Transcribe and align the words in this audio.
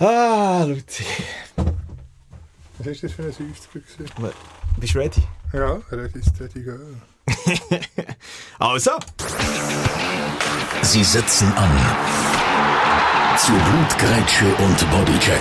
Ah, 0.00 0.64
Luzi. 0.66 1.04
Was 2.78 2.86
ist 2.88 3.04
das 3.04 3.12
für 3.12 3.22
ein 3.22 3.30
50er 3.32 3.72
gewesen? 3.72 4.34
Bist 4.78 4.94
du 4.94 4.98
ready? 4.98 5.22
Ja, 5.52 5.78
ready 5.92 6.18
ist 6.18 6.40
ready 6.40 6.62
go. 6.62 6.72
Also, 8.58 8.90
Sie 10.82 11.04
setzen 11.04 11.52
an. 11.56 11.70
Zu 13.38 13.52
Blutgrätsche 13.52 14.46
und 14.64 14.90
Bodycheck. 14.90 15.40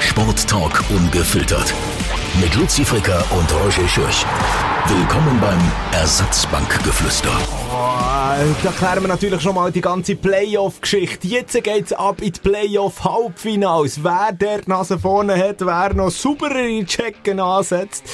Sporttalk 0.00 0.82
ungefiltert. 0.90 1.72
Mit 2.40 2.54
Luzi 2.54 2.84
Fricker 2.84 3.24
und 3.32 3.52
Roger 3.52 3.88
Schürch. 3.88 4.24
Willkommen 4.86 5.40
beim 5.40 5.60
Ersatzbankgeflüster. 5.92 7.30
oh, 7.72 8.07
da 8.62 8.70
klären 8.70 9.02
wir 9.02 9.08
natürlich 9.08 9.40
schon 9.40 9.56
mal 9.56 9.72
die 9.72 9.80
ganze 9.80 10.14
Playoff-Geschichte. 10.14 11.26
Jetzt 11.26 11.60
geht's 11.64 11.92
ab 11.92 12.22
in 12.22 12.32
die 12.32 12.38
Playoff-Halbfinals. 12.38 14.04
Wer 14.04 14.32
der 14.32 14.60
Nase 14.66 14.96
vorne 14.96 15.36
hat, 15.36 15.60
wer 15.60 15.92
noch 15.92 16.10
sauberere 16.10 16.84
Checken 16.84 17.40
ansetzt. 17.40 18.04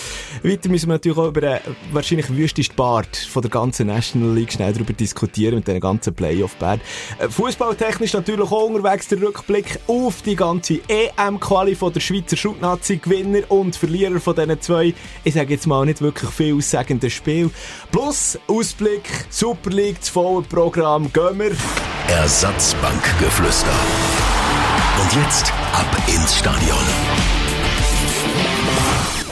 Weiter 0.43 0.69
müssen 0.69 0.88
wir 0.88 0.95
natürlich 0.95 1.19
auch 1.19 1.29
über 1.29 1.41
den 1.41 1.59
wahrscheinlich 1.93 2.34
wüstesten 2.34 2.77
Bart 2.77 3.16
von 3.16 3.43
der 3.43 3.51
ganzen 3.51 3.87
National 3.87 4.34
League 4.34 4.52
schnell 4.52 4.73
darüber 4.73 4.93
diskutieren 4.93 5.57
mit 5.57 5.69
den 5.69 5.80
ganzen 5.80 6.15
Playoff-Bärten. 6.15 6.83
Äh, 7.19 7.29
Fußballtechnisch 7.29 8.12
natürlich 8.12 8.51
auch 8.51 8.69
unterwegs 8.69 9.09
der 9.09 9.20
Rückblick 9.23 9.79
auf 9.87 10.23
die 10.23 10.37
ganze 10.37 10.80
EM-Quali 10.88 11.74
von 11.74 11.93
der 11.93 12.01
Schweizer 12.01 12.37
Schutnazi-Gewinner 12.37 13.51
und 13.51 13.77
Verlierer 13.77 14.20
von 14.20 14.34
diesen 14.34 14.60
zwei, 14.60 14.95
ich 15.24 15.34
sage 15.34 15.55
jetzt 15.55 15.66
mal 15.66 15.84
nicht 15.84 16.01
wirklich 16.01 16.30
viel 16.30 16.57
aussagenden 16.57 17.10
Spiel. 17.10 17.51
Plus 17.91 18.38
Ausblick, 18.48 19.27
Super 19.30 19.71
League, 19.71 20.01
das 20.01 20.09
volle 20.09 20.43
Programm, 20.43 21.12
gehen 21.12 21.38
wir. 21.38 21.52
Ersatzbankgeflüster. 22.09 23.73
Und 25.01 25.12
jetzt 25.15 25.52
ab 25.73 25.87
ins 26.07 26.38
Stadion. 26.38 27.13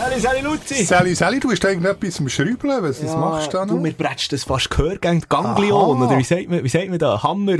Sali, 0.02 0.20
Sali 0.20 0.40
Luzi! 0.40 0.84
Sally, 0.84 1.14
Sally, 1.14 1.38
du 1.38 1.48
bist 1.48 1.62
irgendetwas 1.62 2.18
am 2.18 2.28
Schrübeln. 2.28 2.82
Was, 2.82 3.02
was 3.04 3.14
machst 3.14 3.46
du 3.52 3.52
da 3.58 3.64
noch? 3.66 3.74
Du, 3.74 3.80
mir 3.80 3.92
bretzt 3.92 4.32
das 4.32 4.42
fast 4.42 4.68
Gehörgang, 4.68 5.22
Ganglion, 5.28 5.96
Aha. 5.96 6.06
oder 6.06 6.18
wie 6.18 6.24
sagt 6.24 6.48
man, 6.50 6.64
wie 6.64 6.68
sagt 6.68 6.88
man 6.88 6.98
da? 6.98 7.22
Hammer, 7.22 7.58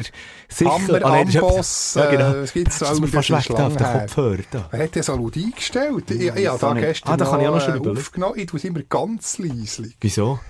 sicher. 0.48 0.72
Hammer, 0.72 1.04
Ah, 1.04 1.10
nein, 1.10 1.26
das 1.26 1.34
ist 1.36 1.40
Amboss, 1.42 1.94
ja, 1.94 2.10
genau. 2.10 2.34
was 2.42 2.52
gibt's 2.52 2.78
Das 2.80 2.90
ist 2.90 3.00
mir 3.00 3.06
fast 3.06 3.30
Das 3.30 3.48
weg 3.48 3.56
da 3.56 3.66
auf 3.68 3.76
den. 3.76 3.86
Kopfhörer. 3.86 4.38
Da. 4.50 4.68
Wer 4.72 4.82
hat 4.84 4.96
das 4.96 5.06
so 5.06 5.14
laut 5.16 5.36
eingestellt? 5.36 6.10
Ich, 6.10 6.20
ich, 6.20 6.26
ich 6.26 6.34
weiß 6.34 6.48
habe 6.62 6.74
da 6.74 6.80
gestern 6.80 7.12
Ah, 7.12 7.16
da 7.16 7.24
kann 7.26 7.40
ich 7.40 7.46
auch 7.46 7.54
noch 7.54 7.68
äh, 7.68 7.70
schrübeln. 7.70 7.96
aufgenommen. 7.96 8.34
Ich 8.38 8.46
tue 8.46 8.58
es 8.58 8.64
immer 8.64 8.80
ganz 8.88 9.38
leise. 9.38 9.90
Wieso? 10.00 10.40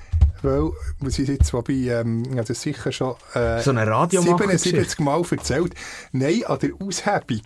Weil, 0.40 0.70
muss 0.98 1.18
ich 1.18 1.28
jetzt, 1.28 1.52
wobei, 1.52 1.72
ähm, 1.74 2.24
ich 2.36 2.44
das 2.44 2.60
sicher 2.62 2.90
schon 2.90 3.14
äh, 3.34 3.60
So 3.60 3.70
eine 3.70 3.86
Radiomacher-Geschichte. 3.86 4.70
77 4.70 5.00
Mal 5.00 5.22
erzählt. 5.30 5.74
Nein, 6.12 6.42
an 6.46 6.58
der 6.58 6.70
Aushebung 6.80 7.42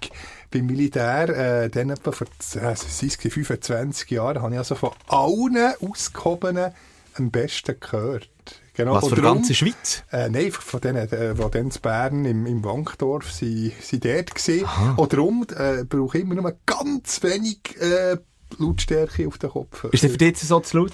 beim 0.51 0.67
Militär, 0.67 1.29
äh, 1.65 1.71
dann 1.71 1.91
etwa 1.91 2.13
vor 2.13 2.27
äh, 2.27 2.75
sei 2.77 3.07
es 3.07 3.17
25 3.17 4.11
Jahren, 4.11 4.43
habe 4.43 4.53
ich 4.53 4.59
also 4.59 4.75
von 4.75 4.91
allen 5.09 5.75
Ausgehobenen 5.81 6.73
am 7.15 7.31
besten 7.31 7.77
gehört. 7.81 8.29
Genau, 8.75 8.95
Was 8.95 9.05
und 9.05 9.11
für 9.11 9.17
die 9.17 9.23
darum- 9.23 9.39
ganze 9.39 9.55
Schweiz? 9.55 10.03
Äh, 10.13 10.29
nein, 10.29 10.53
von 10.53 10.81
denen, 10.81 11.11
äh, 11.11 11.35
die 11.35 11.41
dann 11.51 11.71
in 11.71 11.73
Bern 11.81 12.25
im, 12.27 12.47
im 12.47 12.63
Wankdorf 12.63 13.33
sind, 13.33 13.73
sind 13.81 14.05
dort 14.05 14.35
gewesen. 14.35 14.69
Und 14.97 15.13
darum 15.13 15.47
äh, 15.57 15.85
brauche 15.85 16.19
ich 16.19 16.25
immer 16.25 16.35
nur 16.35 16.53
ganz 16.67 17.23
wenig 17.23 17.59
äh, 17.81 18.19
Lautstärke 18.59 19.27
auf 19.27 19.39
den 19.39 19.51
Kopf. 19.51 19.85
Ist 19.93 20.03
der 20.03 20.11
für 20.11 20.19
dich 20.19 20.39
so 20.39 20.61
zu 20.61 20.79
laut? 20.79 20.93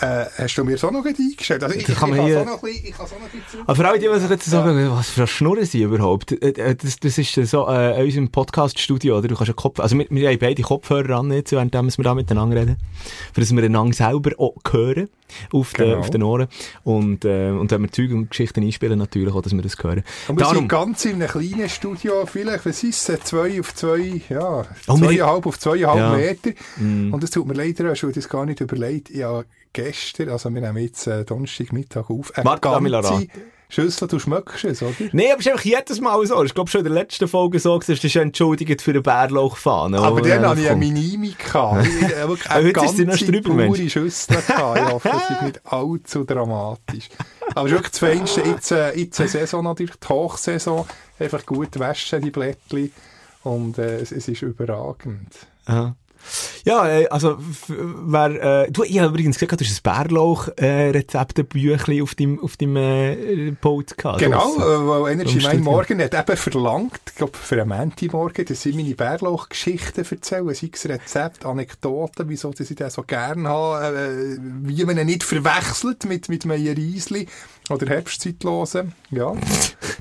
Äh, 0.00 0.26
hast 0.38 0.56
du 0.58 0.64
mir 0.64 0.76
so 0.76 0.90
noch 0.90 1.04
eingestellt? 1.04 1.62
Also 1.62 1.74
ich, 1.74 1.84
Das 1.84 1.94
ich, 1.94 1.98
kann 2.00 2.14
ich, 2.14 2.20
hier- 2.22 2.40
so 2.40 2.44
noch 2.44 2.54
ein 2.54 2.60
bisschen, 2.60 2.86
ich 2.86 2.92
kann 2.96 3.06
so 3.06 3.14
noch 3.14 3.22
ein 3.22 3.30
bisschen 3.40 3.60
Aber 3.62 3.74
für 3.76 3.88
alle, 3.88 3.98
die, 3.98 4.08
die 4.12 4.20
sich 4.20 4.30
jetzt 4.30 4.44
sagen, 4.44 4.90
was 4.90 5.08
für 5.10 5.20
eine 5.22 5.26
Schnurren 5.26 5.64
sind 5.64 5.80
überhaupt, 5.82 6.32
äh, 6.32 6.48
äh, 6.50 6.74
das, 6.74 6.98
das 7.00 7.18
ist 7.18 7.34
so 7.34 7.66
äh, 7.68 7.98
in 8.00 8.04
unserem 8.04 8.28
Podcast-Studio, 8.30 9.18
oder? 9.18 9.28
Du 9.28 9.34
kannst 9.36 9.50
einen 9.50 9.56
Kopf, 9.56 9.80
also 9.80 9.96
wir, 9.98 10.06
wir 10.10 10.28
haben 10.28 10.38
beide 10.38 10.62
Kopfhörer 10.62 11.18
an, 11.18 11.32
jetzt, 11.32 11.52
während 11.52 11.72
wir 11.74 12.04
da 12.04 12.14
miteinander 12.14 12.56
reden, 12.60 12.76
für 13.32 13.40
dass 13.40 13.54
wir 13.54 13.62
einander 13.64 13.94
selber 13.94 14.30
auch 14.38 14.54
hören, 14.70 15.08
auf, 15.52 15.72
den, 15.72 15.86
Genau. 15.86 15.98
auf 15.98 16.10
den 16.10 16.22
Ohren. 16.22 16.46
Und, 16.84 17.24
äh, 17.24 17.50
und 17.50 17.70
wenn 17.70 17.82
wir 17.82 17.90
Zeug 17.90 18.12
und 18.12 18.30
Geschichten 18.30 18.62
einspielen, 18.62 18.98
natürlich 18.98 19.32
auch, 19.34 19.42
dass 19.42 19.52
wir 19.54 19.62
das 19.62 19.76
hören. 19.82 20.04
Und 20.28 20.36
wir 20.36 20.42
Darum, 20.44 20.56
sind 20.58 20.68
ganz 20.68 21.04
in 21.04 21.14
einem 21.22 21.28
kleinen 21.28 21.68
Studio, 21.68 22.26
vielleicht, 22.26 22.64
was 22.66 22.82
ist 22.84 23.08
es, 23.08 23.20
zwei 23.24 23.58
auf 23.60 23.74
zwei, 23.74 24.20
ja, 24.28 24.64
Oh, 24.86 25.00
wir- 25.00 25.08
zweieinhalb 25.08 25.46
auf 25.46 25.58
zweieinhalb 25.58 25.98
Ja. 25.98 26.12
Meter. 26.16 26.50
Und 26.78 27.24
es 27.24 27.30
tut 27.30 27.46
mir 27.46 27.54
leid, 27.54 27.80
ich 27.80 28.02
habe 28.02 28.12
das 28.12 28.28
gar 28.28 28.46
nicht 28.46 28.60
überlegt. 28.60 29.10
Ich 29.10 29.22
habe 29.24 29.46
gestern, 29.72 30.30
also 30.30 30.52
wir 30.52 30.60
nehmen 30.60 30.78
jetzt 30.78 31.06
äh, 31.06 31.24
Donnerstagmittag 31.24 32.10
auf, 32.10 32.32
eine 32.36 32.44
mich 32.80 32.92
ganze. 32.92 33.28
Schüssel, 33.68 34.06
du 34.06 34.20
schmeckst 34.20 34.64
es, 34.64 34.80
oder? 34.80 34.94
Nee, 35.12 35.32
aber 35.32 35.40
es 35.40 35.46
ist 35.46 35.52
einfach 35.52 35.64
jedes 35.64 36.00
Mal 36.00 36.24
so. 36.24 36.42
Ich 36.44 36.54
glaube 36.54 36.70
schon 36.70 36.80
in 36.80 36.84
der 36.84 36.94
letzten 36.94 37.26
Folge 37.26 37.58
so, 37.58 37.76
gewesen, 37.76 37.96
das 37.96 38.04
ist 38.04 38.16
entschuldigt 38.16 38.80
für 38.80 38.92
den 38.92 39.02
Bärlauchfahne. 39.02 39.98
Aber 39.98 40.22
dann 40.22 40.46
hatte 40.46 40.60
ich 40.60 40.70
eine 40.70 40.80
habe 42.14 42.28
wirklich 42.28 42.50
eine 42.50 42.68
heute 42.68 42.84
ist 42.84 42.96
sie 42.96 43.04
noch 43.04 43.16
ganze 43.16 43.42
pure 43.42 43.90
Schüssel. 43.90 44.36
Ich 44.38 44.56
hoffe, 44.56 45.08
es 45.08 45.30
ist 45.30 45.42
nicht 45.42 45.60
allzu 45.64 46.24
dramatisch. 46.24 47.08
Aber 47.54 47.66
es 47.66 47.72
ist 47.72 47.78
wirklich 47.78 47.90
das 47.90 47.98
Feinste. 47.98 48.40
Jetzt, 48.42 48.70
äh, 48.70 48.96
jetzt 48.96 49.20
eine 49.20 49.28
Saison 49.28 49.64
natürlich, 49.64 49.96
die 49.96 50.08
Hochsaison. 50.08 50.86
Einfach 51.18 51.44
gut 51.44 51.76
waschen, 51.80 52.22
die 52.22 52.30
Blättchen. 52.30 52.92
Und 53.42 53.78
äh, 53.78 53.96
es, 53.96 54.12
es 54.12 54.28
ist 54.28 54.42
überragend. 54.42 55.34
Aha. 55.64 55.96
Ja, 56.64 56.88
äh, 56.88 57.06
also, 57.08 57.36
wer, 57.68 58.64
äh, 58.64 58.70
du, 58.70 58.84
ich 58.84 58.98
habe 58.98 59.10
übrigens 59.10 59.38
gesagt, 59.38 59.60
du 59.60 59.64
hast 59.64 59.86
ein 59.86 59.92
Bärlauch-Rezeptebüchlein 60.08 62.02
auf 62.02 62.14
deinem, 62.14 62.40
auf 62.40 62.56
deinem, 62.56 62.76
äh, 62.76 63.52
gehabt. 63.60 64.18
Genau, 64.18 64.56
draussen. 64.56 64.62
äh, 64.62 64.88
weil 64.88 65.12
Energy 65.12 65.38
mein. 65.42 65.60
Morgen 65.60 66.02
hat 66.02 66.14
eben 66.14 66.36
verlangt, 66.36 67.00
ich 67.08 67.14
glaube 67.14 67.36
für 67.36 67.60
einen 67.60 67.68
Menti-Morgen, 67.68 68.44
dass 68.44 68.66
ich 68.66 68.74
meine 68.74 68.94
Bärlauchgeschichten 68.94 70.04
erzähle, 70.04 70.54
sei 70.54 70.70
es 70.72 70.88
Rezepte, 70.88 71.46
Anekdoten, 71.46 72.28
wieso 72.28 72.52
dass 72.52 72.70
ich 72.70 72.76
das 72.76 72.94
so 72.94 73.02
gerne 73.02 73.48
habe, 73.48 73.96
äh, 73.96 74.38
wie 74.62 74.84
man 74.84 74.98
ihn 74.98 75.06
nicht 75.06 75.24
verwechselt 75.24 76.04
mit, 76.04 76.28
mit 76.28 76.44
Meierisli 76.44 77.26
oder 77.70 77.86
Herbstzeitlosen. 77.86 78.92
Ja. 79.10 79.34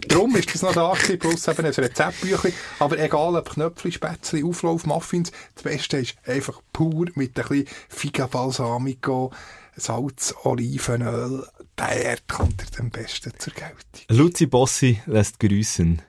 Darum 0.07 0.35
ist 0.35 0.53
das 0.53 0.61
noch 0.61 0.73
da 0.73 0.93
gewesen, 0.93 1.19
plus 1.19 1.47
eben 1.47 1.65
ein 1.65 1.73
Rezeptbüchlein. 1.73 2.53
Aber 2.79 2.99
egal 2.99 3.35
ob 3.35 3.49
Knöpfchen, 3.49 3.91
Spätzli, 3.91 4.43
Auflauf, 4.43 4.85
Muffins, 4.85 5.31
das 5.55 5.63
Beste 5.63 5.97
ist 5.97 6.15
einfach 6.25 6.61
pur 6.73 7.07
mit 7.15 7.37
ein 7.37 7.47
bisschen 7.47 7.67
Figa 7.89 8.27
Balsamico, 8.27 9.31
Salz, 9.75 10.33
Olivenöl. 10.43 11.45
Der 11.77 12.17
kommt 12.27 12.61
dir 12.61 12.79
am 12.79 12.89
besten 12.89 13.33
zur 13.37 13.53
Geltung. 13.53 13.75
Luzi 14.09 14.45
Bossi 14.45 15.01
lässt 15.05 15.39
grüßen. 15.39 16.01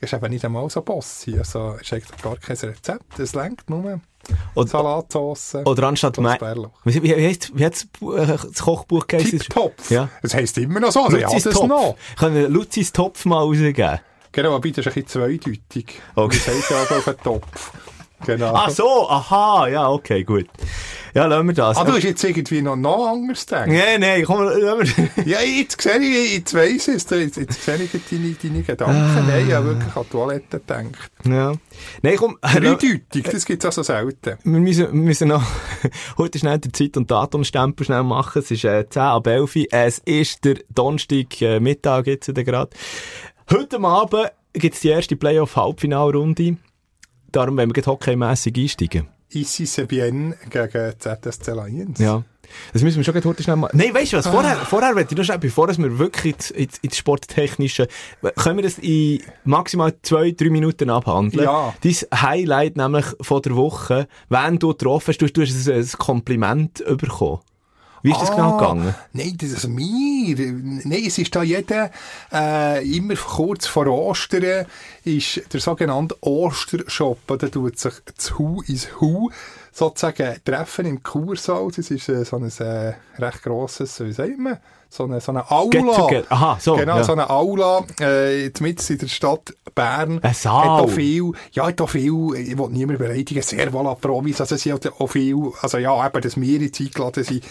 ist 0.00 0.12
eben 0.12 0.30
nicht 0.30 0.44
einmal 0.44 0.68
so 0.70 0.82
bossy. 0.82 1.38
Also, 1.38 1.74
ist 1.74 1.92
eigentlich 1.92 2.22
gar 2.22 2.36
kein 2.36 2.56
Rezept. 2.56 3.18
Es 3.18 3.34
lenkt 3.34 3.70
nur 3.70 4.00
Oder, 4.54 4.68
Salatsauce 4.68 5.56
oder 5.64 5.88
anstatt 5.88 6.18
und 6.18 6.24
Me 6.24 6.36
Bärlauch. 6.38 6.70
wie, 6.84 7.02
wie, 7.02 7.14
heisst, 7.14 7.52
wie 7.54 7.64
äh, 7.64 7.70
das 7.70 8.62
Kochbuch 8.62 9.06
geheißen? 9.06 9.38
Tip-Topf. 9.38 9.90
Ja. 9.90 10.08
Das 10.22 10.34
heisst 10.34 10.58
immer 10.58 10.80
noch 10.80 10.92
so. 10.92 11.02
Also, 11.04 11.16
ja, 11.16 11.28
Luzis 11.28 11.52
Topf. 11.54 11.66
noch. 11.66 11.96
Können 12.18 12.52
Luzis 12.52 12.92
Topf 12.92 13.24
mal 13.24 13.38
rausgeben? 13.38 14.00
Genau, 14.32 14.56
aber 14.56 14.68
das 14.68 14.78
ist 14.78 14.86
ein 14.88 14.94
bisschen 14.94 15.06
zweideutig. 15.06 16.00
Okay. 16.14 16.36
Das 16.44 16.54
heisst 16.54 16.70
ja 16.70 16.82
auch 16.82 16.90
auf 16.90 17.04
den 17.04 17.16
Topf. 17.18 17.72
Genau. 18.26 18.52
Ach 18.54 18.70
so, 18.70 19.08
aha, 19.08 19.68
ja, 19.68 19.88
okay, 19.90 20.24
gut. 20.24 20.46
Ja, 21.14 21.26
lassen 21.26 21.46
wir 21.46 21.54
das. 21.54 21.76
Ah, 21.76 21.84
du 21.84 21.92
hast 21.92 22.02
jetzt 22.02 22.24
irgendwie 22.24 22.60
noch, 22.60 22.74
noch 22.74 23.06
anders 23.06 23.46
gedacht. 23.46 23.68
Nee, 23.68 23.98
nee, 23.98 24.22
komm, 24.22 24.42
lassen 24.42 25.08
wir... 25.16 25.24
Ja, 25.26 25.40
jetzt 25.40 25.80
sehe 25.80 25.98
ich, 25.98 26.34
jetzt 26.34 26.54
weiss 26.54 26.88
ich 26.88 26.96
es. 26.96 27.08
Jetzt, 27.08 27.36
jetzt 27.36 27.62
sehe 27.62 27.76
ich 27.76 27.90
deine, 28.10 28.32
deine 28.42 28.62
Gedanken. 28.62 28.96
Ah. 28.96 29.24
Nein, 29.28 29.46
ich 29.46 29.54
habe 29.54 29.66
wirklich 29.66 29.96
an 29.96 30.02
die 30.02 30.10
Toilette 30.10 30.58
gedacht. 30.58 31.10
ja. 31.24 31.52
Nein, 32.02 32.16
komm... 32.16 32.38
Dreideutig, 32.42 33.24
das 33.30 33.44
gibt 33.44 33.62
es 33.62 33.66
also 33.66 33.82
selten. 33.84 34.38
Wir 34.42 34.60
müssen, 34.60 34.86
wir 34.86 34.92
müssen 34.92 35.28
noch 35.28 35.44
heute 36.18 36.38
schnell 36.38 36.58
den 36.58 36.74
Zeit- 36.74 36.96
und 36.96 37.10
Datumstempel 37.10 37.86
schnell 37.86 38.02
machen. 38.02 38.40
Es 38.42 38.50
ist 38.50 38.64
äh, 38.64 38.88
10 38.88 39.00
ab 39.02 39.26
11 39.26 39.54
Uhr. 39.56 39.64
Es 39.70 39.98
ist 39.98 40.44
der 40.44 40.56
Donnerstag 40.74 41.40
äh, 41.42 41.60
Mittag 41.60 42.08
jetzt 42.08 42.34
gerade. 42.34 42.70
Heute 43.50 43.78
Abend 43.80 44.32
gibt 44.52 44.74
es 44.74 44.80
die 44.80 44.88
erste 44.88 45.14
Playoff-Halbfinalrunde. 45.16 46.56
Darum 47.34 47.56
wollen 47.56 47.74
wir 47.74 47.84
hockeymässig 47.84 48.56
einsteigen. 48.56 49.08
Ici 49.32 49.66
Sebienne 49.66 50.36
gegen 50.48 50.92
ZSC 50.96 51.50
Lions. 51.52 51.98
Ja. 51.98 52.22
Das 52.72 52.82
müssen 52.82 52.98
wir 52.98 53.04
schon 53.04 53.24
heute 53.24 53.42
schnell 53.42 53.56
machen. 53.56 53.76
Nein, 53.76 53.92
weißt 53.92 54.12
du 54.12 54.18
was? 54.18 54.28
Vorher, 54.28 54.54
vorher 54.54 54.94
möchte 54.94 55.14
ich 55.14 55.18
noch 55.18 55.24
schnell, 55.24 55.38
bevor 55.40 55.66
wir 55.66 55.98
wirklich 55.98 56.34
ins, 56.34 56.50
ins, 56.52 56.78
ins 56.78 56.96
Sporttechnische, 56.96 57.88
können 58.36 58.58
wir 58.58 58.62
das 58.62 58.78
in 58.78 59.20
maximal 59.42 59.92
zwei, 60.02 60.30
drei 60.30 60.50
Minuten 60.50 60.90
abhandeln? 60.90 61.42
Ja. 61.42 61.74
Dein 61.82 62.20
Highlight 62.22 62.76
nämlich 62.76 63.06
von 63.20 63.42
der 63.42 63.56
Woche, 63.56 64.06
wenn 64.28 64.60
du 64.60 64.68
getroffen 64.68 65.08
hast, 65.08 65.18
du, 65.18 65.26
du 65.26 65.42
hast 65.42 65.68
ein, 65.68 65.80
ein 65.80 65.88
Kompliment 65.98 66.84
bekommen. 66.86 67.40
Wie 68.04 68.10
ist 68.10 68.20
das 68.20 68.30
Ah, 68.32 68.34
genau 68.36 68.56
gegangen? 68.58 68.94
Nein, 69.14 69.34
das 69.40 69.50
ist 69.50 69.66
mir. 69.66 70.36
Nein, 70.36 71.04
es 71.06 71.16
ist 71.16 71.34
da 71.34 71.42
jeder, 71.42 71.90
äh, 72.30 72.96
immer 72.96 73.14
kurz 73.14 73.66
vor 73.66 73.86
Ostern, 73.86 74.66
ist 75.04 75.40
der 75.50 75.60
sogenannte 75.60 76.14
Ostershop. 76.20 77.18
Da 77.26 77.48
tut 77.48 77.78
sich 77.78 77.94
das 78.14 78.38
Hu 78.38 78.60
ins 78.66 79.00
Hu. 79.00 79.30
sozusagen 79.72 80.36
treffen 80.44 80.84
im 80.84 81.02
Kursaal. 81.02 81.70
Das 81.74 81.90
ist 81.90 82.08
äh, 82.10 82.24
so 82.24 82.36
ein 82.36 82.52
äh, 82.58 82.92
recht 83.18 83.42
grosses, 83.42 83.98
wie 84.00 84.12
sagt 84.12 84.38
man, 84.38 84.58
so 84.90 85.04
eine, 85.04 85.20
so 85.20 85.32
eine 85.32 85.50
Aula. 85.50 86.24
Aha, 86.28 86.58
so. 86.60 86.76
Genau, 86.76 86.98
ja. 86.98 87.04
so 87.04 87.12
eine 87.12 87.30
Aula, 87.30 87.84
äh, 88.00 88.50
mitten 88.60 88.92
in 88.92 88.98
der 88.98 89.08
Stadt 89.08 89.54
Bern. 89.74 90.20
Ein 90.22 90.34
Saal. 90.34 90.62
Hat 90.62 90.84
auch 90.84 90.90
viel, 90.90 91.32
ja, 91.52 91.66
hat 91.66 91.80
auch 91.80 91.88
viel, 91.88 92.34
ich 92.36 92.56
will 92.56 92.68
niemand 92.68 92.98
beleidigen, 92.98 93.42
sehr 93.42 93.72
wohl 93.72 93.86
an 93.86 93.96
Promis, 93.98 94.40
also 94.40 94.54
es 94.54 94.62
sind 94.62 94.86
auch 95.00 95.06
viel, 95.08 95.36
also 95.62 95.78
ja, 95.78 96.06
eben, 96.06 96.20
dass 96.20 96.40
wir 96.40 96.58
jetzt 96.58 96.80
eingeladen 96.80 97.24
sind, 97.24 97.44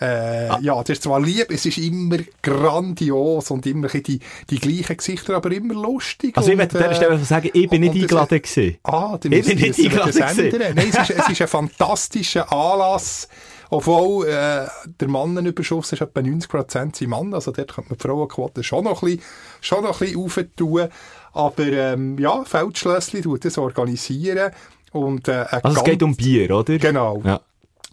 äh, 0.00 0.48
Ah. 0.48 0.58
Ja, 0.60 0.78
das 0.80 0.90
ist 0.90 1.02
zwar 1.02 1.20
lieb, 1.20 1.50
es 1.50 1.66
ist 1.66 1.78
immer 1.78 2.18
grandios 2.42 3.50
und 3.50 3.66
immer 3.66 3.88
die, 3.88 4.20
die 4.50 4.58
gleichen 4.58 4.96
Gesichter, 4.96 5.36
aber 5.36 5.50
immer 5.52 5.74
lustig. 5.74 6.36
Also 6.36 6.50
ich 6.50 6.56
möchte 6.56 6.76
an 6.78 6.84
dieser 6.84 6.94
Stelle 6.94 7.12
einfach 7.12 7.26
sagen, 7.26 7.50
ich 7.52 7.68
bin 7.68 7.80
nicht 7.80 7.94
eingeladen 7.94 8.42
gewesen. 8.42 8.78
Ah, 8.82 9.18
dann 9.20 9.32
Ich 9.32 9.46
bin 9.46 9.58
nicht 9.58 9.78
eingeladen 9.78 10.12
gewesen. 10.12 10.74
Nein, 10.74 10.88
es 10.90 11.10
ist, 11.10 11.18
es 11.18 11.28
ist 11.28 11.42
ein 11.42 11.48
fantastischer 11.48 12.52
Anlass. 12.52 13.28
Obwohl 13.70 14.26
äh, 14.26 14.66
der 14.98 15.08
Mannenüberschuss 15.08 15.92
ist 15.92 16.00
etwa 16.00 16.20
90% 16.20 16.96
sind 16.96 17.08
Mann, 17.10 17.34
also 17.34 17.50
dort 17.52 17.74
könnte 17.74 17.90
man 17.90 17.98
die 17.98 18.02
Frauenquote 18.02 18.62
schon 18.62 18.84
noch 18.84 19.02
ein 19.02 19.16
bisschen, 19.16 19.22
schon 19.60 19.82
noch 19.84 20.00
ein 20.00 20.06
bisschen 20.06 20.24
aufentun. 20.24 20.88
Aber 21.34 21.66
ähm, 21.66 22.18
ja, 22.18 22.44
Feldschlössli 22.44 23.20
tut 23.20 23.44
das 23.44 23.58
organisieren. 23.58 24.52
Und, 24.92 25.28
äh, 25.28 25.44
Also 25.50 25.80
es 25.80 25.84
geht 25.84 26.02
um 26.02 26.16
Bier, 26.16 26.50
oder? 26.56 26.78
Genau. 26.78 27.20
Ja. 27.24 27.40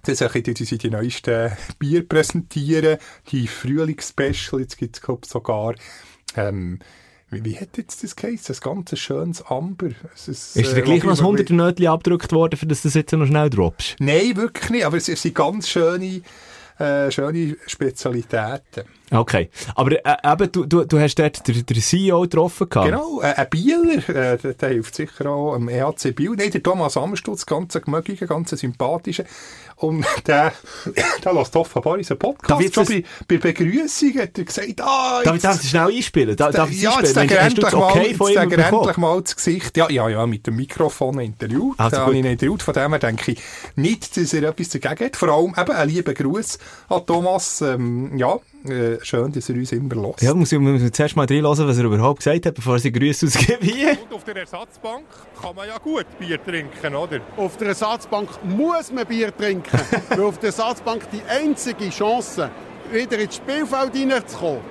Das 0.06 0.22
ist 0.22 0.36
ein 0.36 0.44
bisschen, 0.44 0.78
die, 0.78 0.90
neuesten 0.92 1.52
Bier 1.80 2.08
präsentieren, 2.08 3.00
die 3.32 3.48
Frühlingsspecial, 3.48 4.62
jetzt 4.62 4.78
gibt 4.78 4.98
es 4.98 5.32
sogar, 5.32 5.74
ähm, 6.36 6.78
wie, 7.32 7.44
wie 7.44 7.58
hat 7.58 7.76
jetzt 7.78 8.04
das 8.04 8.16
geheißen? 8.16 8.54
Ein 8.54 8.62
ganz 8.62 9.00
schönes 9.00 9.42
Amber. 9.48 9.90
Es 10.14 10.28
Ist 10.28 10.56
dir 10.56 10.84
gleich 10.84 11.04
noch 11.04 11.14
ein 11.14 11.20
100 11.20 11.50
Nötchen 11.50 11.88
abgedrückt 11.88 12.32
worden, 12.34 12.56
für 12.56 12.68
dass 12.68 12.84
du 12.84 12.90
das 12.90 12.94
jetzt 12.94 13.14
noch 13.14 13.26
schnell 13.26 13.50
droppst? 13.50 13.96
Nein, 13.98 14.36
wirklich 14.36 14.70
nicht, 14.70 14.86
aber 14.86 14.98
es, 14.98 15.10
es 15.10 15.24
sind 15.24 15.34
ganz 15.34 15.68
schöne, 15.68 16.22
äh, 16.78 17.10
schöne 17.10 17.58
Spezialitäten. 17.66 18.84
Okay. 19.12 19.50
Aber 19.76 19.92
äh, 19.92 20.34
eben, 20.34 20.52
du, 20.52 20.66
du, 20.66 20.86
du 20.86 21.00
hast 21.00 21.16
dort 21.16 21.48
den, 21.48 21.66
den 21.66 21.82
CEO 21.82 22.22
getroffen 22.22 22.70
gehabt. 22.70 22.88
Genau, 22.88 23.22
äh, 23.22 23.34
ein 23.36 23.50
Bieler, 23.50 24.10
äh, 24.10 24.54
der, 24.54 24.70
hilft 24.70 24.96
sicher 24.96 25.28
auch 25.28 25.54
am 25.54 25.70
EHC 25.70 26.12
Biel. 26.16 26.32
Nein, 26.38 26.52
der 26.52 26.64
Thomas 26.64 26.98
Amstutz, 26.98 27.46
ganz 27.46 27.74
gemögiger, 27.74 28.26
ganz 28.28 28.50
sympathischer. 28.50 29.26
Und 29.78 30.06
der, 30.26 30.54
der 31.24 31.34
lässt 31.34 31.56
offenbar 31.56 31.94
unseren 31.94 32.18
Podcast. 32.18 32.62
Jetzt 32.62 32.76
Schon 32.76 32.86
bei, 32.86 33.04
bei 33.28 33.38
Begrüßung 33.38 34.14
hat 34.18 34.38
er 34.38 34.44
gesagt, 34.44 34.82
ah, 34.82 35.22
Darf 35.24 35.36
ich 35.36 35.44
jetzt- 35.44 35.60
das 35.60 35.70
schnell 35.70 35.88
einspielen? 35.88 36.36
Darf, 36.36 36.56
darf 36.56 36.72
ja, 36.72 37.00
jetzt 37.00 37.16
du 37.16 37.20
endlich 37.20 37.54
das 37.56 37.74
mal, 37.74 37.92
okay 37.92 38.16
jetzt 38.18 38.36
endlich 38.38 38.98
mal 38.98 39.22
das 39.22 39.36
Gesicht. 39.36 39.78
Ja, 39.78 39.90
ja, 39.90 40.10
ja, 40.10 40.26
mit 40.26 40.48
dem 40.48 40.56
Mikrofon 40.56 41.20
interviewt. 41.20 41.78
Also 41.78 41.98
da 41.98 42.02
habe 42.04 42.18
ich 42.18 42.26
interviewt. 42.26 42.64
Von 42.64 42.74
dem 42.74 42.92
her 42.92 43.00
denke 43.00 43.34
ich 43.34 43.42
nicht, 43.76 44.18
dass 44.18 44.34
er 44.34 44.44
etwas 44.44 44.70
dagegen 44.70 45.06
hat. 45.06 45.16
Vor 45.16 45.30
allem 45.30 45.54
eben 45.58 45.72
ein 45.76 45.90
lieber 45.90 46.14
Gruß 46.14 46.58
an 46.90 47.06
Thomas. 47.06 47.62
Ähm, 47.62 48.18
ja, 48.18 48.40
äh, 48.70 49.04
schön, 49.04 49.32
dass 49.32 49.50
er 49.50 49.56
uns 49.56 49.72
immer 49.72 49.96
lässt. 49.96 50.22
Ja, 50.22 50.34
muss 50.34 50.52
ich, 50.52 50.60
muss 50.60 50.82
ich 50.82 50.92
zuerst 50.92 51.16
mal 51.16 51.26
reinlassen, 51.26 51.68
was 51.68 51.78
er 51.78 51.86
überhaupt 51.86 52.20
gesagt 52.20 52.46
hat, 52.46 52.56
bevor 52.56 52.78
er 52.78 52.92
Grüße 52.92 53.26
ausgibt 53.28 53.64
hier. 53.64 53.98
Und 54.02 54.14
auf 54.14 54.24
der 54.24 54.38
Ersatzbank 54.38 55.06
kann 55.42 55.56
man 55.56 55.68
ja 55.68 55.78
gut 55.78 56.06
Bier 56.20 56.44
trinken, 56.44 56.96
oder? 56.96 57.20
Auf 57.38 57.58
der 57.58 57.70
Ersatzbank 57.70 58.30
muss 58.44 58.92
man 58.92 59.06
Bier 59.06 59.36
trinken. 59.36 59.80
weil 60.10 60.22
auf 60.22 60.38
der 60.40 60.48
Ersatzbank 60.48 61.04
die 61.12 61.22
einzige 61.30 61.90
Chance, 61.90 62.50
wieder 62.92 63.20
ins 63.20 63.36
Spielfeld 63.36 63.96
hineinzukommen, 63.96 64.62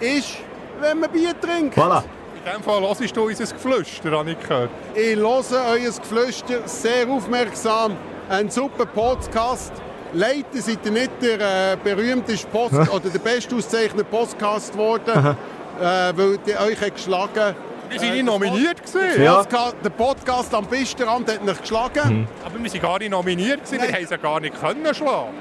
ist, 0.00 0.38
wenn 0.80 1.00
man 1.00 1.10
Bier 1.10 1.38
trinkt. 1.40 1.76
Voilà. 1.76 2.02
In 2.44 2.52
dem 2.52 2.62
Fall 2.62 2.80
hörst 2.80 3.16
du 3.16 3.22
unser 3.24 3.46
Geflüster, 3.46 4.10
habe 4.10 4.32
ich 4.32 4.40
gehört. 4.40 4.70
Ich 4.96 5.16
höre 5.16 5.64
euer 5.70 5.92
Geflüster 5.92 6.66
sehr 6.66 7.08
aufmerksam. 7.08 7.96
Ein 8.28 8.50
super 8.50 8.86
Podcast. 8.86 9.72
Leider 10.14 10.44
seid 10.54 10.78
ihr 10.84 10.90
nicht 10.90 11.10
der 11.22 11.72
äh, 11.72 11.76
berühmteste 11.82 12.46
Post 12.48 12.74
oder 12.92 13.08
der 13.08 13.18
bestausgezeichnete 13.18 14.04
Podcast 14.04 14.72
geworden, 14.72 15.36
äh, 15.80 15.84
weil 16.14 16.38
der 16.38 16.60
euch 16.62 16.80
hat 16.80 16.94
geschlagen 16.94 17.54
Wir 17.88 17.98
sind 17.98 18.10
Äh, 18.10 18.12
nicht 18.16 18.26
nominiert 18.26 18.82
gewesen. 18.84 19.22
Ja. 19.22 19.36
Podcast, 19.36 19.76
Der 19.82 19.90
Podcast 19.90 20.54
am 20.54 20.66
Bisterrand 20.66 21.32
hat 21.32 21.44
mich 21.44 21.60
geschlagen. 21.60 22.28
Aber 22.44 22.62
wir 22.62 22.70
sind 22.70 22.82
gar 22.82 22.98
nicht 22.98 23.10
nominiert 23.10 23.64
gewesen. 23.64 23.82
Wir 23.82 23.92
haben 23.94 24.06
sie 24.06 24.18
gar 24.18 24.40
nicht 24.40 24.60
können 24.60 24.94
schlagen. 24.94 25.32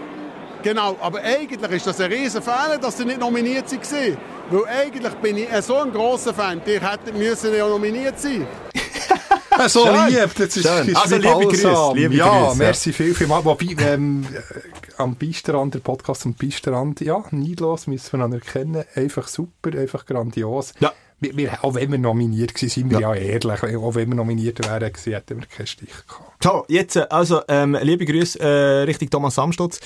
Genau, 0.63 0.95
aber 1.01 1.19
eigentlich 1.21 1.71
ist 1.71 1.87
das 1.87 1.99
ein 1.99 2.11
riesen 2.11 2.41
Fehler, 2.41 2.77
dass 2.79 2.97
sie 2.97 3.05
nicht 3.05 3.19
nominiert 3.19 3.71
waren. 3.71 4.17
Weil 4.51 4.61
eigentlich 4.67 5.13
bin 5.15 5.37
ich 5.37 5.51
ein 5.51 5.61
so 5.61 5.77
ein 5.77 5.91
grosser 5.91 6.33
Fan, 6.33 6.61
ihr 6.65 6.79
hättet 6.79 7.17
müssen 7.17 7.53
ja 7.55 7.67
nominiert 7.67 8.19
sein. 8.19 8.45
So 9.67 9.85
Schön. 9.85 10.07
lieb, 10.07 10.35
das 10.35 10.57
ist, 10.57 10.67
Schön. 10.67 10.87
ist 10.87 10.95
Also, 10.97 11.15
liebe. 11.17 11.47
Grüße, 11.47 11.91
liebe 11.93 12.15
ja, 12.15 12.45
Grüße, 12.45 12.57
merci 12.57 12.93
viel, 12.93 13.13
viel 13.13 13.27
mal. 13.27 13.43
Wobei, 13.43 13.75
ähm, 13.79 14.25
äh, 14.33 15.01
am 15.01 15.15
Beisterrand, 15.15 15.73
der 15.75 15.79
Podcast 15.79 16.25
am 16.25 16.33
Beisterrand, 16.33 17.01
ja, 17.01 17.23
neidlos, 17.31 17.87
müssen 17.87 18.19
wir 18.19 18.25
anerkennen. 18.25 18.83
Einfach 18.95 19.27
super, 19.27 19.77
einfach 19.77 20.05
grandios. 20.05 20.73
Ja. 20.79 20.91
Wir, 21.19 21.37
wir, 21.37 21.63
auch 21.63 21.75
wenn 21.75 21.91
wir 21.91 21.99
nominiert 21.99 22.59
waren, 22.59 22.69
sind 22.69 22.89
wir 22.89 22.99
ja, 22.99 23.13
ehrlich. 23.13 23.63
Auch 23.63 23.93
wenn 23.93 24.09
wir 24.09 24.15
nominiert 24.15 24.65
wären, 24.65 24.81
hätten 24.81 25.39
wir 25.39 25.45
keinen 25.45 25.67
Stich 25.67 25.89
gehabt. 26.07 26.43
So, 26.43 26.65
jetzt, 26.67 26.95
äh, 26.95 27.05
also, 27.11 27.41
ähm, 27.47 27.77
liebe 27.79 28.05
Grüße 28.05 28.39
äh, 28.39 28.83
Richtung 28.83 29.11
Thomas 29.11 29.35
Samstutz 29.35 29.79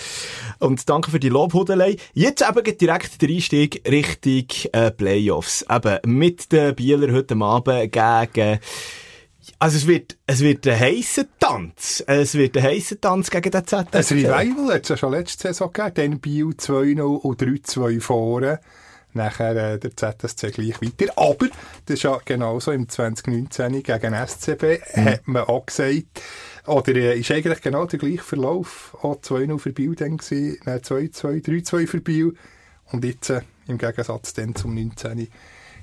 und 0.60 0.88
danke 0.90 1.12
für 1.12 1.20
die 1.20 1.28
Lobhudelei. 1.28 1.98
Jetzt 2.14 2.48
eben 2.48 2.64
geht 2.64 2.80
direkt 2.80 3.22
der 3.22 3.30
Einstieg 3.30 3.82
Richtung 3.86 4.46
äh, 4.72 4.92
Playoffs. 4.92 5.66
Eben 5.70 6.18
mit 6.18 6.52
den 6.54 6.74
Bieler 6.76 7.12
heute 7.12 7.36
Abend 7.36 7.92
gegen... 7.92 8.60
Also 9.60 9.78
es 9.78 9.88
wird, 9.88 10.18
es 10.28 10.42
wird 10.42 10.68
ein 10.68 10.80
heisser 10.80 11.26
Tanz. 11.40 12.04
Es 12.08 12.36
wird 12.36 12.58
ein 12.58 12.64
heisser 12.64 13.00
Tanz 13.00 13.30
gegen 13.30 13.52
den 13.52 13.62
Ein 13.62 13.88
ZSC. 13.92 14.14
Revival 14.14 14.74
hat 14.74 14.84
es 14.84 14.90
ja 14.90 14.98
schon 14.98 15.12
letzte 15.12 15.48
Saison 15.50 15.72
gegeben. 15.72 15.94
Dann 15.96 16.20
Biel 16.20 16.48
2-0 16.48 17.02
und 17.02 17.42
3-2 17.42 18.02
vorne. 18.02 18.60
Nachher 19.14 19.56
äh, 19.56 19.80
der 19.80 19.96
ZSC 19.96 20.52
gleich 20.52 20.82
weiter. 20.82 21.14
Aber 21.16 21.48
das 21.86 21.96
ist 21.96 22.04
ja 22.04 22.20
genauso 22.26 22.72
im 22.72 22.90
2019 22.90 23.84
gegen 23.84 24.14
SCB, 24.14 24.82
hat 24.94 25.28
man 25.28 25.44
auch 25.44 25.66
gesagt, 25.66 26.22
oder 26.66 26.96
äh, 26.96 27.20
ist 27.20 27.32
eigentlich 27.32 27.62
genau 27.62 27.86
der 27.86 28.00
gleiche 28.00 28.24
Verlauf. 28.24 28.98
Auch 29.02 29.22
2-0 29.22 29.60
für 29.60 29.72
Biel 29.72 29.96
dann 29.96 30.18
gewesen, 30.18 30.58
dann 30.66 30.80
2-2, 30.80 31.46
3-2 31.46 31.88
für 31.88 32.02
Biel. 32.02 32.36
Und 32.92 33.06
jetzt, 33.06 33.30
äh, 33.30 33.42
im 33.68 33.78
Gegensatz 33.78 34.34
dann 34.34 34.56
zum 34.56 34.76
19 34.76 35.28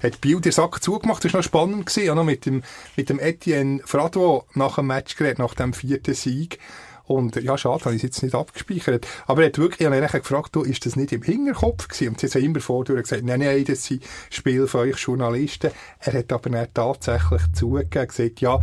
hat 0.02 0.20
Biel 0.20 0.40
den 0.40 0.52
Sack 0.52 0.82
zugemacht. 0.82 1.24
Das 1.24 1.32
war 1.32 1.38
noch 1.38 1.44
spannend. 1.44 1.86
Gewesen. 1.86 2.10
Auch 2.10 2.14
noch 2.16 2.24
mit 2.24 2.46
dem, 2.46 2.62
mit 2.96 3.08
dem 3.08 3.18
Etienne 3.18 3.80
Fradwo 3.84 4.44
nach 4.54 4.76
dem 4.76 4.86
Match 4.86 5.16
geredet, 5.16 5.38
nach 5.38 5.54
dem 5.54 5.72
vierten 5.72 6.14
Sieg. 6.14 6.58
Und 7.04 7.36
ja, 7.36 7.58
schade, 7.58 7.84
habe 7.84 7.94
ich 7.94 7.98
es 7.98 8.02
jetzt 8.02 8.22
nicht 8.22 8.34
abgespeichert. 8.34 9.06
Aber 9.26 9.42
er 9.42 9.48
hat 9.48 9.58
wirklich, 9.58 9.80
ich 9.80 9.86
habe 9.86 9.96
ihn 9.96 10.06
gefragt, 10.06 10.54
du, 10.54 10.62
ist 10.62 10.86
das 10.86 10.96
nicht 10.96 11.12
im 11.12 11.22
Hinterkopf 11.22 11.88
gewesen? 11.88 12.10
Und 12.10 12.20
sie 12.20 12.28
haben 12.28 12.44
immer 12.44 12.60
vorher 12.60 13.02
gesagt, 13.02 13.24
nein, 13.24 13.40
nein, 13.40 13.64
das 13.64 13.84
sind 13.84 14.04
Spiele 14.30 14.66
von 14.66 14.82
euch 14.82 14.98
Journalisten. 14.98 15.72
Er 15.98 16.12
hat 16.12 16.32
aber 16.32 16.50
dann 16.50 16.68
tatsächlich 16.72 17.42
zugegeben, 17.52 18.08
gesagt, 18.08 18.40
ja, 18.40 18.60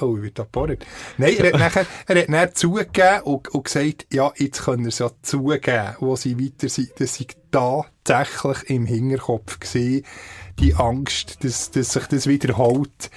Oh, 0.00 0.16
ich 0.16 0.24
wird 0.24 0.40
abgebordet. 0.40 0.86
Nein, 1.16 1.36
er 1.38 1.52
hat 1.52 1.52
nachher, 1.60 1.86
er 2.06 2.22
hat 2.22 2.28
dann 2.28 2.54
zugegeben 2.54 3.22
und, 3.24 3.48
und 3.48 3.64
gesagt, 3.64 4.06
ja, 4.12 4.32
jetzt 4.36 4.64
können 4.64 4.84
wir 4.84 4.88
es 4.88 4.98
ja 4.98 5.10
zugeben, 5.22 5.96
wo 6.00 6.16
sie 6.16 6.38
weiter 6.38 6.68
sind. 6.68 6.92
Das 6.98 7.14
sei 7.16 7.26
tatsächlich 7.50 8.70
im 8.70 8.86
Hinterkopf 8.86 9.60
gesehen, 9.60 10.04
die 10.58 10.74
Angst, 10.74 11.42
dass, 11.44 11.70
dass 11.70 11.92
sich 11.92 12.06
das 12.06 12.26
wiederholt. 12.26 13.10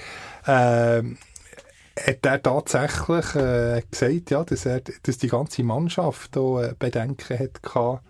Ähm, 0.46 1.18
hat 1.98 2.24
er 2.24 2.42
tatsächlich 2.42 3.34
äh, 3.34 3.82
gesagt, 3.90 4.30
ja, 4.30 4.44
dass, 4.44 4.64
er, 4.64 4.80
dass 5.02 5.18
die 5.18 5.28
ganze 5.28 5.62
Mannschaft 5.62 6.34
da 6.34 6.62
äh, 6.62 6.74
Bedenken 6.78 7.38
hat 7.38 7.62
gehabt. 7.62 8.04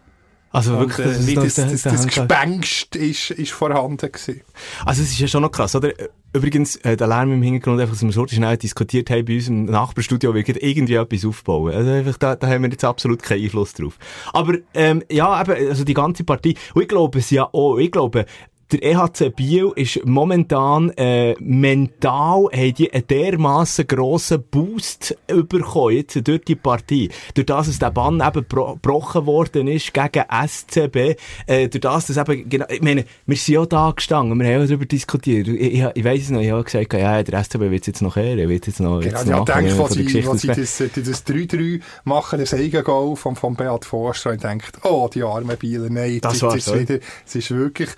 Also 0.53 0.77
Und, 0.77 0.81
wirklich, 0.81 1.07
äh, 1.07 1.11
das, 1.11 1.27
wie 1.27 1.35
das, 1.35 1.55
das, 1.55 1.71
das, 1.71 1.83
das, 1.83 2.07
Gespenst 2.07 2.97
ist, 2.97 3.31
ist 3.31 3.53
vorhanden 3.53 4.11
gewesen. 4.11 4.41
Also 4.85 5.03
es 5.03 5.11
ist 5.11 5.21
ja 5.21 5.29
schon 5.29 5.43
noch 5.43 5.53
krass, 5.53 5.77
oder? 5.77 5.93
Übrigens, 6.33 6.77
äh, 6.77 6.97
der 6.97 7.07
Lärm 7.07 7.33
im 7.33 7.43
Hintergrund, 7.43 7.81
einfach, 7.81 7.95
dass 7.95 8.03
wir 8.03 8.13
so 8.13 8.27
schnell 8.27 8.57
diskutiert 8.57 9.11
haben 9.11 9.25
bei 9.25 9.35
uns 9.35 9.49
im 9.49 9.65
Nachbarstudio, 9.67 10.35
wir 10.35 10.43
können 10.43 10.59
irgendwie 10.61 10.95
etwas 10.95 11.25
aufbauen. 11.25 11.73
Also 11.73 11.91
einfach, 11.91 12.19
da, 12.19 12.37
da 12.37 12.49
haben 12.49 12.63
wir 12.63 12.71
jetzt 12.71 12.85
absolut 12.85 13.23
keinen 13.23 13.45
Einfluss 13.45 13.75
drauf. 13.75 13.97
Aber, 14.33 14.55
ähm, 14.75 15.05
ja, 15.11 15.41
eben, 15.41 15.69
also 15.69 15.85
die 15.85 15.95
ganze 15.95 16.25
Partie, 16.25 16.57
und 16.75 16.83
ich 16.83 16.89
glaube 16.89 17.21
es 17.21 17.31
ja 17.31 17.45
auch, 17.53 17.79
ich 17.79 17.91
glaube, 17.91 18.27
der 18.73 18.83
EHC 18.83 19.31
Biel 19.35 19.73
ist 19.77 20.05
momentan 20.05 20.91
äh, 20.91 21.35
mental 21.41 22.49
haben 22.53 22.75
die 22.75 22.93
einen 22.93 23.07
dermassen 23.07 23.87
grossen 23.87 24.43
Boost 24.51 25.17
bekommen, 25.27 25.97
jetzt 25.97 26.27
durch 26.27 26.43
die 26.45 26.55
Partie. 26.55 27.11
Durch 27.35 27.47
das, 27.47 27.67
dass 27.67 27.79
der 27.79 27.91
Bann 27.91 28.21
eben 28.27 28.45
bro- 28.47 28.75
gebrochen 28.75 29.27
worden 29.27 29.69
ist 29.69 29.93
gegen 29.93 30.25
SCB, 30.47 31.17
äh, 31.47 31.69
durch 31.69 31.81
das, 31.81 32.07
dass 32.07 32.17
eben, 32.17 32.49
genau, 32.49 32.67
ich 32.69 32.83
meine, 32.83 33.05
wir 33.27 33.37
sind 33.37 33.55
ja 33.55 33.67
da 33.67 33.91
gestanden, 33.91 34.39
wir 34.39 34.47
haben 34.47 34.61
ja 34.63 34.67
darüber 34.67 34.87
diskutiert. 34.87 35.49
Ich, 35.49 35.75
ich, 35.75 35.85
ich 35.95 36.05
weiss 36.05 36.23
es 36.23 36.31
noch, 36.31 36.41
ich 36.41 36.51
habe 36.51 36.65
gesagt, 36.65 36.93
ja, 36.93 37.23
der 37.23 37.45
SCB 37.45 37.61
wird 37.71 37.87
jetzt 37.87 38.03
noch 38.03 38.17
ehren, 38.17 38.49
wird 38.49 38.67
jetzt 38.67 38.81
noch, 38.81 39.01
Genau, 39.01 39.17
jetzt 39.19 39.25
ich 39.25 39.31
noch 39.31 39.49
habe 39.49 39.63
gedacht, 39.65 39.77
von 39.77 39.87
als 39.87 40.43
der 40.43 40.55
sie, 40.55 40.89
das, 40.93 40.93
das 41.07 41.27
3-3 41.27 41.81
machen, 42.05 42.39
das 42.39 42.55
Eigengoal 42.55 43.17
von, 43.17 43.37
von 43.37 43.55
Beat 43.55 43.85
Forster, 43.85 44.31
und 44.31 44.43
denkt, 44.43 44.79
oh, 44.85 45.09
die 45.13 45.23
armen 45.23 45.57
Bieler, 45.57 45.89
nein, 45.91 46.19
Das 46.23 46.41
war's, 46.43 46.57
ist 46.57 46.69
oder? 46.69 46.81
wieder, 46.81 46.99
es 47.27 47.35
ist 47.35 47.51
wirklich, 47.51 47.91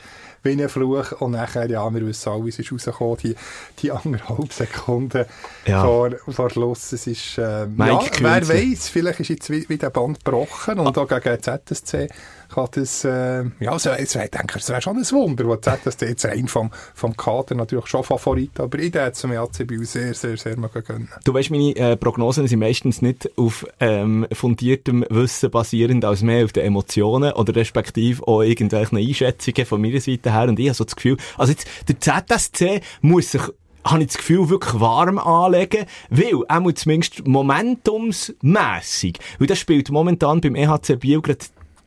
wie 0.43 0.51
ein 0.63 0.69
Fluch. 0.69 1.13
Und 1.21 1.33
nachher, 1.33 1.69
ja, 1.71 1.93
wir 1.93 2.07
wissen 2.07 2.29
alle, 2.31 2.49
es 2.49 2.59
ist 2.59 2.73
rausgekommen, 2.73 3.17
die, 3.19 3.35
die 3.79 3.93
anderthalb 3.93 4.53
Sekunden 4.53 5.25
Ja. 5.67 5.85
vor, 5.85 6.11
vor 6.29 6.51
Schluss. 6.51 6.93
Es 6.93 7.07
ist, 7.07 7.39
ähm, 7.39 7.77
ja, 7.79 8.01
wer 8.21 8.49
weiß, 8.49 8.89
vielleicht 8.89 9.21
ist 9.21 9.29
jetzt 9.29 9.51
wie, 9.51 9.69
wie 9.69 9.79
der 9.79 9.91
Band 9.91 10.25
gebrochen 10.25 10.79
und 10.79 10.97
auch 10.99 11.09
gegen 11.09 11.43
ZSC 11.43 12.09
kann 12.53 12.69
das, 12.73 13.05
äh, 13.05 13.45
ja, 13.61 13.85
wär- 13.85 14.01
ich 14.01 14.13
denke, 14.13 14.59
es 14.59 14.69
wäre 14.69 14.81
schon 14.83 14.97
ein 14.97 15.11
Wunder, 15.11 15.47
wo 15.47 15.57
ZSC 15.57 16.07
jetzt 16.07 16.25
rein 16.25 16.49
vom, 16.49 16.71
vom 16.95 17.17
Kader 17.17 17.55
natürlich 17.55 17.87
schon 17.87 18.05
Favorit, 18.05 18.61
aber 18.61 18.79
ich 18.79 18.95
hätte 18.95 19.13
es 19.13 19.25
mir 19.25 19.41
ACB 19.41 19.83
sehr, 19.85 20.15
sehr, 20.15 20.37
sehr 20.37 20.59
mal 20.59 20.69
gönnen. 20.69 21.09
Du 21.25 21.35
weißt, 21.35 21.51
meine 21.51 21.75
äh, 21.77 21.97
Prognosen 21.97 22.47
sind 22.47 22.61
meistens 22.61 23.03
nicht 23.03 23.31
auf 23.37 23.67
ähm, 23.81 24.27
fundiertem 24.33 25.05
Wissen 25.11 25.51
basierend, 25.51 26.05
als 26.05 26.23
mehr 26.23 26.45
auf 26.45 26.53
den 26.53 26.65
Emotionen 26.65 27.33
oder 27.33 27.55
respektive 27.57 28.27
auch 28.27 28.43
irgendwelchen 28.43 28.99
Einschätzungen 28.99 29.67
von 29.67 29.81
meiner 29.81 30.01
Seite 30.01 30.33
her. 30.33 30.49
Und 30.49 30.59
ich 30.59 30.69
habe 30.69 30.75
so 30.75 30.85
das 30.85 30.97
Gefühl, 30.97 31.17
also 31.39 31.53
jetzt, 31.53 31.67
der 31.89 31.99
ZSC 32.01 32.81
muss 33.01 33.33
sich 33.33 33.43
habe 33.85 34.01
ich 34.03 34.07
das 34.09 34.19
Gefühl, 34.19 34.49
wirklich 34.49 34.81
warm 34.81 35.19
anlegen, 35.19 35.87
weil, 36.09 36.35
auch 36.47 36.73
zumindest 36.73 37.27
momentumsmässig, 37.27 39.19
weil 39.39 39.47
das 39.49 39.59
spielt 39.59 39.91
momentan 39.91 40.41
beim 40.41 40.55
EHC 40.55 40.97
Biel 41.01 41.21
gerade 41.21 41.41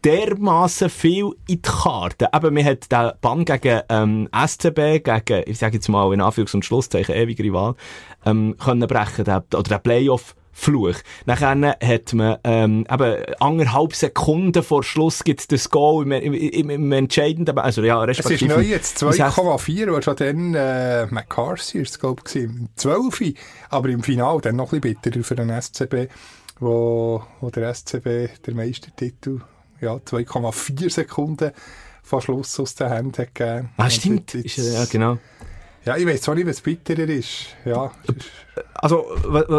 dermaßen 0.06 0.90
viel 0.90 1.32
in 1.48 1.62
die 1.62 1.62
Karten. 1.62 2.28
Eben, 2.34 2.54
man 2.54 2.64
hat 2.64 2.92
den 2.92 3.12
Bann 3.22 3.44
gegen 3.44 3.82
ähm, 3.90 4.30
SCB, 4.32 5.04
gegen, 5.04 5.44
ich 5.48 5.58
sage 5.58 5.76
jetzt 5.76 5.90
mal 5.90 6.14
in 6.14 6.22
Anführungs- 6.22 6.54
und 6.54 6.64
Schlusszeichen, 6.64 7.16
ewig 7.16 7.40
Rival, 7.40 7.76
ähm, 8.26 8.56
können 8.64 8.88
brechen, 8.88 9.26
den, 9.26 9.38
oder 9.38 9.64
den 9.64 9.82
Playoff. 9.82 10.36
Fluch. 10.58 10.96
Nachher 11.26 11.76
hat 11.84 12.14
man, 12.14 12.38
ähm, 12.46 12.88
eben, 12.90 13.26
anderthalb 13.42 13.94
Sekunden 13.94 14.64
vor 14.64 14.84
Schluss 14.84 15.26
gibt's 15.26 15.48
das 15.48 15.70
Goal 15.70 16.06
im, 16.06 16.14
im, 16.14 16.70
im, 16.70 16.92
entscheidenden, 16.94 17.58
also 17.58 17.84
ja, 17.84 18.06
Es 18.06 18.20
ist 18.20 18.42
neu 18.44 18.62
jetzt 18.62 19.02
im 19.02 19.10
Sech- 19.10 19.34
2,4, 19.34 19.90
und 19.90 20.06
schon 20.06 20.16
dann 20.16 20.54
äh, 20.54 21.08
McCarthy 21.08 21.80
ist 21.80 21.90
es, 21.90 22.00
glaube 22.00 22.22
ich, 22.26 22.34
gewesen, 22.34 22.58
im 22.58 22.70
12. 22.78 23.34
Aber 23.70 23.90
im 23.90 24.02
Final 24.02 24.40
dann 24.40 24.56
noch 24.56 24.72
ein 24.72 24.80
bisschen 24.80 25.02
bitterer 25.02 25.24
für 25.26 25.36
den 25.36 25.62
SCB, 25.62 26.10
wo, 26.62 27.22
wo 27.42 27.50
der 27.50 27.74
SCB 27.74 28.30
der 28.46 28.54
Meistertitel 28.54 29.42
ja, 29.82 29.96
2,4 29.96 30.90
Sekunden 30.90 31.52
vor 32.04 32.22
Schluss 32.22 32.60
aus 32.60 32.76
Händen 32.80 33.18
hat 33.18 33.34
gegeben. 33.36 33.70
Ah, 33.78 33.90
stimmt. 33.90 34.34
jetzt- 34.34 34.58
äh, 34.60 34.74
ja, 34.74 34.86
genau. 34.86 35.18
Ja, 35.86 35.98
ich 35.98 36.06
weiß 36.08 36.22
zwar 36.22 36.34
nicht, 36.36 36.48
was 36.48 36.62
bitterer 36.62 37.08
ist. 37.08 37.48
Ja, 37.64 37.92
ist- 38.08 38.26
Also, 38.74 39.06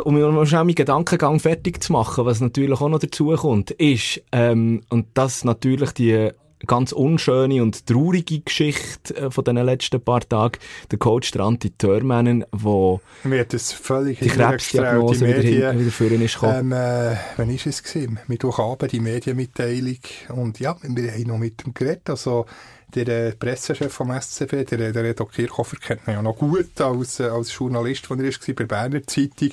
um 0.04 0.14
mir 0.14 0.46
schnell 0.46 0.64
meinen 0.64 0.74
Gedankengang 0.74 1.38
fertig 1.38 1.82
zu 1.82 1.92
machen, 1.92 2.24
was 2.24 2.40
natürlich 2.40 2.80
auch 2.80 2.88
noch 2.88 2.98
dazu 2.98 3.34
kommt, 3.36 3.70
ist, 3.72 4.22
ähm, 4.32 4.82
und 4.88 5.06
das 5.14 5.44
natürlich 5.44 5.92
die 5.92 6.30
ganz 6.66 6.92
unschöne 6.92 7.62
und 7.62 7.86
traurige 7.86 8.40
Geschichte 8.40 9.16
äh, 9.16 9.30
von 9.30 9.44
den 9.44 9.56
letzten 9.56 10.00
paar 10.00 10.20
Tagen, 10.20 10.58
der 10.90 10.98
Coach 10.98 11.30
der 11.32 11.42
Anti 11.42 11.70
Törmänen, 11.70 12.44
wo 12.52 13.00
mir 13.24 13.40
hat 13.40 13.52
das 13.52 13.72
völlig 13.72 14.18
die 14.20 14.28
Krebsdiagnose 14.28 15.24
die 15.24 15.30
wieder, 15.30 15.42
hin, 15.42 15.54
Medien. 15.54 15.80
wieder 15.80 15.90
vorhin 15.90 16.22
ist 16.22 16.34
gekommen. 16.34 16.72
Ähm, 16.72 17.12
äh, 17.12 17.16
wann 17.36 17.50
ist 17.50 17.66
es 17.66 17.82
gewesen? 17.82 18.18
Mittwochabend 18.26 18.92
die 18.92 19.00
Medienmitteilung. 19.00 19.98
Und 20.30 20.60
ja, 20.60 20.76
wir 20.82 21.12
haben 21.12 21.22
noch 21.22 21.38
mit 21.38 21.64
dem 21.64 21.74
geredet. 21.74 22.10
Also, 22.10 22.46
der 22.94 23.08
äh, 23.08 23.32
Pressechef 23.32 23.92
vom 23.92 24.12
SCB, 24.18 24.64
der, 24.64 24.92
der 24.92 25.04
Reto 25.04 25.24
Kirchhofer, 25.24 25.76
kennt 25.76 26.06
man 26.06 26.16
ja 26.16 26.22
noch 26.22 26.36
gut 26.36 26.80
als, 26.80 27.20
äh, 27.20 27.24
als 27.24 27.56
Journalist, 27.56 28.08
der 28.08 28.18
er 28.18 28.24
ist, 28.24 28.56
bei 28.56 28.64
Berner 28.64 29.06
Zeitung. 29.06 29.50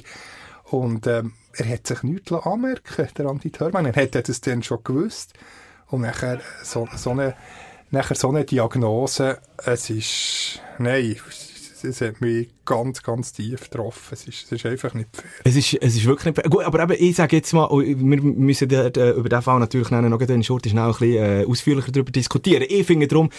Und 0.66 1.08
ähm, 1.08 1.34
er 1.56 1.70
hat 1.70 1.88
sich 1.88 2.04
nichts 2.04 2.32
anmerken 2.32 3.08
der 3.18 3.26
Andi 3.28 3.52
Thörmann. 3.52 3.86
Er 3.86 3.96
hat 3.96 4.28
das 4.28 4.42
dann 4.42 4.64
schon 4.64 4.84
gewusst. 4.84 5.34
Und 5.94 6.02
nachher 6.02 6.40
so, 6.64 6.88
so, 6.96 7.12
eine, 7.12 7.36
nachher 7.92 8.16
so 8.16 8.30
eine 8.30 8.44
Diagnose, 8.46 9.38
es 9.64 9.92
ist, 9.92 10.60
nein, 10.80 11.18
es 11.84 12.02
hat 12.02 12.20
mich 12.20 12.50
ganz, 12.66 13.04
ganz 13.04 13.32
tief 13.32 13.70
getroffen. 13.70 14.10
Es 14.14 14.28
ist, 14.28 14.46
es 14.46 14.52
ist 14.54 14.66
einfach 14.66 14.96
nicht 14.96 15.10
fair. 15.16 15.30
Es 15.44 15.56
ist, 15.56 15.76
es 15.76 15.96
ist 15.96 16.06
wirklich 16.06 16.36
nicht, 16.36 16.50
gut, 16.50 16.64
aber 16.64 16.82
eben, 16.82 16.96
ich 16.98 17.16
sage 17.16 17.36
jetzt 17.36 17.54
mal, 17.54 17.70
wir 17.70 17.96
müssen 17.96 18.70
dort, 18.70 18.98
äh, 18.98 19.12
über 19.12 19.30
den 19.30 19.44
Fall 19.44 19.60
natürlich 19.60 19.92
noch 19.92 20.20
in 20.20 20.44
Short 20.44 20.68
schnell 20.68 20.82
ein 20.82 20.90
bisschen 20.94 21.14
äh, 21.14 21.46
ausführlicher 21.48 21.92
darüber 21.92 22.12
diskutieren. 22.12 22.66
Ich 22.68 22.88
finde 22.88 23.08
darum, 23.08 23.30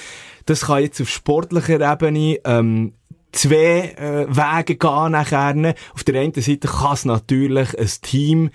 das 0.46 0.66
kann 0.66 0.80
jetzt 0.84 1.00
auf 1.00 1.08
sportlicher 1.08 1.80
Ebene, 1.80 2.38
ähm, 2.44 2.92
zwei 3.32 3.96
äh, 3.96 4.28
Wege 4.28 4.76
gehen 4.76 5.10
nachher. 5.10 5.74
Auf 5.92 6.04
der 6.04 6.20
einen 6.20 6.34
Seite 6.34 6.68
kann 6.68 6.92
es 6.92 7.04
natürlich 7.04 7.76
ein 7.76 7.90
Team 8.00 8.50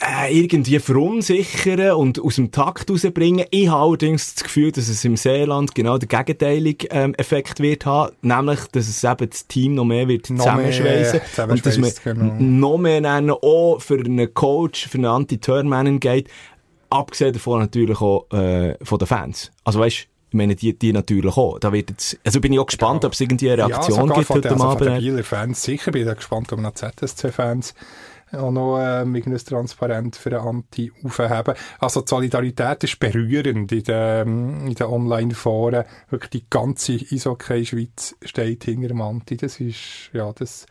äh, 0.00 0.34
irgendwie 0.34 0.78
verunsichern 0.78 1.92
und 1.92 2.20
aus 2.20 2.36
dem 2.36 2.50
Takt 2.50 2.90
rausbringen. 2.90 3.46
Ich 3.50 3.68
habe 3.68 3.82
allerdings 3.82 4.34
das 4.34 4.44
Gefühl, 4.44 4.72
dass 4.72 4.88
es 4.88 5.04
im 5.04 5.16
Seeland 5.16 5.74
genau 5.74 5.98
der 5.98 6.08
gegenteilige 6.08 6.88
ähm, 6.90 7.14
Effekt 7.14 7.60
wird 7.60 7.86
haben, 7.86 8.14
nämlich, 8.22 8.60
dass 8.72 8.88
es 8.88 9.04
eben 9.04 9.28
das 9.28 9.46
Team 9.46 9.74
noch 9.74 9.84
mehr 9.84 10.08
wird 10.08 10.30
Noch 10.30 10.56
mehr 10.56 10.70
zusammenschweissen 10.70 11.20
und 11.50 11.66
dass 11.66 11.78
man 11.78 11.90
genau. 12.02 12.34
noch 12.38 12.78
mehr 12.78 13.00
dann 13.00 13.30
auch 13.30 13.78
für 13.80 13.98
einen 13.98 14.32
Coach, 14.32 14.88
für 14.88 14.98
einen 14.98 15.06
Anti-Turn-Man 15.06 16.00
geht, 16.00 16.28
abgesehen 16.88 17.32
davon 17.32 17.60
natürlich 17.60 18.00
auch 18.00 18.30
äh, 18.32 18.76
von 18.82 18.98
den 18.98 19.06
Fans. 19.06 19.50
Also 19.64 19.80
weißt, 19.80 20.06
ich 20.32 20.36
meine, 20.36 20.54
die, 20.54 20.78
die 20.78 20.92
natürlich 20.92 21.36
auch. 21.36 21.58
Da 21.58 21.72
wird 21.72 21.90
jetzt, 21.90 22.18
also 22.24 22.40
bin 22.40 22.52
ich 22.52 22.58
auch 22.60 22.66
gespannt, 22.66 23.04
ob 23.04 23.12
es 23.12 23.20
irgendwie 23.20 23.50
eine 23.50 23.66
Reaktion 23.66 23.98
sogar 23.98 24.16
gibt 24.16 24.26
von 24.28 24.36
heute 24.36 24.48
den, 24.48 24.52
also 24.52 24.68
von 24.70 24.78
den 24.78 24.88
Abend. 24.88 25.00
Bieler 25.00 25.24
Fans 25.24 25.62
sicher. 25.62 25.90
Bin 25.90 26.08
ich 26.08 26.14
gespannt, 26.14 26.52
ob 26.52 26.60
noch 26.60 26.72
ZSC-Fans 26.72 27.74
auch 28.32 28.50
noch 28.50 28.78
ähm, 28.80 29.14
irgendein 29.14 29.44
Transparent 29.44 30.16
für 30.16 30.30
den 30.30 30.40
Anti 30.40 30.92
aufheben. 31.04 31.54
Also 31.78 32.02
die 32.02 32.08
Solidarität 32.08 32.84
ist 32.84 33.00
berührend 33.00 33.72
in 33.72 33.82
den, 33.84 34.66
in 34.68 34.74
den 34.74 34.86
Online-Foren. 34.86 35.84
Wirklich 36.10 36.30
die 36.30 36.44
ganze 36.48 36.92
Eishockey-Schweiz 36.92 38.16
steht 38.24 38.64
hinter 38.64 38.88
dem 38.88 39.00
Anti. 39.00 39.36
Das 39.36 39.60
ist, 39.60 40.10
ja, 40.12 40.32
das 40.32 40.66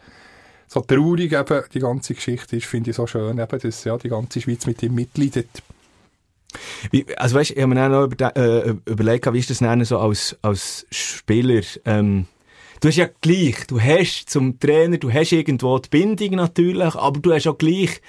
so 0.68 0.82
traurig 0.82 1.34
eben 1.34 1.64
die 1.74 1.80
ganze 1.80 2.14
Geschichte 2.14 2.58
ist, 2.58 2.68
finde 2.68 2.92
ich 2.92 2.96
so 2.96 3.08
schön, 3.08 3.40
eben, 3.40 3.60
dass 3.60 3.84
ja, 3.84 3.98
die 3.98 4.10
ganze 4.10 4.40
Schweiz 4.40 4.68
mit 4.68 4.84
ihm 4.84 4.94
mitleidet. 4.94 5.50
Wie, 6.92 7.06
also 7.18 7.36
weißt, 7.36 7.52
ich 7.52 7.58
habe 7.58 7.68
mir 7.68 7.76
dann 7.76 7.92
noch 7.92 8.36
äh, 8.36 8.76
überlegt, 8.86 9.32
wie 9.34 9.40
ist 9.40 9.50
das 9.50 9.60
dann 9.60 9.84
so 9.84 9.98
als, 9.98 10.38
als 10.42 10.86
Spieler, 10.92 11.62
ähm, 11.86 12.28
du 12.80 12.88
hast 12.88 12.96
ja 12.98 13.08
gleich, 13.22 13.68
du 13.68 13.80
hast 13.80 14.30
zum 14.30 14.60
Trainer, 14.60 14.98
du 14.98 15.12
hast 15.12 15.32
irgendwo 15.32 15.78
die 15.80 15.90
Bindung 15.90 16.32
natürlich, 16.32 16.96
aber 16.96 17.20
du 17.20 17.34
hast 17.34 17.48
auch 17.48 17.58
gleich 17.58 18.02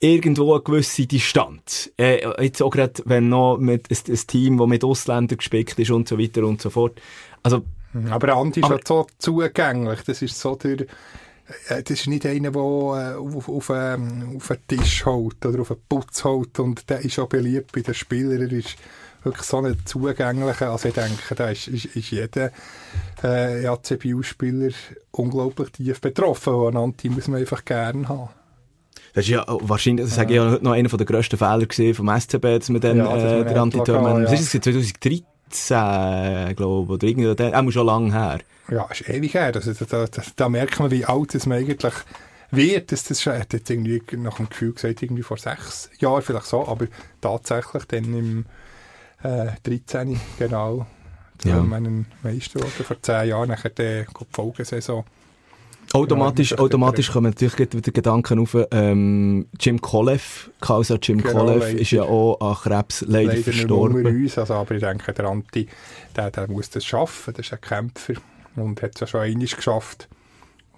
irgendwo 0.00 0.54
eine 0.54 0.62
gewisse 0.62 1.06
Distanz. 1.06 1.90
Äh, 1.96 2.26
jetzt 2.44 2.60
auch 2.62 2.70
gerade, 2.70 3.02
wenn 3.06 3.28
noch 3.28 3.58
mit, 3.58 3.88
ein, 3.90 3.96
ein 4.12 4.26
Team, 4.26 4.58
das 4.58 4.66
mit 4.68 4.84
Ausländern 4.84 5.38
gespickt 5.38 5.78
ist 5.78 5.90
und 5.90 6.08
so 6.08 6.18
weiter 6.18 6.44
und 6.44 6.60
so 6.60 6.70
fort. 6.70 7.00
Also, 7.42 7.62
Aber 8.10 8.34
Andi 8.36 8.60
ist 8.60 8.66
Aber- 8.66 8.76
ja 8.76 8.80
so 8.84 9.06
zugänglich. 9.18 10.00
Das 10.04 10.20
ist 10.22 10.38
so 10.40 10.56
der, 10.56 10.80
äh, 11.68 11.82
das 11.84 11.90
ist 11.90 12.08
nicht 12.08 12.26
einer, 12.26 12.50
der 12.50 12.60
äh, 12.60 13.14
auf, 13.14 13.48
auf, 13.48 13.70
ähm, 13.72 14.34
auf 14.38 14.50
einen 14.50 14.66
Tisch 14.66 15.06
haut 15.06 15.44
oder 15.46 15.60
auf 15.60 15.70
einen 15.70 15.80
Putz 15.88 16.24
haut. 16.24 16.58
Und 16.58 16.90
der 16.90 17.00
ist 17.00 17.18
auch 17.20 17.28
beliebt 17.28 17.70
bei 17.72 17.82
den 17.82 17.94
Spielern. 17.94 18.40
Er 18.42 18.52
ist 18.52 18.74
wirklich 19.24 19.46
so 19.46 19.58
ein 19.58 19.76
zugänglicher. 19.84 20.70
Also 20.70 20.88
ich 20.88 20.94
denke, 20.94 21.34
da 21.34 21.48
ist, 21.48 21.68
ist, 21.68 21.86
ist 21.86 22.10
jeder 22.10 22.50
äh, 23.22 23.66
ACBU-Spieler 23.66 24.72
unglaublich 25.10 25.70
tief 25.70 26.00
betroffen. 26.00 26.54
Und 26.54 26.76
einen 26.76 26.84
Anti 26.84 27.08
muss 27.08 27.28
man 27.28 27.40
einfach 27.40 27.64
gerne 27.64 28.08
haben. 28.08 28.30
das 29.14 29.24
ist 29.24 29.30
ja 29.30 29.44
wahrscheinlich, 29.46 30.06
das 30.06 30.16
sage 30.16 30.30
ich 30.30 30.36
ja 30.36 30.58
noch 30.60 30.72
einer 30.72 30.88
der 30.88 31.06
grössten 31.06 31.36
Fehler 31.36 31.66
gesehen 31.66 31.94
vom 31.94 32.08
SCB, 32.08 32.42
dass 32.42 32.68
man 32.68 32.80
dann, 32.80 32.98
Ja, 32.98 33.16
äh, 33.16 33.54
Anti-Turman, 33.54 34.22
lassen, 34.22 34.32
was 34.32 34.40
ist 34.40 34.54
das, 34.54 34.62
gewesen? 34.62 34.94
2013, 35.50 36.56
glaube 36.56 36.84
ich, 36.84 36.90
oder 36.90 37.06
irgendwie, 37.06 37.54
auch 37.54 37.70
schon 37.70 37.86
lange 37.86 38.12
her. 38.12 38.38
Ja, 38.70 38.84
ist 38.90 39.08
ewig 39.08 39.34
her. 39.34 39.52
Also, 39.54 39.72
da, 39.72 40.06
da, 40.06 40.22
da 40.34 40.48
merkt 40.48 40.78
man, 40.78 40.90
wie 40.90 41.04
alt 41.04 41.34
es 41.34 41.46
man 41.46 41.58
eigentlich 41.58 41.94
wird. 42.52 42.92
Das, 42.92 43.04
das 43.04 43.26
hat 43.26 43.52
jetzt 43.52 43.70
irgendwie 43.70 44.02
nach 44.16 44.36
dem 44.36 44.48
Gefühl 44.48 44.72
gesagt, 44.72 45.02
irgendwie 45.02 45.22
vor 45.22 45.38
sechs 45.38 45.90
Jahren 45.98 46.22
vielleicht 46.22 46.46
so, 46.46 46.66
aber 46.66 46.86
tatsächlich 47.20 47.84
dann 47.86 48.14
im 48.14 48.44
äh, 49.22 49.48
13. 49.62 50.20
genau. 50.38 50.86
Ja. 51.44 51.56
Ja. 51.56 51.62
meinen 51.62 52.06
Meister 52.22 52.60
wurde 52.60 52.70
vor 52.84 53.02
zehn 53.02 53.28
Jahren, 53.28 53.48
nachher 53.48 53.70
die 53.70 54.04
Folgesaison. 54.30 55.04
Automatisch, 55.92 56.52
Ja, 56.52 56.58
automatisch 56.58 57.10
kommen 57.10 57.34
natürlich 57.38 57.58
wieder 57.74 57.92
Gedanken 57.92 58.38
auf, 58.38 58.56
ähm, 58.70 59.46
Jim 59.60 59.80
Kolev, 59.80 60.50
Kausa 60.60 60.96
Jim 61.02 61.20
Genau, 61.22 61.46
leider. 61.46 61.68
ist 61.68 61.90
ja 61.90 62.04
auch 62.04 62.40
an 62.40 62.54
Krebs 62.54 63.04
leider, 63.06 63.28
Leider 63.32 63.42
verstorben. 63.42 64.06
uns, 64.06 64.38
also, 64.38 64.54
aber 64.54 64.74
ich 64.74 64.80
denke, 64.80 65.12
der 65.12 65.26
Anti, 65.26 65.66
der, 66.16 66.30
der 66.30 66.48
muss 66.48 66.70
das 66.70 66.84
schaffen, 66.84 67.34
das 67.36 67.46
ist 67.46 67.52
ein 67.52 67.60
Kämpfer 67.60 68.14
und 68.56 68.80
hat 68.80 68.92
es 68.94 69.00
ja 69.00 69.06
schon 69.06 69.20
einmal 69.20 69.46
geschafft. 69.46 70.08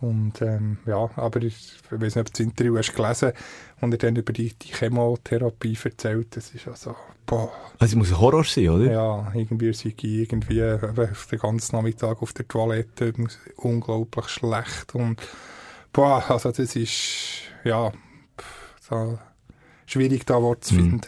Und 0.01 0.43
ähm, 0.43 0.79
ja, 0.87 1.09
aber 1.17 1.41
ich, 1.43 1.77
ich 1.91 1.93
weiß 1.93 2.17
nicht, 2.17 2.19
ob 2.19 2.27
du 2.27 2.33
das 2.33 2.41
Interview 2.41 2.77
hast 2.77 2.95
gelesen 2.95 3.33
und 3.81 3.93
er 3.93 3.99
dann 3.99 4.17
über 4.17 4.33
die, 4.33 4.53
die 4.53 4.73
Chemotherapie 4.75 5.79
erzählt, 5.83 6.37
das 6.37 6.51
ist 6.55 6.69
also, 6.69 6.95
boah, 7.27 7.51
Also 7.79 7.93
es 7.93 7.95
muss 7.95 8.11
ein 8.11 8.21
Horror 8.21 8.45
sein, 8.45 8.69
oder? 8.69 8.91
ja, 8.93 9.33
irgendwie 9.35 9.73
sei 9.73 9.95
ich 9.97 10.05
irgendwie 10.05 10.59
eben 10.61 10.95
den 10.97 11.39
ganzen 11.39 11.77
Nachmittag 11.77 12.21
auf 12.23 12.33
der 12.33 12.47
Toilette, 12.47 13.13
muss- 13.17 13.39
unglaublich 13.57 14.29
schlecht 14.29 14.95
und 14.95 15.23
boah, 15.93 16.23
also 16.29 16.51
das 16.51 16.77
ist, 16.77 17.43
ja, 17.65 17.91
so, 18.81 19.19
schwierig, 19.87 20.27
da 20.27 20.43
Wort 20.43 20.65
zu 20.65 20.75
finden. 20.75 21.03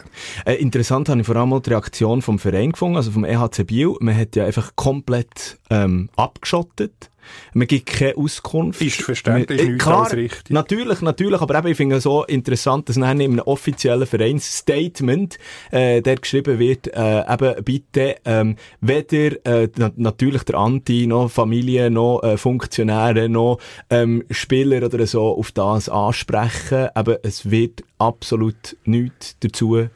Äh, 0.45 0.55
interessant 0.55 1.09
habe 1.09 1.19
ich 1.21 1.25
vor 1.27 1.35
allem 1.35 1.53
auch 1.53 1.59
die 1.59 1.71
Reaktion 1.71 2.21
vom 2.21 2.39
Verein 2.39 2.71
gefunden, 2.71 2.95
also 2.95 3.11
vom 3.11 3.25
EHC 3.25 3.63
Biel. 3.65 3.93
Man 3.99 4.17
hat 4.17 4.35
ja 4.35 4.45
einfach 4.45 4.75
komplett 4.75 5.59
ähm, 5.69 6.09
abgeschottet. 6.15 7.09
Man 7.53 7.67
gibt 7.67 7.87
keine 7.87 8.17
Auskunft. 8.17 8.81
Ist 8.81 9.01
verständlich, 9.01 9.63
Man- 9.63 9.73
äh, 9.75 9.77
klar, 9.77 10.03
als 10.03 10.13
richtig. 10.13 10.49
Natürlich, 10.49 11.01
natürlich, 11.01 11.41
aber 11.41 11.57
eben, 11.59 11.67
ich 11.67 11.77
finde 11.77 11.97
es 11.97 12.03
so 12.03 12.23
interessant, 12.25 12.89
dass 12.89 12.95
dann 12.95 13.19
in 13.19 13.31
einem 13.31 13.39
offiziellen 13.39 14.07
Vereinsstatement 14.07 15.37
äh, 15.71 16.01
der 16.01 16.15
geschrieben 16.17 16.59
wird, 16.59 16.87
äh, 16.95 17.33
eben 17.33 17.63
bitte 17.63 18.15
ähm, 18.25 18.55
weder 18.81 19.45
äh, 19.45 19.69
na 19.77 19.91
natürlich 19.95 20.43
der 20.43 20.55
Anti, 20.55 21.07
noch 21.07 21.29
Familie, 21.29 21.89
noch 21.89 22.21
äh, 22.23 22.37
Funktionäre, 22.37 23.29
noch 23.29 23.59
ähm, 23.89 24.23
Spieler 24.31 24.85
oder 24.85 25.05
so 25.07 25.35
auf 25.35 25.51
das 25.51 25.89
ansprechen. 25.89 26.89
Eben, 26.95 27.17
es 27.23 27.49
wird 27.49 27.83
absolut 27.97 28.77
nichts 28.85 29.37
dazu 29.39 29.87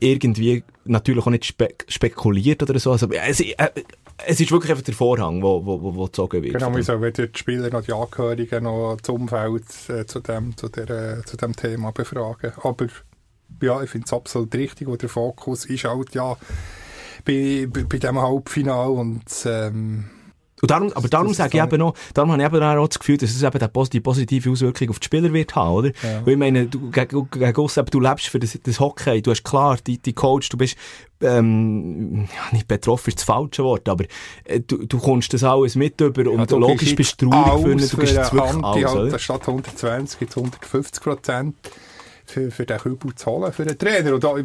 irgendwie 0.00 0.62
natürlich 0.84 1.26
auch 1.26 1.30
nicht 1.30 1.44
spek 1.44 1.84
spekuliert 1.88 2.62
oder 2.62 2.78
so. 2.78 2.92
Also, 2.92 3.08
es, 3.10 3.40
äh, 3.40 3.54
es 4.24 4.40
ist 4.40 4.50
wirklich 4.50 4.70
einfach 4.70 4.84
der 4.84 4.94
Vorhang, 4.94 5.42
wo, 5.42 5.64
wo, 5.64 5.82
wo, 5.82 5.94
wo 5.94 6.04
gezogen 6.04 6.42
wird. 6.42 6.54
Genau, 6.54 6.74
wir 6.74 6.82
sollen 6.82 7.02
weder 7.02 7.26
die 7.26 7.38
Spieler 7.38 7.70
noch 7.70 7.82
die 7.82 7.92
Angehörigen 7.92 8.64
noch 8.64 8.96
das 9.00 9.08
Umfeld 9.10 9.64
äh, 9.88 10.06
zu, 10.06 10.20
dem, 10.20 10.56
zu, 10.56 10.68
der, 10.68 11.24
zu 11.24 11.36
dem 11.36 11.54
Thema 11.54 11.92
befragen. 11.92 12.52
Aber 12.62 12.86
ja, 13.60 13.82
ich 13.82 13.90
finde 13.90 14.06
es 14.06 14.12
absolut 14.12 14.54
richtig, 14.54 14.88
wo 14.88 14.96
der 14.96 15.08
Fokus 15.08 15.66
ist 15.66 15.84
halt 15.84 16.14
ja 16.14 16.36
bei, 17.24 17.68
bei, 17.70 17.84
bei 17.84 17.98
diesem 17.98 18.20
Halbfinale 18.20 18.90
und 18.90 19.24
ähm, 19.44 20.10
Und 20.66 20.70
darum, 20.72 20.92
aber 20.94 21.08
darum 21.08 21.32
sage 21.32 21.58
ich 21.58 21.62
eben 21.62 21.78
noch, 21.78 21.94
darum 22.12 22.32
habe 22.32 22.42
ich 22.42 22.48
eben 22.48 22.60
auch 22.60 22.88
das 22.88 22.98
Gefühl, 22.98 23.18
dass 23.18 23.30
es 23.30 23.40
eben 23.42 23.56
die 23.58 23.64
posi- 23.66 23.90
die 23.90 24.00
positive 24.00 24.50
Auswirkung 24.50 24.90
auf 24.90 24.98
die 24.98 25.04
Spieler 25.04 25.32
wird 25.32 25.54
haben, 25.54 25.74
oder? 25.74 25.88
Ja. 26.02 26.24
Weil 26.26 26.32
ich 26.32 26.38
meine, 26.38 26.66
du, 26.66 26.90
gegen, 26.90 27.30
gegen 27.30 27.52
du 27.90 28.00
lebst 28.00 28.26
für 28.26 28.40
das, 28.40 28.58
das 28.60 28.80
Hockey, 28.80 29.22
du 29.22 29.30
hast 29.30 29.44
klar, 29.44 29.78
die, 29.86 29.98
die 29.98 30.12
Coach, 30.12 30.48
du 30.48 30.56
bist, 30.56 30.76
ähm, 31.20 32.22
ja, 32.34 32.52
nicht 32.52 32.66
betroffen 32.66 33.10
ist 33.10 33.18
das 33.18 33.24
falsche 33.24 33.62
Wort, 33.62 33.88
aber 33.88 34.04
äh, 34.44 34.60
du, 34.60 34.84
du 34.86 34.98
kommst 34.98 35.32
das 35.32 35.44
alles 35.44 35.76
mit 35.76 36.00
über 36.00 36.28
und 36.30 36.50
du 36.50 36.58
logisch 36.58 36.94
bist 36.96 37.22
du 37.22 37.30
traurig 37.30 37.62
für 37.62 37.70
ihn, 37.72 37.78
du 37.78 37.96
gibst 37.96 38.14
jetzt 38.16 38.32
eine 38.32 38.42
wirklich 38.42 38.86
alles, 38.86 39.12
halt? 39.12 39.20
Statt 39.20 39.40
120 39.46 40.18
gibt 40.18 40.30
es 40.32 40.36
150 40.36 41.02
Prozent 41.02 41.54
für, 42.26 42.50
für 42.50 42.66
den 42.66 42.78
Kübel 42.78 43.14
zu 43.14 43.26
holen, 43.26 43.52
für 43.52 43.64
den 43.64 43.78
Trainer. 43.78 44.14
Und 44.14 44.24
auch 44.24 44.38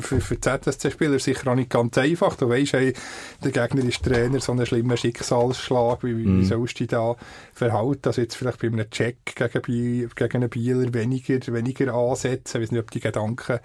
für, 0.00 0.20
für 0.20 0.40
ZSC-Spieler 0.40 1.18
sicher 1.18 1.50
auch 1.50 1.54
nicht 1.54 1.70
ganz 1.70 1.96
einfach. 1.98 2.36
Du 2.36 2.48
weisst, 2.48 2.72
hey, 2.72 2.92
der 3.42 3.52
Gegner 3.52 3.84
ist 3.84 4.02
Trainer, 4.02 4.40
so 4.40 4.52
einen 4.52 4.66
schlimmen 4.66 4.96
Schicksalsschlag, 4.96 6.02
wie, 6.04 6.16
wie, 6.18 6.40
wie 6.40 6.44
sollst 6.44 6.74
du 6.74 6.84
dich 6.84 6.88
da 6.88 7.16
verhalten? 7.52 8.02
Also 8.06 8.20
jetzt 8.20 8.34
vielleicht 8.34 8.60
bei 8.60 8.68
einem 8.68 8.90
Check 8.90 9.34
gegen, 9.36 10.10
gegen 10.14 10.36
einen 10.36 10.50
Bieler 10.50 10.92
weniger, 10.94 11.38
weniger 11.52 11.94
ansetzen. 11.94 12.58
Ich 12.58 12.62
weiß 12.62 12.72
nicht, 12.72 12.80
ob 12.80 12.90
die 12.90 13.00
Gedanken 13.00 13.52
äh, 13.52 13.58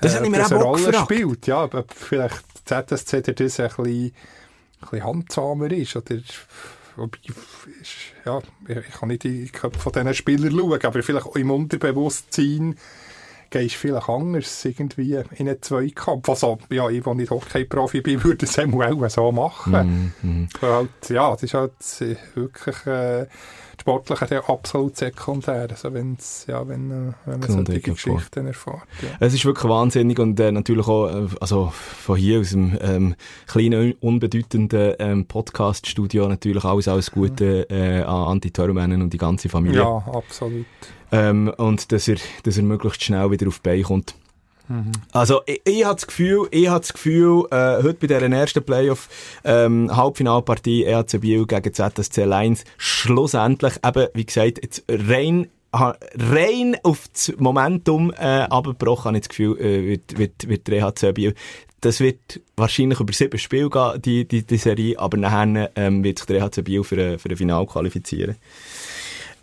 Das 0.00 0.14
hat 0.14 0.22
ob 0.22 0.28
mich 0.28 0.38
mir 0.38 0.46
eine 0.46 0.62
Rolle 0.62 0.86
gefragt. 0.86 1.12
spielt. 1.12 1.46
Ja, 1.46 1.64
ob 1.64 1.92
vielleicht 1.92 2.42
ZSC 2.66 3.22
der 3.22 3.34
das 3.34 3.60
ein 3.60 3.68
bisschen, 3.68 3.84
ein 3.86 4.12
bisschen 4.90 5.04
handsamer 5.04 5.70
ist. 5.70 5.96
Oder, 5.96 6.16
wobei, 6.96 7.18
ja, 8.24 8.40
ich 8.66 8.90
kann 8.94 9.08
nicht 9.08 9.24
in 9.24 9.44
die 9.44 9.48
Köpfe 9.50 9.78
von 9.78 9.92
diesen 9.92 10.14
Spielern 10.14 10.52
schauen, 10.52 10.84
aber 10.84 11.02
vielleicht 11.02 11.26
auch 11.26 11.36
im 11.36 11.50
Unterbewusstsein 11.50 12.76
gehst 13.50 13.74
du 13.74 13.78
vielleicht 13.78 14.08
anders 14.08 14.64
irgendwie 14.64 15.14
in 15.14 15.48
einen 15.48 15.62
Zweikampf. 15.62 16.28
Also, 16.28 16.58
ja, 16.70 16.88
ich, 16.88 17.02
der 17.02 17.14
nicht 17.14 17.30
Hockey-Profi 17.30 18.00
bin, 18.00 18.22
würde 18.24 18.46
es 18.46 18.58
auch 18.58 19.08
so 19.08 19.32
machen. 19.32 20.12
Mhm, 20.22 20.48
Weil 20.60 20.72
Halt, 20.72 21.10
ja, 21.10 21.30
das 21.30 21.42
ist 21.42 21.54
halt 21.54 21.72
wirklich 22.34 22.86
äh, 22.86 23.26
sportlich 23.80 24.32
absolut 24.48 24.96
sekundär. 24.96 25.68
Also 25.70 25.92
wenn's, 25.92 26.46
ja, 26.48 26.66
wenn, 26.66 26.90
äh, 26.90 27.12
wenn 27.24 27.40
man 27.40 27.48
Kommt 27.48 27.66
solche. 27.68 27.80
Geschichten 27.80 28.46
erfährt. 28.46 28.82
Ja. 29.02 29.08
Es 29.20 29.34
ist 29.34 29.44
wirklich 29.44 29.70
wahnsinnig 29.70 30.18
und 30.18 30.38
äh, 30.40 30.52
natürlich 30.52 30.86
auch, 30.86 31.08
äh, 31.08 31.28
also 31.40 31.72
von 31.72 32.16
hier 32.16 32.40
aus 32.40 32.50
dem 32.50 32.76
ähm, 32.80 33.14
kleinen, 33.46 33.92
unbedeutenden 34.00 34.94
ähm, 34.98 35.26
Podcast-Studio 35.26 36.28
natürlich 36.28 36.64
alles, 36.64 36.88
alles 36.88 37.10
Gute 37.10 37.68
äh, 37.70 38.02
an 38.02 38.28
Anti 38.28 38.50
Törmännen 38.50 39.02
und 39.02 39.12
die 39.12 39.18
ganze 39.18 39.48
Familie. 39.48 39.80
ja, 39.80 39.96
absolut. 40.12 40.66
Ähm, 41.12 41.52
und 41.56 41.92
dass 41.92 42.08
er, 42.08 42.16
dass 42.42 42.56
er 42.56 42.62
möglichst 42.64 43.04
schnell 43.04 43.30
wieder 43.30 43.48
auf 43.48 43.60
die 43.60 43.68
Beine 43.68 43.82
kommt. 43.82 44.14
Also, 45.12 45.42
ich, 45.46 45.60
ich 45.64 45.84
habe 45.84 45.94
das 45.94 46.08
Gefühl, 46.08 46.48
ich 46.50 46.66
habe 46.68 46.80
das 46.80 46.92
Gefühl, 46.92 47.44
äh, 47.52 47.82
heute 47.84 47.94
bei 47.94 48.08
dieser 48.08 48.28
ersten 48.28 48.64
Playoff, 48.64 49.08
ähm, 49.44 49.94
Halbfinalpartie 49.96 50.84
EHC 50.84 51.18
Biel 51.20 51.46
gegen 51.46 51.72
ZSC 51.72 52.24
Lions, 52.24 52.64
schlussendlich 52.76 53.74
eben, 53.86 54.08
wie 54.14 54.26
gesagt, 54.26 54.58
jetzt 54.60 54.82
rein, 54.88 55.46
rein 55.72 56.76
auf 56.82 57.06
das 57.12 57.32
Momentum, 57.38 58.12
äh, 58.18 58.24
abgebrochen, 58.50 59.04
habe 59.10 59.18
ich 59.18 59.22
das 59.22 59.28
Gefühl, 59.28 59.56
äh, 59.60 59.86
wird, 59.88 60.18
wird, 60.18 60.48
wird 60.48 60.66
der 60.66 60.78
EHC 60.84 61.12
Biel. 61.14 61.34
Das 61.82 62.00
wird 62.00 62.40
wahrscheinlich 62.56 62.98
über 62.98 63.12
sieben 63.12 63.38
Spiele 63.38 63.70
gehen, 63.70 64.02
die, 64.02 64.26
die, 64.26 64.44
die 64.44 64.56
Serie, 64.56 64.98
aber 64.98 65.16
nachher, 65.16 65.70
ähm, 65.76 66.02
wird 66.02 66.18
sich 66.18 66.26
der 66.26 66.38
EHC 66.42 66.62
Biel 66.64 66.82
für, 66.82 66.96
ein- 67.00 67.18
für 67.20 67.28
ein 67.28 67.36
Final 67.36 67.66
qualifizieren 67.66 68.34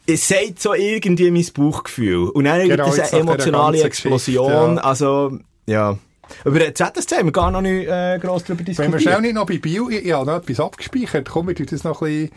es 0.05 0.27
sagt 0.27 0.61
so 0.61 0.73
irgendwie 0.73 1.31
mein 1.31 1.45
Bauchgefühl. 1.53 2.29
Und 2.29 2.45
dann 2.45 2.67
Genau, 2.67 2.85
gibt 2.85 2.97
es 2.99 3.13
eine 3.13 3.21
emotionale 3.21 3.81
Explosion. 3.83 4.75
Ja. 4.77 4.81
Also, 4.83 5.37
ja. 5.65 5.97
Über 6.45 6.59
den 6.59 6.73
ZSC 6.75 7.17
haben 7.17 7.27
wir 7.27 7.31
gar 7.31 7.51
noch 7.51 7.61
nicht 7.61 7.87
äh, 7.87 8.17
gross 8.19 8.43
darüber 8.43 8.59
Wenn 8.59 8.65
diskutiert. 8.65 8.93
wir 8.93 8.99
schnell 8.99 9.21
nicht 9.21 9.35
noch 9.35 9.45
bei 9.45 9.57
Bio, 9.59 9.89
ich, 9.89 10.05
ich 10.05 10.11
habe 10.13 10.25
noch 10.25 10.37
etwas 10.37 10.59
abgespeichert, 10.59 11.29
komm, 11.29 11.47
wir 11.47 11.55
tun 11.55 11.67
das 11.69 11.83
noch 11.83 12.01
ein 12.01 12.29
bisschen, 12.29 12.31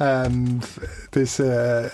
ähm, 0.00 0.60
das, 1.12 1.38
äh, 1.38 1.88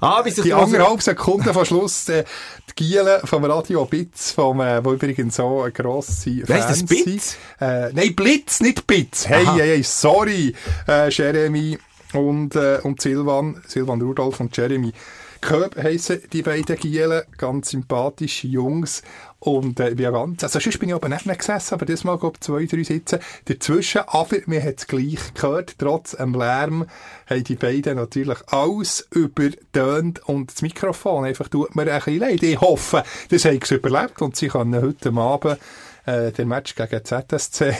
ah, 0.00 0.22
sich 0.22 0.34
die 0.42 0.50
das- 0.50 0.60
anderthalb 0.62 1.02
Sekunden 1.02 1.52
vor 1.52 1.64
Schluss, 1.64 2.08
äh, 2.08 2.24
die 2.70 2.84
Giele 2.84 3.20
vom 3.24 3.44
Radio 3.44 3.84
Bitz, 3.86 4.32
vom, 4.32 4.60
äh, 4.60 4.84
wo 4.84 4.92
übrigens 4.92 5.36
so 5.36 5.62
ein 5.62 5.72
grosser 5.72 6.26
Wer 6.26 6.58
ist 6.58 6.68
das, 6.68 6.78
Fans 6.78 6.84
Bitz? 6.86 7.36
Äh, 7.60 7.92
nein, 7.92 8.14
Blitz, 8.14 8.60
nicht 8.60 8.86
Bitz. 8.86 9.26
Hey, 9.26 9.44
Aha. 9.46 9.56
hey, 9.56 9.68
hey, 9.76 9.82
sorry, 9.82 10.54
äh, 10.86 11.08
Jeremy 11.10 11.78
und, 12.14 12.56
äh, 12.56 12.78
und 12.82 13.00
Silvan, 13.00 13.62
Silvan 13.66 14.00
Rudolf 14.00 14.40
und 14.40 14.56
Jeremy 14.56 14.92
Köb 15.44 15.76
heissen 15.76 16.22
die 16.32 16.40
beiden 16.40 16.76
Gielen, 16.76 17.22
ganz 17.36 17.68
sympathische 17.68 18.46
Jungs. 18.46 19.02
Und 19.40 19.78
äh, 19.78 19.98
wie 19.98 20.04
ganz, 20.04 20.42
also 20.42 20.58
sonst 20.58 20.78
bin 20.78 20.88
ich 20.88 20.94
aber 20.94 21.10
nicht 21.10 21.26
mehr 21.26 21.36
gesessen, 21.36 21.74
aber 21.74 21.84
das 21.84 22.02
Mal 22.02 22.16
glaube 22.16 22.36
ich 22.36 22.40
zwei, 22.40 22.64
drei 22.64 22.82
sitzen 22.82 23.18
dazwischen. 23.44 24.02
Aber 24.06 24.38
wir 24.46 24.62
haben 24.62 24.74
es 24.74 24.86
gleich 24.86 25.34
gehört, 25.34 25.78
trotz 25.78 26.12
dem 26.12 26.32
Lärm 26.32 26.86
haben 27.28 27.44
die 27.44 27.56
beiden 27.56 27.96
natürlich 27.96 28.38
alles 28.46 29.06
übertönt 29.10 30.26
und 30.26 30.50
das 30.50 30.62
Mikrofon 30.62 31.26
einfach 31.26 31.48
tut 31.48 31.76
mir 31.76 31.92
ein 31.92 31.98
bisschen 31.98 32.20
leid. 32.20 32.42
Ich 32.42 32.58
hoffe, 32.62 33.02
das 33.28 33.44
haben 33.44 33.60
sie 33.62 33.74
überlebt 33.74 34.22
und 34.22 34.36
sie 34.36 34.48
können 34.48 34.80
heute 34.80 35.12
Abend 35.12 35.58
äh, 36.06 36.32
den 36.32 36.48
Match 36.48 36.74
gegen 36.74 37.04
ZSC 37.04 37.62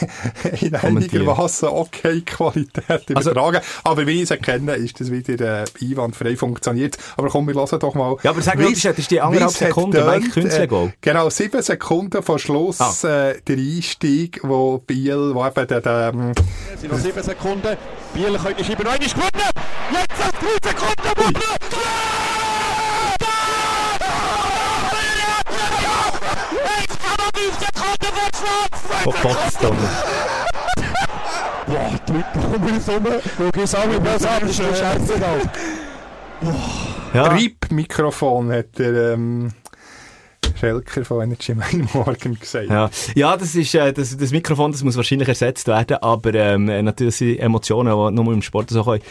in 0.61 0.71
Kommentieren. 0.71 0.85
einigermaßen 0.95 1.69
okay 1.69 2.21
Qualität 2.21 3.03
Also- 3.15 3.31
übertragen. 3.31 3.59
aber 3.83 4.07
wie 4.07 4.23
ich 4.23 4.29
es 4.31 4.39
kenne, 4.41 4.73
ist 4.75 4.99
das 4.99 5.11
wieder 5.11 5.63
äh, 5.63 5.65
einwandfrei 5.81 6.35
funktioniert. 6.35 6.97
Aber 7.17 7.29
komm, 7.29 7.47
wir 7.47 7.53
hören 7.55 7.79
doch 7.79 7.93
mal. 7.95 8.15
Ja, 8.23 8.31
aber 8.31 8.41
sag 8.41 8.59
es- 8.59 8.81
das 8.81 8.97
ist 8.99 9.11
die 9.11 9.21
anderthalb 9.21 9.51
es 9.51 9.61
hat 9.61 9.67
Sekunden, 9.67 10.05
Mike 10.05 10.19
tönt, 10.21 10.33
Künzle-Goal. 10.33 10.87
äh, 10.87 10.91
Genau, 11.01 11.29
sieben 11.29 11.61
Sekunden 11.61 12.23
vor 12.23 12.39
Schluss 12.39 12.79
Ah. 12.81 13.29
äh, 13.29 13.41
der 13.41 13.57
Einstieg, 13.57 14.39
wo 14.43 14.79
Biel, 14.79 15.31
wo 15.33 15.45
eben 15.45 15.67
der, 15.67 15.81
der, 15.81 16.11
ähm, 16.13 16.31
Es 16.73 16.81
sind 16.81 16.91
noch 16.91 16.99
sieben 16.99 17.21
Sekunden. 17.23 17.77
Biel 18.13 18.37
könnte 18.37 18.61
nicht 18.61 18.69
über 18.79 18.83
ist 18.99 19.13
gewonnen. 19.13 19.31
Jetzt 19.91 20.21
auf 20.21 20.31
drei 20.39 20.69
Sekunden. 20.69 21.33
Butter. 21.33 21.45
Jetzt 25.65 26.99
kann 27.01 27.17
er 27.19 27.39
fünf 27.39 27.59
Sekunden 27.59 28.15
Oh, 29.07 29.11
Potsdam. 29.11 29.77
Boah, 31.67 31.99
drücken 32.07 32.55
um 32.55 32.73
uns 32.73 32.89
rum. 32.89 33.05
Schau 33.37 33.61
uns 33.61 33.75
an, 33.75 33.91
wie 33.91 34.03
das 34.03 34.25
an 34.25 34.49
ist. 34.49 34.55
Scheißegal. 34.57 35.41
Ja. 37.13 37.27
RIP-Mikrofon, 37.27 38.51
hat 38.51 38.79
der 38.79 39.13
ähm, 39.13 39.51
Schelker 40.59 41.05
von 41.05 41.21
Energy 41.21 41.53
Main 41.55 41.87
Morgen 41.93 42.39
gesagt. 42.39 42.69
Ja, 42.69 42.89
ja 43.13 43.37
das, 43.37 43.55
ist, 43.55 43.75
äh, 43.75 43.93
das, 43.93 44.17
das 44.17 44.31
Mikrofon 44.31 44.71
das 44.71 44.83
muss 44.83 44.97
wahrscheinlich 44.97 45.27
ersetzt 45.27 45.67
werden, 45.67 45.97
aber 46.01 46.33
ähm, 46.33 46.67
äh, 46.69 46.81
natürlich 46.81 47.17
sind 47.17 47.39
Emotionen, 47.39 47.91
die 47.91 48.23
nur 48.23 48.33
im 48.33 48.41
Sport 48.41 48.71
so 48.71 48.83
können 48.83 49.01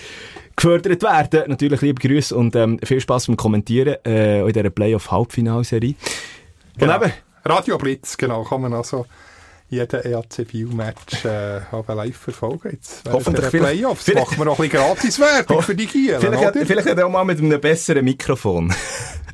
gefördert 0.56 1.02
werden. 1.02 1.44
Natürlich 1.48 1.80
liebe 1.82 2.00
Grüße 2.00 2.34
und 2.34 2.56
ähm, 2.56 2.80
viel 2.82 3.00
Spaß 3.00 3.28
beim 3.28 3.36
Kommentieren 3.36 3.96
äh, 4.04 4.40
in 4.40 4.52
dieser 4.52 4.70
Playoff-Halbfinalserie. 4.70 5.94
Genau. 6.78 6.96
Und 6.96 7.02
eben, 7.02 7.12
Radio 7.44 7.78
Blitz, 7.78 8.16
genau, 8.16 8.42
kann 8.42 8.60
man 8.60 8.72
also 8.72 9.06
jeden 9.68 10.02
EAC 10.04 10.46
Biel-Match 10.46 11.24
äh, 11.24 11.60
live 11.88 12.16
verfolgen. 12.16 12.70
Jetzt 12.72 13.02
Hoffentlich 13.10 13.46
vielleicht- 13.46 13.78
Playoffs 13.80 14.04
vielleicht- 14.04 14.26
machen 14.26 14.38
wir 14.38 14.44
noch 14.44 14.58
ein 14.58 14.68
bisschen 14.68 14.84
Gratis-Werbung 14.86 15.62
für 15.62 15.74
die 15.74 15.86
Gielen, 15.86 16.20
vielleicht, 16.20 16.66
vielleicht 16.66 17.00
auch 17.00 17.08
mal 17.10 17.24
mit 17.24 17.38
einem 17.38 17.60
besseren 17.60 18.04
Mikrofon. 18.04 18.72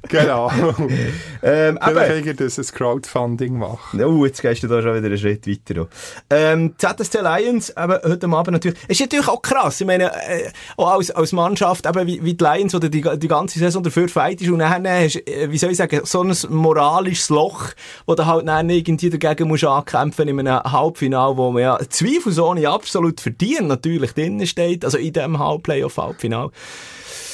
Genau. 0.09 0.51
ähm, 1.43 1.79
Vielleicht 1.83 2.11
eben. 2.11 2.27
irgendwas 2.27 2.59
ein 2.59 2.77
Crowdfunding 2.77 3.59
machen. 3.59 4.03
Oh, 4.03 4.25
jetzt 4.25 4.41
gehst 4.41 4.63
du 4.63 4.67
da 4.67 4.81
schon 4.81 4.97
wieder 4.97 5.07
einen 5.07 5.19
Schritt 5.19 5.47
weiter. 5.47 5.89
Ähm, 6.31 6.75
ZSC 6.79 7.21
Lions, 7.21 7.71
eben, 7.71 7.99
heute 8.05 8.27
Abend 8.29 8.53
natürlich, 8.53 8.79
ist 8.89 9.01
natürlich 9.01 9.29
auch 9.29 9.43
krass. 9.43 9.81
Ich 9.81 9.87
meine, 9.87 10.11
äh, 10.13 10.51
auch 10.77 10.93
als, 10.93 11.11
als 11.11 11.33
Mannschaft, 11.33 11.87
eben, 11.87 12.07
wie, 12.07 12.25
wie 12.25 12.35
die 12.35 12.45
Lions, 12.45 12.75
oder 12.75 12.89
die, 12.89 13.03
die 13.03 13.29
ganze 13.29 13.59
Saison 13.59 13.83
dafür 13.83 14.09
fightest 14.09 14.51
und 14.51 14.61
dann 14.61 14.89
hast, 14.89 15.17
äh, 15.17 15.51
wie 15.51 15.59
soll 15.59 15.71
ich 15.71 15.77
sagen, 15.77 16.01
so 16.05 16.23
ein 16.23 16.35
moralisches 16.49 17.29
Loch, 17.29 17.69
wo 18.07 18.15
du 18.15 18.25
halt 18.25 18.49
dann 18.49 18.71
irgendwie 18.71 19.11
dagegen 19.11 19.49
musst 19.49 19.65
ankämpfen 19.65 20.29
in 20.29 20.41
einem 20.41 20.63
Halbfinale, 20.63 21.37
wo 21.37 21.51
man 21.51 21.63
ja 21.63 21.79
zweifelsohne 21.89 22.69
absolut 22.69 23.21
verdient 23.21 23.69
natürlich 23.69 24.13
drinnen 24.13 24.47
steht, 24.47 24.85
also 24.85 24.97
in 24.97 25.13
diesem 25.13 25.39
Halbplayoff-Halbfinale. 25.39 26.51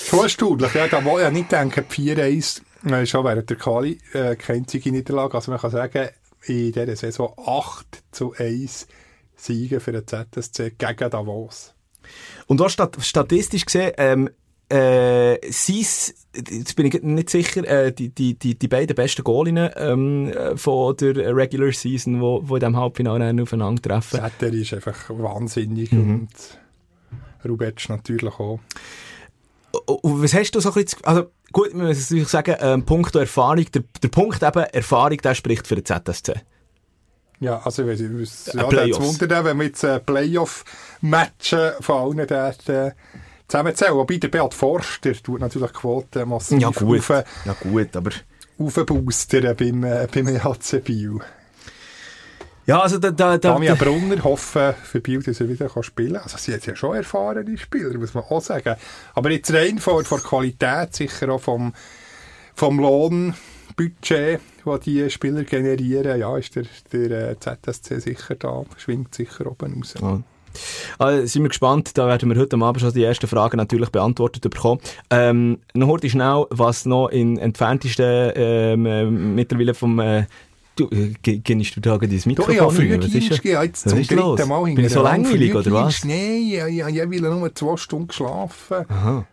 Schon 0.09 0.21
erstaunlich. 0.21 0.75
Ja, 0.75 0.87
da 0.89 1.05
wollte 1.05 1.21
ich 1.21 1.25
ja 1.25 1.31
nicht 1.31 1.53
denken, 1.53 1.85
die 1.91 2.15
4-1 2.15 2.63
äh, 2.91 3.07
schon 3.07 3.25
während 3.25 3.51
der 3.51 3.57
Quali 3.57 3.99
äh, 4.13 4.37
keine 4.37 4.59
einzige 4.61 4.91
Niederlage. 4.93 5.35
Also 5.35 5.51
man 5.51 5.61
kann 5.61 5.71
sagen, 5.71 6.09
in 6.47 6.73
dieser 6.73 6.97
Saison 6.97 7.35
8 7.45 8.03
zu 8.13 8.33
1 8.39 8.87
Siege 9.35 9.81
für 9.81 9.93
den 9.93 10.07
ZSC 10.07 10.71
gegen 10.79 11.11
Davos. 11.11 11.75
Und 12.47 12.63
auch 12.63 12.71
stat 12.71 12.97
statistisch 13.01 13.65
gesehen, 13.67 13.93
ähm, 13.99 14.31
äh, 14.69 15.39
sie's, 15.51 16.15
jetzt 16.35 16.75
bin 16.77 16.87
ich 16.87 17.03
nicht 17.03 17.31
sicher, 17.31 17.65
äh, 17.69 17.93
die, 17.93 18.09
die, 18.09 18.35
die, 18.39 18.57
die 18.59 18.69
beiden 18.69 18.97
besten 18.97 19.23
Goalinnen 19.25 19.71
ähm, 19.77 20.29
äh, 20.31 20.57
von 20.57 20.97
der 20.97 21.37
Regular 21.37 21.73
Season, 21.73 22.21
wo, 22.21 22.41
wo 22.45 22.57
in 22.57 22.61
diesem 22.61 22.77
Halbfinale 22.77 23.43
aufeinandertreffen. 23.43 24.21
Setter 24.21 24.53
ist 24.53 24.73
einfach 24.75 25.11
wahnsinnig 25.11 25.93
Mhm. 25.93 26.11
und 26.11 27.49
Rubetsch 27.49 27.89
natürlich 27.89 28.35
auch. 28.35 28.59
Und 29.85 30.23
was 30.23 30.35
hast 30.35 30.53
du 30.53 30.61
so 30.61 30.71
ein 30.71 30.75
bisschen, 30.75 31.05
also 31.05 31.31
gut, 31.53 31.75
man 31.75 31.89
muss 31.89 32.11
natürlich 32.11 32.29
sagen, 32.29 32.57
ähm, 32.61 32.85
Punkt 32.85 33.15
Erfahrung, 33.15 33.65
der, 33.73 33.83
der 34.03 34.09
Punkt 34.09 34.43
eben, 34.43 34.65
Erfahrung, 34.65 35.19
der 35.19 35.35
spricht 35.35 35.67
für 35.67 35.77
den 35.77 35.85
ZSC. 35.85 36.35
Ja, 37.41 37.61
also 37.65 37.83
ich 37.83 37.89
weiss 37.89 38.01
nicht, 38.01 38.55
Äh, 38.55 38.59
ja, 38.59 38.87
das 38.89 39.01
wundert 39.01 39.33
auch, 39.33 39.45
wenn 39.45 39.59
wir 39.59 39.67
jetzt 39.67 39.85
äh, 39.85 40.01
Playoff-Matchen 40.01 41.73
von 41.81 42.17
allen 42.17 42.27
dort 42.27 42.69
äh, 42.69 42.93
zusammenzählen. 43.47 43.95
Wobei 43.95 44.17
der 44.17 44.29
Beat 44.29 44.55
Forster 44.55 45.13
tut 45.13 45.41
natürlich 45.41 45.71
die 45.71 45.79
Quote 45.79 46.25
massiv 46.25 46.61
Ja 46.61 46.71
gut, 46.71 46.99
auf, 46.99 47.11
ja 47.11 47.57
gut, 47.61 47.95
aber... 47.95 48.11
aufboostern 48.59 49.55
beim, 49.55 49.85
äh, 49.85 50.09
beim 50.13 50.29
EHC 50.29 50.81
Biel. 50.83 51.21
Ja, 52.67 52.81
also 52.81 52.99
da, 52.99 53.13
da, 53.13 53.39
da, 53.39 53.53
Damian 53.53 53.79
Brunner 53.79 54.25
hoffen 54.25 54.75
für 54.83 55.01
Biel, 55.01 55.23
dass 55.23 55.41
er 55.41 55.49
wieder 55.49 55.69
kann 55.69 55.85
spielen 55.85 56.15
kann. 56.15 56.23
Also 56.25 56.37
sie 56.37 56.53
hat 56.53 56.67
ja 56.67 56.75
schon 56.75 56.97
erfahrene 56.97 57.57
Spieler, 57.57 57.97
muss 57.97 58.13
man 58.13 58.25
auch 58.25 58.41
sagen. 58.41 58.75
Aber 59.15 59.31
jetzt 59.31 59.53
rein 59.53 59.79
von, 59.79 60.05
von 60.05 60.19
der 60.19 60.29
Qualität, 60.29 60.95
sicher 60.95 61.31
auch 61.31 61.41
vom, 61.41 61.73
vom 62.55 62.81
Lohnbudget, 62.81 64.41
das 64.65 64.81
die 64.81 65.09
Spieler 65.11 65.45
generieren, 65.45 66.19
ja, 66.19 66.37
ist 66.37 66.57
der, 66.57 66.65
der 66.93 67.31
äh, 67.31 67.37
ZSC 67.39 68.01
sicher 68.01 68.35
da, 68.35 68.65
schwingt 68.77 69.15
sicher 69.15 69.47
oben 69.47 69.75
raus. 69.75 69.95
Ja. 70.01 70.23
Also, 70.99 71.27
sind 71.27 71.43
wir 71.43 71.49
gespannt, 71.49 71.97
da 71.97 72.07
werden 72.07 72.29
wir 72.29 72.41
heute 72.41 72.57
Abend 72.57 72.81
schon 72.81 72.93
die 72.93 73.05
ersten 73.05 73.27
Fragen 73.27 73.59
natürlich 73.59 73.91
beantwortet 73.91 74.43
bekommen. 74.43 74.81
Ähm, 75.11 75.59
noch 75.75 75.89
heute 75.89 76.09
schnell, 76.09 76.47
was 76.51 76.87
noch 76.87 77.09
in 77.09 77.39
entferntesten 77.39 78.33
ähm, 78.35 78.87
äh, 78.87 79.05
mittlerweile 79.05 79.75
vom 79.75 80.01
äh, 80.01 80.25
Du, 80.77 80.89
äh, 80.91 81.15
ge- 81.23 81.39
gehst 81.39 81.75
du 81.77 81.81
da 81.81 81.97
Du, 81.97 82.07
Mikrofon? 82.07 82.55
ist 82.55 82.77
Frühdienst 82.77 83.43
gegeben, 83.43 83.63
jetzt 83.63 83.89
zum 83.89 84.03
dritten 84.03 84.49
Mal 84.49 84.65
Bin 84.75 84.85
ich 84.85 84.93
so 84.93 85.03
langweilig, 85.03 85.55
oder 85.55 85.73
was? 85.73 86.05
Nein, 86.05 86.43
ich, 86.43 86.53
ich, 86.55 86.87
ich 86.87 87.11
will 87.11 87.21
nur 87.23 87.55
zwei 87.55 87.77
Stunden 87.79 88.09
geschlafen. 88.09 88.85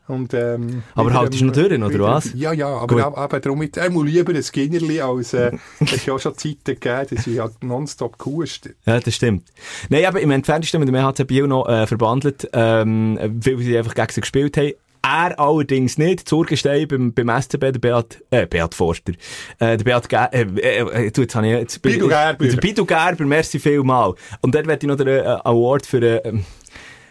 Und, 0.07 0.33
ähm, 0.33 0.83
Aber 0.95 1.13
haltest 1.13 1.41
du 1.41 1.45
noch 1.47 1.53
durch, 1.53 1.71
oder 1.81 1.99
was? 1.99 2.33
Ja, 2.33 2.53
ja, 2.53 2.67
aber, 2.69 3.05
aber, 3.05 3.17
aber 3.17 3.39
darum 3.41 3.59
mit, 3.59 3.75
ich 3.75 3.89
muss 3.89 4.05
lieber 4.05 4.33
ein 4.33 4.41
Skinnerli 4.41 5.01
als, 5.01 5.33
äh, 5.33 5.51
es 5.81 5.91
ist 5.91 6.05
ja 6.05 6.17
schon 6.17 6.33
Zeiten 6.37 6.57
gegeben, 6.63 7.07
dass 7.09 7.27
ich 7.27 7.39
halt 7.39 7.61
nonstop 7.61 8.17
gehustet. 8.17 8.75
Ja, 8.85 8.99
das 9.01 9.13
stimmt. 9.13 9.43
Nein, 9.89 10.05
aber 10.05 10.21
im 10.21 10.31
entferntesten 10.31 10.79
mit 10.79 10.87
dem 10.87 10.95
EHC 10.95 11.25
Biel 11.27 11.47
noch 11.47 11.67
äh, 11.67 11.85
verbandelt, 11.87 12.49
ähm, 12.53 13.19
weil 13.21 13.57
sie 13.57 13.77
einfach 13.77 13.95
gegen 13.95 14.07
sie 14.11 14.21
gespielt 14.21 14.55
haben. 14.55 14.71
Er 15.05 15.37
allerdings 15.37 15.97
nicht. 15.97 16.27
Zurgestein 16.29 16.87
beim, 16.87 17.13
beim 17.13 17.29
SCB, 17.41 17.59
der 17.73 17.79
Beat, 17.79 18.23
äh, 18.31 18.47
Beat 18.47 18.73
Forster. 18.73 19.11
Äh, 19.59 19.75
der 19.77 19.83
Beat 19.83 20.07
Gerber, 20.07 20.33
äh, 20.33 20.43
äh, 20.43 21.07
äh, 21.07 21.11
jetzt 21.17 21.35
habe 21.35 21.45
ich, 21.47 21.53
jetzt 21.53 21.81
Bidu 21.81 22.07
Gerber. 22.07 22.45
Der 22.47 22.57
Bidu 22.57 22.85
Gerber, 22.85 23.25
merci 23.25 23.59
vielmal. 23.59 24.13
Und 24.41 24.55
dort 24.55 24.65
werde 24.65 24.85
ich 24.85 24.87
noch 24.87 24.95
den 24.95 25.07
äh, 25.09 25.19
Award 25.43 25.85
für, 25.85 26.01
äh, 26.01 26.21
ähm, 26.27 26.45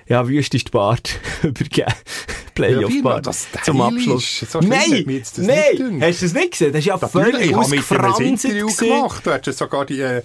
ja, 0.07 0.27
wüstest 0.27 0.71
Bart 0.71 1.21
übergeben. 1.43 1.93
Playoff-Bart. 2.55 3.27
das 3.27 3.47
Zum 3.65 3.81
Abschluss. 3.81 4.43
ist- 4.43 4.53
so 4.53 4.61
nein, 4.61 5.05
jetzt 5.09 5.39
das 5.39 5.47
nein, 5.47 6.01
hast 6.03 6.21
du 6.21 6.27
das 6.27 6.35
nicht 6.35 6.51
gesehen? 6.53 6.73
Das 6.73 6.81
ist 6.81 6.85
ja 6.87 6.99
völlig 6.99 7.35
ich 7.47 7.55
habe 7.55 7.69
mit 7.71 7.79
ausgefranst 7.81 8.21
Interview 8.21 8.69
gemacht. 8.75 9.27
Du 9.27 9.33
hättest 9.33 9.59
sogar 9.59 9.87
die, 9.87 10.01
äh, 10.01 10.23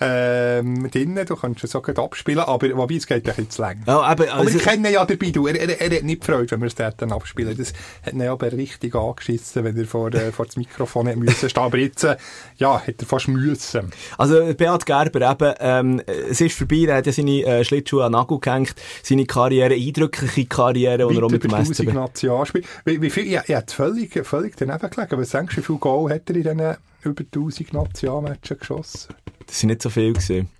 ähm, 0.00 0.90
drinnen, 0.90 1.24
du 1.26 1.36
kannst 1.36 1.64
es 1.64 1.70
sogar 1.70 1.98
abspielen, 1.98 2.40
aber 2.40 2.76
wobei, 2.76 2.94
es 2.96 3.06
geht 3.06 3.18
ein 3.18 3.22
bisschen 3.22 3.50
zu 3.50 3.62
lang. 3.62 3.82
Ja, 3.86 4.00
aber, 4.00 4.30
Aber 4.30 4.40
also, 4.40 4.58
ich 4.58 4.64
kenne 4.64 4.88
ihn 4.88 4.94
ja 4.94 5.04
dabei, 5.04 5.30
du. 5.30 5.46
Er, 5.46 5.56
er, 5.56 5.80
er 5.80 5.96
hat 5.96 6.04
nicht 6.04 6.20
gefreut, 6.20 6.50
wenn 6.50 6.60
wir 6.60 6.66
es 6.66 6.74
dort 6.74 7.00
dann 7.00 7.12
abspielen. 7.12 7.56
Das 7.56 7.72
hat 8.04 8.12
ihn 8.12 8.22
aber 8.22 8.52
richtig 8.52 8.94
angeschissen, 8.94 9.64
wenn 9.64 9.76
er 9.76 9.86
vor, 9.86 10.12
äh, 10.14 10.32
vor 10.32 10.46
das 10.46 10.56
Mikrofon 10.56 11.08
hat 11.08 11.16
müssen 11.16 11.48
stehen. 11.48 11.62
Aber 11.62 11.78
jetzt, 11.78 12.04
äh, 12.04 12.16
ja, 12.56 12.80
hat 12.80 12.94
er 12.98 13.06
fast 13.06 13.28
müssen. 13.28 13.90
Also 14.18 14.54
Beat 14.54 14.86
Gerber 14.86 15.30
eben, 15.30 15.54
ähm, 15.60 16.02
es 16.06 16.40
ist 16.40 16.56
vorbei, 16.56 16.86
er 16.86 16.96
hat 16.96 17.06
ja 17.06 17.12
seine 17.12 17.42
äh, 17.44 17.64
Schlittschuhe 17.64 18.04
an 18.04 18.12
den 18.12 18.18
Nagel 18.18 18.38
gehängt, 18.38 18.74
seine 19.02 19.26
Karriere, 19.26 19.74
eindrückliche 19.74 20.46
Karriere, 20.46 21.06
und 21.06 21.16
er 21.16 21.24
auch 21.24 21.30
mit 21.30 21.44
dem 21.44 21.54
1000 21.54 21.76
SCB. 21.76 21.92
Nationalspiele. 21.92 22.64
Wie, 22.84 23.02
wie 23.02 23.10
viel, 23.10 23.26
ja, 23.26 23.42
hätte 23.42 23.74
völlig, 23.74 24.26
völlig 24.26 24.56
daneben 24.56 24.90
gelegen. 24.90 25.18
Was 25.18 25.30
denkst 25.30 25.54
du, 25.54 25.60
wie 25.60 25.64
viel 25.64 25.76
Goal 25.76 26.10
hat 26.12 26.28
er 26.28 26.36
in 26.36 26.42
diesen 26.42 26.76
über 27.02 27.24
1000 27.24 27.72
Nationalmatchen 27.72 28.58
geschossen? 28.58 29.14
Das 29.46 29.60
sind 29.60 29.68
nicht 29.68 29.82
so 29.82 29.90
viel 29.90 30.12
gewesen. 30.12 30.50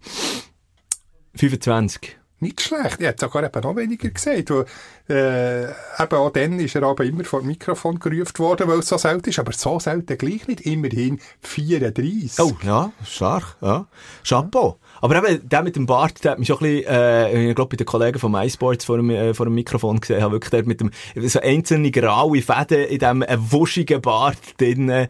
25. 1.35 2.19
Nicht 2.39 2.61
schlecht. 2.61 3.01
Ich 3.01 3.07
hätte 3.07 3.25
sogar 3.25 3.45
eben 3.45 3.61
noch 3.61 3.77
weniger 3.77 4.11
gesehen. 4.11 4.45
Weil, 4.49 4.67
äh, 5.09 5.65
eben 6.03 6.17
auch 6.17 6.31
dann 6.31 6.61
ist 6.61 6.75
er 6.75 6.83
aber 6.83 7.05
immer 7.05 7.25
vor 7.25 7.41
dem 7.41 7.49
Mikrofon 7.49 7.99
gerufen 7.99 8.39
worden, 8.39 8.69
weil 8.69 8.81
es 8.81 8.89
so 8.89 8.99
selten 8.99 9.31
ist. 9.31 9.39
Aber 9.39 9.53
so 9.53 9.81
selten 9.81 10.19
gleich 10.19 10.47
nicht. 10.47 10.61
Immerhin 10.63 11.19
34. 11.41 12.39
Oh, 12.39 12.53
ja, 12.63 12.93
stark, 13.05 13.57
ja. 13.63 13.87
Chapeau. 14.23 14.79
Aber 15.01 15.17
eben, 15.17 15.49
der 15.49 15.63
mit 15.63 15.77
dem 15.77 15.87
Bart, 15.87 16.25
der 16.25 16.33
hat 16.33 16.39
mich 16.39 16.49
schon 16.49 16.59
ein 16.59 16.77
bisschen, 16.77 16.93
äh, 16.93 17.49
ich 17.49 17.55
glaube, 17.55 17.71
bei 17.71 17.77
den 17.77 17.87
Kollegen 17.87 18.19
von 18.19 18.33
MySports 18.33 18.85
vor 18.85 18.97
dem, 18.97 19.11
äh, 19.11 19.35
vor 19.35 19.47
dem 19.47 19.55
Mikrofon 19.55 20.01
gesehen, 20.01 20.23
habe 20.23 20.35
wirklich 20.35 20.51
der 20.51 20.65
mit 20.65 20.81
dem, 20.81 20.91
so 21.17 21.41
einzelne 21.41 21.91
graue 21.91 22.43
Fäden 22.43 22.85
in 22.85 22.99
diesem 22.99 23.23
äh, 23.23 23.37
wuschigen 23.39 24.01
Bart 24.01 24.39
drin. 24.59 25.09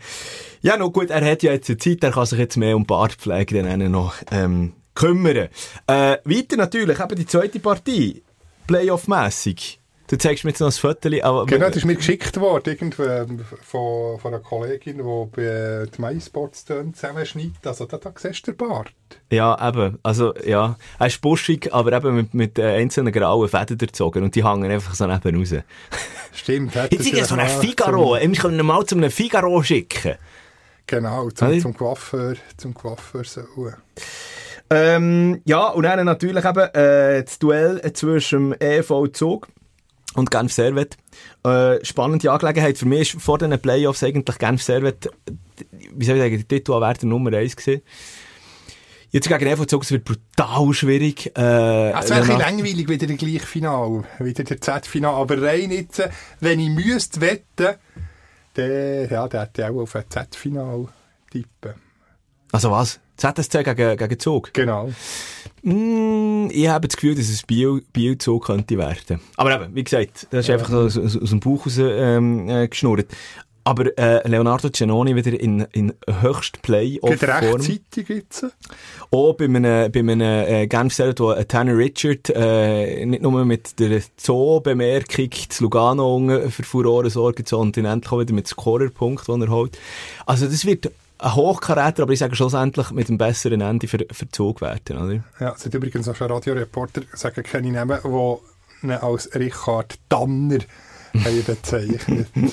Ja, 0.62 0.76
noch 0.76 0.90
gut, 0.90 1.10
er 1.10 1.24
hat 1.24 1.42
ja 1.42 1.52
jetzt 1.52 1.66
Zeit, 1.66 2.02
er 2.02 2.10
kann 2.10 2.26
sich 2.26 2.38
jetzt 2.38 2.56
mehr 2.56 2.76
um 2.76 2.86
Bartpflege 2.86 3.62
dann 3.62 3.90
noch, 3.90 4.14
ähm, 4.30 4.72
kümmern. 4.94 5.48
Äh, 5.86 6.16
weiter 6.24 6.56
natürlich, 6.56 6.98
eben 6.98 7.16
die 7.16 7.26
zweite 7.26 7.60
Partie. 7.60 8.22
Playoff-mässig. 8.66 9.78
Du 10.08 10.16
zeigst 10.16 10.44
mir 10.44 10.50
jetzt 10.50 10.60
noch 10.60 10.68
ein 10.68 10.72
Foto, 10.72 11.08
aber... 11.22 11.46
Genau, 11.46 11.66
das 11.66 11.78
ist 11.78 11.84
mir 11.84 11.96
geschickt 11.96 12.38
worden, 12.38 12.76
irgendwie 12.78 13.02
ähm, 13.02 13.40
von, 13.62 14.20
von 14.20 14.34
einer 14.34 14.42
Kollegin, 14.42 14.98
die 14.98 15.26
bei 15.34 15.42
äh, 15.42 15.86
die 15.86 16.00
MySports 16.00 16.64
zusammenschneidet. 16.64 17.66
Also 17.66 17.86
da, 17.86 17.98
da 17.98 18.12
siehst 18.16 18.46
du 18.46 18.52
den 18.52 18.56
Bart. 18.56 18.92
Ja, 19.30 19.68
eben. 19.68 19.98
Also, 20.04 20.32
ja. 20.44 20.76
Er 21.00 21.06
ist 21.08 21.20
buschig, 21.20 21.74
aber 21.74 21.92
eben 21.92 22.14
mit, 22.14 22.34
mit 22.34 22.58
äh, 22.58 22.76
einzelnen 22.76 23.12
grauen 23.12 23.48
Fäden 23.48 23.80
erzogen 23.80 24.22
und 24.22 24.34
die 24.36 24.44
hängen 24.44 24.70
einfach 24.70 24.94
so 24.94 25.06
neben 25.06 25.38
raus. 25.38 25.54
Stimmt. 26.32 26.74
Jetzt 26.74 26.92
er 26.92 27.02
sind 27.02 27.16
ja 27.16 27.24
so 27.24 27.34
ein 27.34 27.48
Figaro. 27.48 28.14
Wir 28.14 28.32
können 28.32 28.60
ihn 28.60 28.66
mal 28.66 28.86
zu 28.86 28.94
einem 28.94 29.10
Figaro 29.10 29.60
schicken. 29.64 30.12
Zum, 30.12 30.18
genau, 30.86 31.30
zum, 31.30 31.48
Oder? 31.48 31.58
zum 31.58 31.76
Coiffeur, 31.76 32.34
zum 32.56 32.74
Coiffeur 32.74 33.24
so. 33.24 33.42
Ähm, 34.70 35.40
ja, 35.44 35.68
und 35.68 35.82
dann 35.82 36.04
natürlich 36.04 36.44
eben 36.44 36.74
äh, 36.74 37.24
das 37.24 37.38
Duell 37.40 37.80
zwischen 37.92 38.50
dem 38.50 38.60
EV 38.60 39.08
Zug 39.12 39.48
und 40.16 40.30
Genf 40.30 40.52
Servet. 40.52 40.96
Äh, 41.44 41.84
spannende 41.84 42.30
Angelegenheit. 42.30 42.78
Für 42.78 42.86
mich 42.86 43.14
ist 43.14 43.22
vor 43.22 43.38
den 43.38 43.58
Playoffs 43.60 44.02
eigentlich 44.02 44.38
Genf 44.38 44.62
Servet, 44.62 45.10
wie 45.94 46.04
soll 46.04 46.16
ich 46.16 46.22
sagen, 46.22 46.36
der 46.38 46.48
Titelanwärter 46.48 47.06
Nummer 47.06 47.32
1 47.32 47.56
gewesen. 47.56 47.82
Jetzt 49.10 49.28
gegen 49.28 49.46
EV 49.46 49.66
Zug, 49.66 49.82
es 49.84 49.92
wird 49.92 50.04
brutal 50.04 50.72
schwierig. 50.74 51.32
Äh, 51.36 51.40
Also 51.40 52.12
ein 52.14 52.20
bisschen 52.20 52.38
langweilig 52.38 52.88
wieder 52.88 53.06
der 53.06 53.16
gleiche 53.16 53.46
Final, 53.46 54.04
wieder 54.18 54.44
der 54.44 54.60
Z-Final. 54.60 55.14
Aber 55.14 55.40
rein 55.40 55.70
jetzt, 55.70 56.00
äh, 56.00 56.10
wenn 56.40 56.58
ich 56.60 56.70
müsste 56.70 57.20
wetten, 57.20 57.76
dann, 58.54 59.08
ja, 59.08 59.28
der 59.28 59.42
hätte 59.42 59.70
auch 59.70 59.80
auf 59.82 59.96
ein 59.96 60.04
Z-Final 60.08 60.88
tippen. 61.30 61.74
Also 62.52 62.70
was? 62.70 63.00
ZSC 63.16 63.62
gegen, 63.62 63.96
gegen 63.96 64.18
Zug? 64.18 64.52
Genau. 64.52 64.90
Mm, 65.62 66.48
ich 66.50 66.68
habe 66.68 66.86
das 66.88 66.96
Gefühl, 66.96 67.14
dass 67.14 67.28
es 67.28 67.42
Biel 67.42 68.18
Zug 68.18 68.46
könnte 68.46 68.78
werden. 68.78 69.20
Aber 69.36 69.54
eben, 69.54 69.74
wie 69.74 69.84
gesagt, 69.84 70.26
das 70.30 70.48
ist 70.48 70.50
einfach 70.50 70.70
so 70.70 70.80
aus, 70.80 70.96
aus, 70.98 71.16
aus 71.16 71.30
dem 71.30 71.40
Bauch 71.40 71.66
raus 71.66 71.78
ähm, 71.80 72.48
äh, 72.48 72.68
geschnurrt. 72.68 73.06
Aber 73.66 73.98
äh, 73.98 74.26
Leonardo 74.28 74.70
Giannoni 74.70 75.16
wieder 75.16 75.32
in, 75.40 75.66
in 75.72 75.92
höchst 76.22 76.52
Geht 76.52 76.62
Play-Off-Form. 76.62 77.60
rechtzeitig 77.60 78.08
jetzt. 78.08 78.46
Auch 79.10 79.32
bei 79.32 79.46
einem, 79.46 79.90
bei 79.90 79.98
einem 79.98 80.20
äh, 80.20 80.68
Genf 80.68 80.96
wo 81.18 81.34
Tanner 81.34 81.76
Richard 81.76 82.30
äh, 82.30 83.04
nicht 83.04 83.22
nur 83.22 83.44
mit 83.44 83.80
der 83.80 84.00
Zoo-Bemerkung 84.18 85.30
zu 85.48 85.64
Lugano 85.64 86.48
für 86.48 86.62
Furore 86.62 87.10
sorgt, 87.10 87.48
sondern 87.48 87.86
endlich 87.86 88.12
auch 88.12 88.20
wieder 88.20 88.34
mit 88.34 88.46
Scorerpunkt, 88.46 89.26
den 89.26 89.42
er 89.42 89.48
holt. 89.48 89.76
Also 90.26 90.46
das 90.46 90.64
wird 90.64 90.92
ein 91.18 91.34
Hochkaräter, 91.34 92.02
aber 92.02 92.12
ich 92.12 92.18
sage 92.18 92.36
schlussendlich 92.36 92.90
mit 92.90 93.08
einem 93.08 93.18
besseren 93.18 93.60
Ende 93.60 93.88
für, 93.88 94.06
Zug 94.30 94.60
werden, 94.60 94.98
oder? 94.98 95.24
Ja, 95.40 95.54
es 95.56 95.64
hat 95.64 95.74
übrigens 95.74 96.08
auch 96.08 96.16
schon 96.16 96.30
Radioreporter, 96.30 97.02
sagen 97.14 97.42
keine 97.42 97.72
Namen, 97.72 97.98
die 98.04 98.86
ihn 98.86 98.92
als 98.92 99.34
Richard 99.34 99.98
haben 100.12 100.58
bezeichnet. 101.46 102.28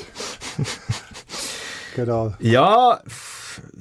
genau. 1.96 2.34
Ja, 2.40 3.02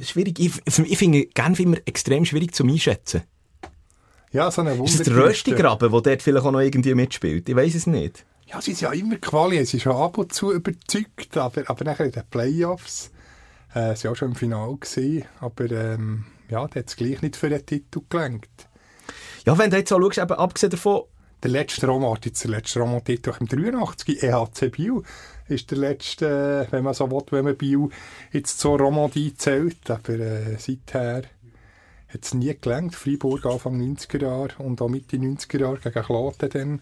schwierig. 0.00 0.40
Ich, 0.40 0.52
ich 0.66 0.98
finde 0.98 1.26
Genf 1.26 1.60
immer 1.60 1.76
extrem 1.86 2.24
schwierig 2.24 2.54
zum 2.54 2.68
Einschätzen. 2.68 3.22
Ja, 4.32 4.50
so 4.50 4.62
eine 4.62 4.82
Ist 4.82 5.00
es 5.00 5.02
der. 5.02 5.16
Röstigraben, 5.16 5.92
der 5.92 6.00
dort 6.00 6.22
vielleicht 6.22 6.46
auch 6.46 6.50
noch 6.50 6.60
irgendwie 6.60 6.94
mitspielt? 6.94 7.48
Ich 7.48 7.54
weiß 7.54 7.74
es 7.74 7.86
nicht. 7.86 8.24
Ja, 8.46 8.60
sie 8.60 8.72
sind 8.72 8.80
ja 8.80 8.92
immer 8.92 9.16
Quali, 9.16 9.64
sie 9.64 9.76
ist 9.76 9.84
schon 9.84 9.96
ab 9.96 10.18
und 10.18 10.32
zu 10.32 10.52
überzeugt, 10.52 11.36
aber, 11.36 11.62
aber 11.66 11.84
nachher 11.84 12.06
in 12.06 12.12
den 12.12 12.24
Playoffs, 12.30 13.10
äh, 13.74 13.94
sie 13.96 14.08
auch 14.08 14.16
schon 14.16 14.30
im 14.30 14.34
Finale 14.34 14.76
gewesen, 14.76 15.24
aber 15.40 15.70
ähm, 15.70 16.24
ja, 16.48 16.66
da 16.66 16.80
hat 16.80 16.88
es 16.88 16.96
gleich 16.96 17.22
nicht 17.22 17.36
für 17.36 17.48
den 17.48 17.64
Titel 17.64 18.00
gelenkt. 18.08 18.68
Ja, 19.44 19.56
wenn 19.58 19.70
du 19.70 19.76
jetzt 19.76 19.92
auch 19.92 20.00
schaust, 20.00 20.18
eben 20.18 20.32
abgesehen 20.32 20.70
davon, 20.70 21.02
Der 21.42 21.50
letzte 21.50 21.88
Roman, 21.88 22.18
jetzt 22.24 22.44
der 22.44 22.52
letzte 22.52 22.78
Roman-Titel 22.78 23.32
im 23.40 23.48
83, 23.48 24.22
EHC 24.22 24.70
Biel, 24.70 25.02
ist 25.48 25.70
der 25.72 25.78
letzte, 25.78 26.66
äh, 26.68 26.72
wenn 26.72 26.84
man 26.84 26.94
so 26.94 27.10
will, 27.10 27.22
wenn 27.30 27.44
man 27.44 27.56
Biel 27.56 27.88
jetzt 28.30 28.60
zur 28.60 28.78
Romandie 28.78 29.34
zählt, 29.34 29.90
aber 29.90 30.10
äh, 30.10 30.56
seither 30.58 31.22
hat 32.08 32.22
es 32.24 32.34
nie 32.34 32.56
gelangt. 32.60 32.94
Freiburg 32.94 33.44
Anfang 33.46 33.80
90er 33.80 34.22
Jahre 34.22 34.50
und 34.58 34.80
auch 34.80 34.88
Mitte 34.88 35.16
90er 35.16 35.60
Jahre 35.60 35.78
gegen 35.78 36.04
Kloten 36.04 36.50
dann 36.50 36.80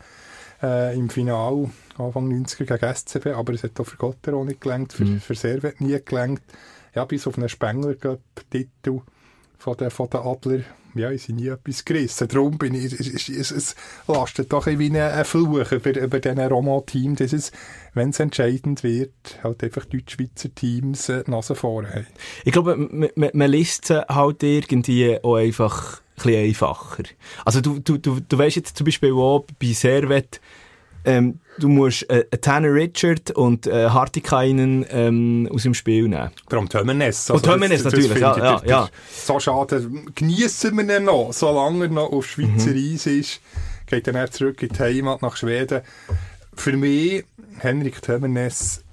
äh, 0.62 0.94
im 0.98 1.09
Finale 1.09 1.70
Anfang 1.96 2.29
90er 2.29 2.64
gegen 2.64 2.94
SCB, 2.94 3.26
aber 3.29 3.55
es 3.55 3.62
hat 3.62 3.81
auch 3.81 3.85
für 3.85 3.96
Gottero 3.96 4.44
nicht 4.44 4.61
gelangt, 4.61 4.92
für, 4.92 5.07
für 5.20 5.35
Servet 5.35 5.81
nie 5.81 5.98
gelangt. 6.05 6.42
Ja, 6.94 7.05
bis 7.05 7.26
auf 7.26 7.38
einen 7.38 7.48
Spengler 7.48 7.94
Cup-Titel 7.94 9.00
von 9.59 9.76
den, 9.76 9.90
von 9.90 10.09
den 10.09 10.20
Adler, 10.20 10.61
ja, 10.94 11.11
ich 11.11 11.22
sind 11.22 11.37
nie 11.37 11.48
etwas 11.48 11.85
gerissen. 11.85 12.29
Darum 12.29 12.59
bin 12.59 12.74
ich, 12.74 12.92
es, 12.92 13.29
es, 13.29 13.50
es, 13.50 13.76
lastet 14.09 14.53
doch 14.53 14.66
ein 14.66 14.79
wie 14.79 14.98
ein 14.98 15.24
Fluch 15.24 15.70
über, 15.70 15.96
über 15.96 16.18
diesen 16.18 16.40
Roma-Team, 16.40 17.16
dass 17.16 17.33
es, 17.33 17.53
wenn 17.94 18.11
es 18.11 18.20
entscheidend 18.20 18.83
wird, 18.83 19.12
halt 19.42 19.62
einfach 19.62 19.85
Deutsch-Schweizer 19.85 20.55
Teams 20.55 21.09
äh, 21.09 21.22
Nase 21.26 21.55
vorne 21.55 21.90
haben. 21.90 22.07
ich 22.44 22.53
glaube, 22.53 22.76
man, 22.76 23.50
liest 23.50 23.90
halt 23.90 24.42
irgendwie 24.42 25.18
auch 25.22 25.37
einfach 25.37 26.00
ein 26.00 26.14
bisschen 26.16 26.44
einfacher. 26.44 27.03
Also 27.44 27.61
du, 27.61 27.79
du, 27.79 27.98
du, 27.98 28.20
du 28.20 28.38
weißt 28.38 28.57
jetzt 28.57 28.76
zum 28.76 28.85
Beispiel 28.85 29.12
auch 29.12 29.46
bei 29.61 29.72
Servet, 29.72 30.40
ähm, 31.04 31.40
du 31.58 31.68
musst 31.68 32.08
äh, 32.10 32.24
Tanner 32.38 32.72
Richard 32.72 33.30
und 33.30 33.66
äh, 33.66 33.88
Hartikainen 33.88 34.84
ähm, 34.90 35.48
aus 35.52 35.62
dem 35.62 35.74
Spiel 35.74 36.08
nehmen. 36.08 36.30
Vor 36.48 36.58
allem 36.58 36.68
Tömenes. 36.68 37.30
Und 37.30 37.42
Tömenes 37.42 37.84
natürlich, 37.84 38.18
ja, 38.18 38.36
ich, 38.36 38.42
ja, 38.42 38.62
ja. 38.64 38.88
So 39.10 39.40
schade. 39.40 39.90
Geniessen 40.14 40.76
wir 40.76 40.96
ihn 40.96 41.04
noch, 41.04 41.32
solange 41.32 41.84
er 41.84 41.90
noch 41.90 42.12
auf 42.12 42.26
Schweizer 42.26 42.70
Mhm. 42.70 42.94
Eis 42.94 43.06
ist. 43.06 43.40
Geht 43.86 44.06
dann 44.06 44.14
er 44.14 44.30
zurück 44.30 44.62
in 44.62 44.68
die 44.68 44.78
Heimat 44.78 45.22
nach 45.22 45.36
Schweden. 45.36 45.82
Für 46.54 46.76
mich, 46.76 47.24
Henrik 47.58 48.02
Tömenes, 48.02 48.84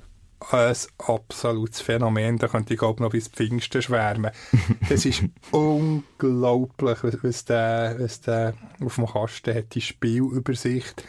ein 0.52 0.76
absolutes 1.00 1.82
Phänomen. 1.82 2.38
Da 2.38 2.48
könnte 2.48 2.74
ich 2.74 2.80
glaube 2.80 3.02
noch 3.04 3.12
bis 3.12 3.28
Pfingsten 3.28 3.82
schwärmen. 3.82 4.32
Das 4.90 5.06
ist 5.06 5.24
unglaublich, 5.52 6.98
was, 7.04 7.18
was, 7.24 7.46
der, 7.46 7.96
was 8.00 8.22
der 8.22 8.54
auf 8.84 8.96
dem 8.96 9.08
Kasten 9.08 9.56
hat. 9.56 9.76
Die 9.76 9.82
Spielübersicht, 9.82 11.04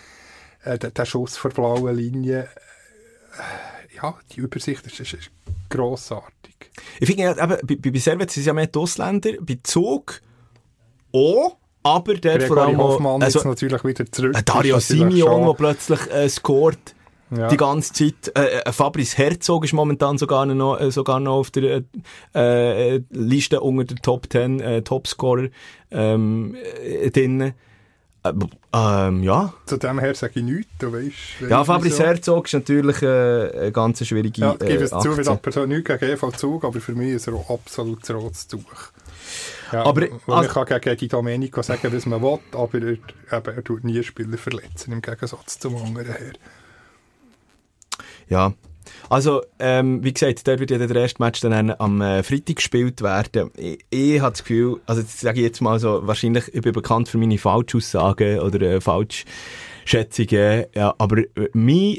äh, 0.68 0.78
der, 0.78 0.90
der 0.90 1.04
Schuss 1.04 1.37
vor 1.37 1.50
blauen 1.50 1.96
Linie. 1.96 2.48
Äh, 3.33 3.96
ja, 3.96 4.14
die 4.33 4.40
Übersicht 4.40 4.87
ist, 4.87 5.00
ist, 5.00 5.14
ist 5.14 5.31
grossartig. 5.68 6.70
Ich 7.00 7.07
finde, 7.07 7.24
ja, 7.24 7.33
eben, 7.33 7.57
bei, 7.66 7.90
bei 7.90 7.98
Servet 7.98 8.31
sind 8.31 8.42
es 8.42 8.46
ja 8.46 8.52
mehr 8.52 8.66
die 8.66 8.78
Ausländer, 8.78 9.33
bei 9.40 9.59
Zug 9.62 10.20
auch, 11.12 11.57
aber 11.83 12.14
der 12.14 12.40
vor 12.42 12.59
allem 12.59 12.78
Hoffmann 12.78 13.22
also, 13.22 13.46
natürlich 13.48 13.83
wieder 13.85 14.11
zurück. 14.11 14.37
ein 14.37 14.44
Dario 14.44 14.78
Simeon, 14.78 15.46
der 15.46 15.54
plötzlich 15.54 16.00
äh, 16.12 16.28
scoret. 16.28 16.94
ja. 17.31 17.48
die 17.48 17.57
ganze 17.57 17.92
Zeit. 17.92 18.37
Äh, 18.37 18.61
äh, 18.61 18.72
Fabrice 18.72 19.16
Herzog 19.16 19.64
ist 19.64 19.72
momentan 19.72 20.18
sogar 20.18 20.46
noch, 20.46 20.78
äh, 20.78 20.90
sogar 20.90 21.18
noch 21.20 21.38
auf 21.38 21.50
der 21.50 21.83
äh, 22.35 22.96
äh, 22.96 23.02
Liste 23.11 23.61
unter 23.61 23.85
den 23.85 23.98
Top 24.02 24.26
10 24.31 24.61
äh, 24.61 24.83
Topscorer 24.83 25.48
ähm, 25.90 26.57
äh, 26.85 27.11
drin. 27.11 27.54
Äh, 28.24 28.33
ähm, 28.72 29.22
ja. 29.22 29.52
Zu 29.66 29.76
dem 29.76 29.98
her 30.00 30.14
sage 30.14 30.40
ich 30.40 30.42
nichts, 30.44 30.70
du 30.78 30.92
weißt. 30.92 31.48
ja, 31.48 31.64
Fabrice. 31.64 32.00
Herzog 32.00 32.46
ist 32.46 32.52
natürlich 32.54 33.00
äh, 33.02 33.50
eine 33.50 33.72
ganz 33.72 34.04
schwierige 34.04 34.40
Ja, 34.40 34.52
ich 34.54 34.59
gebe 34.59 34.72
äh, 34.72 34.83
es 34.83 34.90
zu, 34.90 34.96
Aktie. 34.96 35.26
wie 35.26 35.37
Person 35.37 35.68
nichts 35.68 35.88
gegen 35.88 36.12
EV 36.12 36.33
Zug, 36.37 36.64
aber 36.64 36.81
für 36.81 36.94
mich 36.94 37.11
ist 37.12 37.28
er 37.28 37.35
absolut 37.48 38.09
rotes 38.11 38.48
Tuch. 38.48 38.90
Ja, 39.72 39.85
Aber, 39.85 40.00
weil 40.02 40.11
also- 40.37 40.54
man 40.54 40.66
kann 40.66 40.81
gegen 40.81 40.96
die 40.96 41.09
Domenico 41.09 41.62
sagen, 41.62 41.92
was 41.92 42.07
man 42.07 42.22
will, 42.22 42.38
aber 42.52 42.78
er, 42.78 42.88
eben, 42.92 43.57
er 43.57 43.64
tut 43.64 43.85
nie 43.85 44.02
Spieler 44.02 44.38
verletzen, 44.38 44.92
im 44.92 45.02
Gegensatz 45.02 45.59
zum 45.59 45.76
anderen 45.76 46.12
her. 46.12 46.33
Ja. 48.28 48.52
Also, 49.11 49.42
ähm, 49.59 50.05
wie 50.05 50.12
gesagt, 50.12 50.47
dort 50.47 50.61
wird 50.61 50.71
ja 50.71 50.79
der 50.79 50.97
erste 50.97 51.23
Match 51.23 51.40
dann 51.40 51.71
am 51.79 52.01
äh, 52.01 52.23
Freitag 52.23 52.57
gespielt 52.57 53.01
werden. 53.03 53.51
Ich, 53.57 53.79
ich 53.88 54.21
habe 54.21 54.33
das 54.33 54.40
Gefühl, 54.40 54.81
also 54.87 55.03
das 55.03 55.21
sage 55.21 55.38
ich 55.38 55.47
jetzt 55.47 55.61
mal 55.61 55.79
so, 55.79 56.07
wahrscheinlich, 56.07 56.55
ich 56.55 56.61
bin 56.61 56.73
bekannt 56.73 57.09
für 57.09 57.18
meine 57.18 57.38
Falschaussagen 57.38 58.40
oder 58.40 58.61
äh, 58.61 58.81
Falschschätzungen, 58.81 60.66
ja, 60.75 60.94
aber 60.99 61.18
äh, 61.18 61.49
mein 61.55 61.99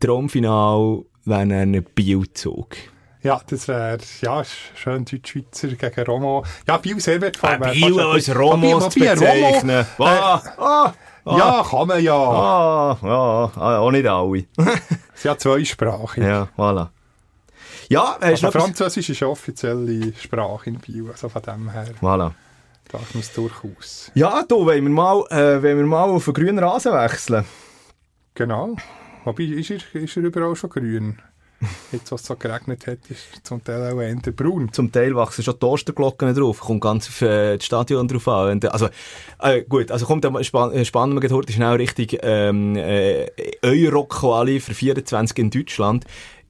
Traumfinal 0.00 1.02
wäre 1.24 1.40
ein 1.40 1.84
Bielzug. 1.94 2.76
Ja, 3.22 3.40
das 3.46 3.68
wäre, 3.68 3.98
ja, 4.22 4.42
schön 4.74 5.04
Deutschschweizer 5.04 5.68
gegen 5.68 6.02
Romo. 6.06 6.44
Ja, 6.66 6.78
Biel 6.78 6.98
Servet 6.98 7.38
Äh, 7.42 7.72
Biel 7.72 8.00
als 8.00 8.34
Romos 8.34 8.88
zu 8.88 8.98
bezeichnen. 8.98 9.86
Ah, 9.98 10.42
ah, 10.58 10.92
Ja, 11.24 11.64
kann 11.68 11.86
man 11.86 12.02
ja. 12.02 12.14
ah, 12.14 12.98
ja, 13.02 13.50
ah, 13.56 13.78
auch 13.78 13.90
nicht 13.90 14.06
alle. 14.06 14.44
Es 15.14 15.22
sind 15.22 15.30
ja 15.30 15.38
zweisprachig. 15.38 16.24
ja, 16.24 16.48
voilà. 16.56 16.88
Ja, 17.88 18.16
Also? 18.20 18.50
Französisch 18.50 19.10
ist 19.10 19.22
eine 19.22 19.30
offizielle 19.30 20.12
Sprache 20.14 20.70
in 20.70 20.78
Biel, 20.78 21.10
also 21.10 21.28
von 21.28 21.42
dem 21.42 21.70
her 21.70 21.86
Voilà. 22.00 22.32
darf 22.90 23.14
man 23.14 23.20
es 23.20 23.32
durchaus. 23.32 24.10
Ja, 24.14 24.42
du, 24.48 24.64
wollen 24.66 24.82
wir 24.84 24.90
mal, 24.90 25.24
äh, 25.30 25.62
wollen 25.62 25.78
wir 25.78 25.86
mal 25.86 26.08
auf 26.10 26.26
einen 26.26 26.34
grünen 26.34 26.58
Rasen 26.58 26.92
wechseln? 26.92 27.44
Genau. 28.34 28.76
Wobei, 29.24 29.44
ist 29.44 29.70
er, 29.70 29.76
ist 29.94 30.16
er 30.16 30.22
überall 30.24 30.56
schon 30.56 30.70
grün? 30.70 31.18
Jetzt, 31.92 32.10
was 32.10 32.24
so 32.24 32.36
geregnet 32.36 32.86
hat, 32.86 32.98
ist 33.08 33.44
zum 33.44 33.62
Teil 33.62 33.92
auch 33.92 34.00
eher 34.00 34.16
braun. 34.32 34.72
Zum 34.72 34.90
Teil 34.90 35.14
wachsen 35.14 35.42
schon 35.42 35.58
die 35.60 35.64
Osterglocken 35.64 36.34
drauf. 36.34 36.60
Kommt 36.60 36.80
ganz 36.80 37.08
auf 37.08 37.22
äh, 37.22 37.56
das 37.56 37.64
Stadion 37.64 38.08
drauf 38.08 38.28
an. 38.28 38.60
Also, 38.64 38.88
äh, 39.40 39.62
gut, 39.62 39.90
also 39.90 40.06
kommt, 40.06 40.26
span 40.44 40.72
äh, 40.72 40.84
spannen 40.84 41.20
wir 41.20 41.30
heute 41.30 41.52
schnell 41.52 41.76
richtig 41.76 42.18
ähm, 42.22 42.76
äh, 42.76 43.26
Euro-Quali 43.62 44.60
für 44.60 44.74
24 44.74 45.38
in 45.38 45.50
Deutschland. 45.50 46.04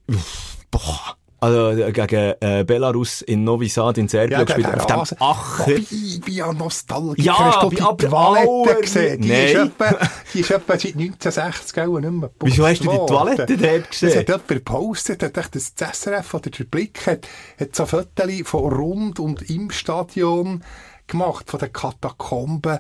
Uff, 0.09 0.57
Boah. 0.70 1.16
Also 1.42 1.70
äh, 1.70 1.90
gegen 1.90 2.35
äh, 2.40 2.62
Belarus 2.64 3.20
in 3.20 3.42
Novi 3.42 3.68
Sad 3.68 3.98
in 3.98 4.07
Serbien 4.07 4.46
gespielt. 4.46 4.68
Auf 4.68 4.87
dem. 4.87 5.20
Acher. 5.20 5.66
Wobei, 5.66 5.83
ich 5.90 6.20
bin 6.20 6.35
ja 6.35 6.52
Nostalgiker. 6.52 7.20
Ja, 7.20 7.37
Hast 7.37 7.62
du 7.64 7.70
die 7.70 7.76
Toilette 8.07 8.81
gesehen? 8.81 9.20
Die 9.22 9.33
ist, 9.33 9.55
etwa, 9.57 9.98
die 10.33 10.40
ist 10.40 10.50
etwa 10.52 10.72
seit 10.78 10.94
1960 10.94 11.81
auch 11.81 11.98
nicht 11.98 12.12
mehr 12.12 12.31
Wieso 12.44 12.64
hast 12.64 12.85
du 12.85 12.90
die 12.90 12.96
Toilette 12.96 13.46
dort 13.57 13.61
Das 13.81 13.90
gesehen? 13.90 14.18
hat 14.20 14.28
jemand 14.28 14.48
gepostet, 14.48 15.22
hat 15.24 15.37
echt 15.37 15.55
das 15.57 15.72
SRF 15.98 16.35
oder 16.35 16.50
der 16.50 16.64
Blick 16.64 17.07
hat, 17.09 17.26
hat 17.59 17.74
so 17.74 17.87
Fotos 17.87 18.31
von 18.44 18.72
rund 18.72 19.18
und 19.18 19.50
im 19.50 19.72
Stadion 19.72 20.62
gemacht, 21.09 21.50
von 21.50 21.59
den 21.59 21.72
Katakomben. 21.72 22.78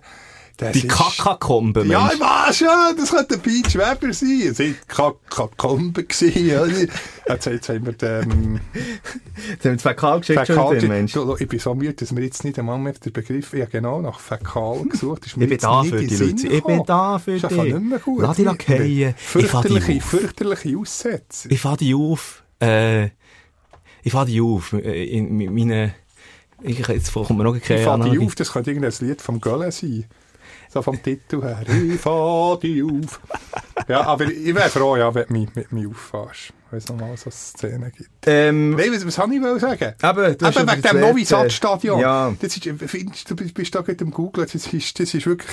Das 0.62 0.72
Die 0.72 0.86
Kakakombe, 0.88 1.84
Ja, 1.86 2.10
ich 2.12 2.20
weiß 2.20 2.56
schon, 2.58 2.96
das 2.96 3.10
könnte 3.10 3.34
ein 3.34 3.40
Beach 3.40 3.74
Weber 3.74 4.12
sein. 4.12 4.42
Es 4.50 4.58
war 4.58 5.14
oder? 6.62 6.68
Jetzt, 7.28 7.46
jetzt 7.46 7.68
haben 7.68 7.86
wir 7.86 7.92
den, 7.92 8.60
Jetzt 9.48 9.64
haben 9.64 9.72
wir 9.72 9.78
Fäkal 9.78 10.20
geschickt 10.20 10.46
schon 10.46 10.78
den 10.78 10.88
Mensch. 10.88 11.16
ich 11.38 11.48
bin 11.48 11.58
so 11.58 11.74
müde, 11.74 11.94
dass 11.94 12.14
wir 12.14 12.22
jetzt 12.24 12.44
nicht 12.44 12.58
einmal 12.58 12.78
mehr 12.78 12.92
den 12.92 13.12
Begriff, 13.12 13.52
ja 13.54 13.66
genau, 13.66 14.00
nach 14.00 14.18
Fäkal 14.20 14.84
gesucht. 14.84 15.26
Ist 15.26 15.36
mir 15.36 15.44
Ich 15.44 15.50
bin 15.50 15.58
da 15.58 15.82
für 15.82 15.98
in 16.00 16.08
die 16.08 16.16
Leute. 16.16 16.46
Ich 16.48 16.64
bin 16.64 16.82
da 16.86 17.18
für 17.18 17.32
Ist 17.32 17.44
einfach 17.44 17.62
dich. 17.64 17.74
nicht 17.74 17.84
mehr 17.84 17.98
gut. 17.98 18.22
Lass 18.22 18.36
dich 18.36 18.46
fallen. 18.46 18.60
Ich 18.86 19.04
dich 19.06 19.14
Fürchterliche, 19.16 20.00
fürchterliche 20.00 20.78
Aussätze. 20.78 21.48
Ich 21.48 21.60
fahre 21.60 21.76
die 21.76 21.94
auf. 21.94 22.42
Äh, 22.60 23.06
ich 24.02 24.12
fahre 24.12 24.26
die 24.26 24.40
auf. 24.40 24.72
Äh, 24.72 25.04
In, 25.16 25.40
in 25.40 25.54
meine, 25.54 25.94
ich, 26.64 26.78
jetzt 26.86 27.12
kommt 27.12 27.30
mir 27.30 27.44
noch 27.44 27.56
Ich 27.56 27.62
keine 27.62 27.82
fahr 27.82 27.96
die 27.98 28.02
Anlage. 28.10 28.24
auf, 28.26 28.34
das 28.34 28.52
könnte 28.52 28.70
irgendein 28.70 28.92
Lied 29.00 29.20
vom 29.22 29.40
Gölle 29.40 29.72
sein. 29.72 30.04
So 30.72 30.80
vom 30.80 31.02
Titel 31.02 31.42
her. 31.42 31.62
Ich 31.68 32.00
fahr 32.00 32.58
die 32.58 32.82
auf. 32.82 33.20
ja, 33.88 34.06
aber 34.06 34.24
ich 34.24 34.54
wäre 34.54 34.70
froh, 34.70 34.96
ja, 34.96 35.14
wenn 35.14 35.26
du 35.26 35.32
mich 35.34 35.54
mit 35.54 35.70
mir 35.72 35.88
auffährst. 35.90 36.52
Wenn 36.70 36.78
es 36.78 36.88
nochmal 36.88 37.14
so 37.18 37.30
Szenen 37.30 37.92
gibt. 37.94 38.08
Ähm, 38.24 38.70
Nein, 38.70 38.90
was, 38.92 39.06
was 39.06 39.18
habe 39.18 39.34
ich 39.34 39.60
sagen? 39.60 39.94
Hast 40.02 40.18
Eben 40.18 40.36
wegen 40.70 40.82
das 40.82 40.92
dem. 40.92 41.00
Novi 41.00 41.26
Stadion. 41.50 42.00
Ja. 42.00 42.32
Das 42.40 42.56
ist, 42.56 42.66
findest, 42.86 43.30
du 43.30 43.36
bist, 43.36 43.74
da 43.74 43.82
gerade 43.82 44.02
am 44.02 44.10
Googlen. 44.10 44.46
Das 44.50 44.54
ist, 44.72 44.98
das 44.98 45.12
ist 45.12 45.26
wirklich, 45.26 45.50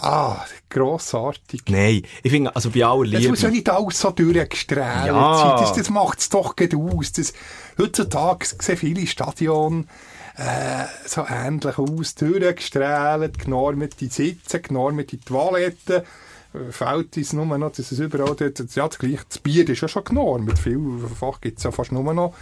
ah, 0.00 0.44
grossartig. 0.70 1.62
Nein, 1.68 2.02
ich 2.22 2.30
finde, 2.30 2.54
also 2.54 2.70
bei 2.70 2.84
aller 2.84 3.02
Es 3.06 3.10
Liebe. 3.10 3.30
muss 3.30 3.42
ja 3.42 3.50
nicht 3.50 3.68
alles 3.68 3.98
so 3.98 4.10
durchgestrahlt 4.12 5.08
Ja. 5.08 5.34
sein. 5.56 5.64
Das, 5.64 5.72
das 5.72 5.90
macht 5.90 6.20
es 6.20 6.28
doch 6.28 6.54
gut 6.54 6.72
aus. 6.76 7.10
Das, 7.10 7.32
heutzutage 7.76 8.46
sehen 8.60 8.76
viele 8.76 9.04
Stadion 9.08 9.88
äh, 10.38 10.86
so 11.06 11.26
ähnlich 11.28 11.78
aus. 11.78 12.14
Durchgestrahlt, 12.14 13.38
genormte 13.38 14.08
Sitze, 14.08 14.60
genormte 14.60 15.20
Toiletten. 15.20 16.02
Äh, 16.54 16.72
Fällt 16.72 17.16
uns 17.16 17.32
nur 17.32 17.58
noch, 17.58 17.72
dass 17.72 17.92
es 17.92 17.98
überall 17.98 18.34
dort, 18.34 18.74
ja, 18.74 18.88
das, 18.88 18.98
gleiche, 18.98 19.24
das 19.28 19.38
Bier 19.38 19.68
ist 19.68 19.82
ja 19.82 19.88
schon 19.88 20.04
genormt. 20.04 20.58
Vielfach 20.58 21.40
gibt 21.40 21.58
es 21.58 21.64
ja 21.64 21.70
fast 21.70 21.92
nur 21.92 22.14
noch 22.14 22.34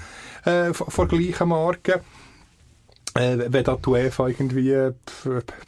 äh, 0.45 0.73
von 0.73 0.91
von 0.91 1.09
gleichen 1.09 1.49
Marken. 1.49 2.01
Äh, 3.15 3.51
wenn 3.51 3.65
da 3.65 3.77
die 3.77 3.89
UEFA 3.89 4.29
irgendwie 4.29 4.73
äh, 4.73 4.93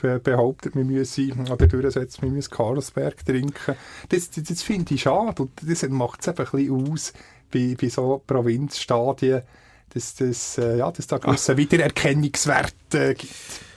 be 0.03 0.21
behauptet, 0.21 0.77
wir 0.77 0.85
müssen 0.85 1.49
oder 1.51 1.67
durchsetzt, 1.67 2.21
wir 2.21 2.29
müssen 2.29 2.51
Carlsberg 2.51 3.25
trinken, 3.25 3.75
das, 4.11 4.31
das, 4.31 4.45
das 4.45 4.63
finde 4.63 4.95
ich 4.95 5.03
schade 5.03 5.43
und 5.43 5.53
das 5.63 5.83
macht 5.89 6.21
es 6.21 6.29
eben 6.29 6.39
ein 6.39 6.51
bisschen 6.51 6.93
aus 6.93 7.13
bei, 7.51 7.75
bei 7.81 7.89
so 7.89 8.23
Provinzstadien, 8.27 9.43
dass 9.95 10.15
das, 10.17 10.59
äh, 10.59 10.79
ja, 10.79 10.91
dass 10.91 11.07
da 11.07 11.19
gewisse 11.19 11.57
Wiedererkennungswert 11.57 12.75
äh, 12.95 13.15
gibt. 13.15 13.33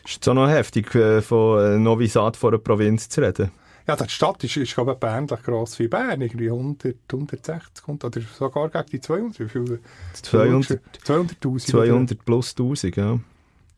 Ist 0.06 0.24
so 0.24 0.34
noch 0.34 0.50
heftig, 0.50 0.94
äh, 0.96 1.22
von 1.22 1.82
Novi 1.82 2.08
Sad 2.08 2.36
vor 2.38 2.52
der 2.52 2.58
Provinz 2.58 3.08
zu 3.10 3.22
reden. 3.22 3.52
Ja, 3.88 3.96
die 3.96 4.10
Stadt 4.10 4.44
ist, 4.44 4.58
ist 4.58 4.74
glaube 4.76 4.98
ich, 5.00 5.08
ähnlich 5.08 5.44
gross 5.44 5.80
wie 5.80 5.88
Bern, 5.88 6.22
irgendwie 6.22 6.50
100, 6.50 6.96
160 7.12 7.88
und- 7.88 8.04
oder 8.04 8.22
sogar 8.38 8.70
gegen 8.70 8.86
die 8.92 9.02
200. 9.02 9.40
Wie 9.40 9.50
viel? 9.50 9.80
200 10.22 10.80
200'000. 11.04 11.68
200 11.68 12.26
plus 12.26 12.56
1000, 12.56 12.96
ja. 12.96 13.20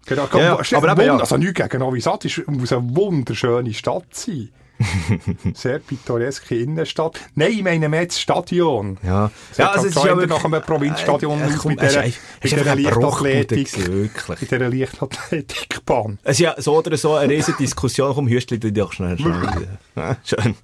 Genau, 0.06 0.28
Ja, 0.34 0.60
aber 0.74 0.91
eben, 0.91 1.02
ja. 1.02 1.17
Also 1.17 1.38
nichts 1.38 1.54
gegen 1.62 1.80
Novi 1.80 2.02
Sad, 2.02 2.26
es 2.26 2.41
muss 2.48 2.74
eine 2.74 2.96
wunderschöne 2.96 3.74
Stadt 3.74 4.13
sein. 4.13 4.50
Sehr 5.54 5.80
pittoreske 5.80 6.56
Innenstadt. 6.58 7.20
Nein, 7.36 7.52
ich 7.52 7.64
meine 7.64 7.88
mehr 7.90 8.06
das 8.06 8.20
Stadion. 8.20 8.98
Ja, 9.04 9.32
Es 9.52 9.58
ja, 9.58 9.68
also 9.70 9.88
es 9.88 9.92
es 9.92 9.98
ist 9.98 10.04
ja 10.06 10.18
wirklich- 10.18 10.30
nach 10.30 10.44
einem 10.46 10.62
Provinzstadion 10.62 11.40
Äh, 11.42 11.46
aus 11.46 11.58
komm, 11.58 11.72
mit 11.72 11.82
es 11.82 11.90
dieser, 11.94 12.04
mit 12.06 12.16
es 12.42 12.50
dieser 12.50 12.76
Leichtathletik. 12.76 13.78
Mit 14.30 14.42
dieser 14.52 14.70
Leichtathletikbahn. 14.70 16.20
Es 16.24 16.34
ist 16.34 16.40
ja 16.40 16.56
so 16.58 16.78
oder 16.78 16.98
so 16.98 17.14
eine 17.16 17.34
riesige 17.34 17.58
Diskussion. 17.58 18.14
Komm, 18.14 18.28
Hüstli, 18.28 18.60
du 18.60 18.72
doch 18.72 18.92
schnell. 18.94 19.18
schnell. 19.18 19.34
Ja, 19.96 20.18
schön. 20.24 20.56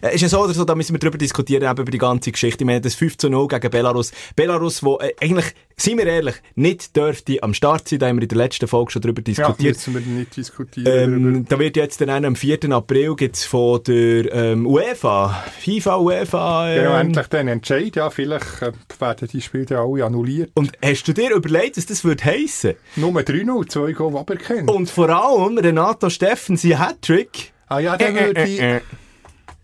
Äh, 0.00 0.14
Ist 0.14 0.20
ja 0.20 0.28
so 0.28 0.40
oder 0.44 0.54
so, 0.54 0.64
da 0.64 0.76
müssen 0.76 0.92
wir 0.94 1.00
drüber 1.00 1.18
diskutieren, 1.18 1.64
eben 1.68 1.80
über 1.82 1.90
die 1.90 1.98
ganze 1.98 2.30
Geschichte. 2.30 2.62
Ich 2.62 2.66
meine, 2.66 2.80
das 2.80 2.94
5 2.94 3.18
zu 3.18 3.28
0 3.28 3.48
gegen 3.48 3.70
Belarus. 3.70 4.12
Belarus, 4.36 4.84
wo 4.84 4.98
äh, 4.98 5.12
eigentlich, 5.20 5.46
seien 5.78 5.96
wir 5.98 6.06
ehrlich, 6.06 6.34
nicht 6.54 6.94
dürfte 6.96 7.42
am 7.42 7.54
Start 7.54 7.88
sein. 7.88 7.98
Da 8.00 8.08
haben 8.08 8.16
wir 8.16 8.22
in 8.24 8.28
der 8.28 8.38
letzten 8.38 8.68
Folge 8.68 8.90
schon 8.92 9.02
drüber 9.02 9.20
Ja, 9.20 9.24
diskutiert. 9.24 9.76
müssen 9.76 9.94
wir 9.94 10.00
nicht 10.02 10.36
diskutieren. 10.36 10.84
darüber. 10.84 11.04
Ähm, 11.28 11.46
da 11.48 11.58
wird 11.58 11.76
jetzt 11.76 12.00
dann 12.00 12.24
am 12.24 12.36
4. 12.36 12.70
April 12.72 13.14
gibt's 13.16 13.44
von 13.44 13.82
der 13.84 14.32
ähm, 14.34 14.66
UEFA, 14.66 15.44
FIFA, 15.60 15.96
UEFA. 15.98 16.68
Ähm, 16.70 16.82
Genau, 16.82 16.96
endlich 16.98 17.26
den 17.28 17.48
Entscheid. 17.48 17.96
Ja, 17.96 18.10
vielleicht 18.10 18.62
äh, 18.62 18.72
werden 18.98 19.28
die 19.32 19.40
Spiele 19.40 19.64
dann 19.66 19.78
alle 19.78 20.04
annulliert. 20.04 20.50
und 20.54 20.72
hast 20.84 21.04
du 21.08 21.12
dir 21.14 21.30
überlegt, 21.34 21.76
was 21.76 21.86
das 21.86 22.04
würde 22.04 22.24
heissen? 22.24 22.74
Nur 22.96 23.12
3-0, 23.12 23.68
zwei 23.68 23.92
Goal 23.92 24.16
aberkennen. 24.16 24.68
Und 24.68 24.90
vor 24.90 25.08
allem 25.08 25.58
Renato 25.58 26.10
Steffen, 26.10 26.56
sein 26.56 26.78
Hattrick. 26.78 27.52
Ah 27.68 27.78
ja, 27.78 27.96
dann 27.96 28.16
Äh, 28.16 28.26
würde 28.26 28.40
äh, 28.40 28.44
ich 28.44 28.60
äh, 28.60 28.76
äh. 28.76 28.80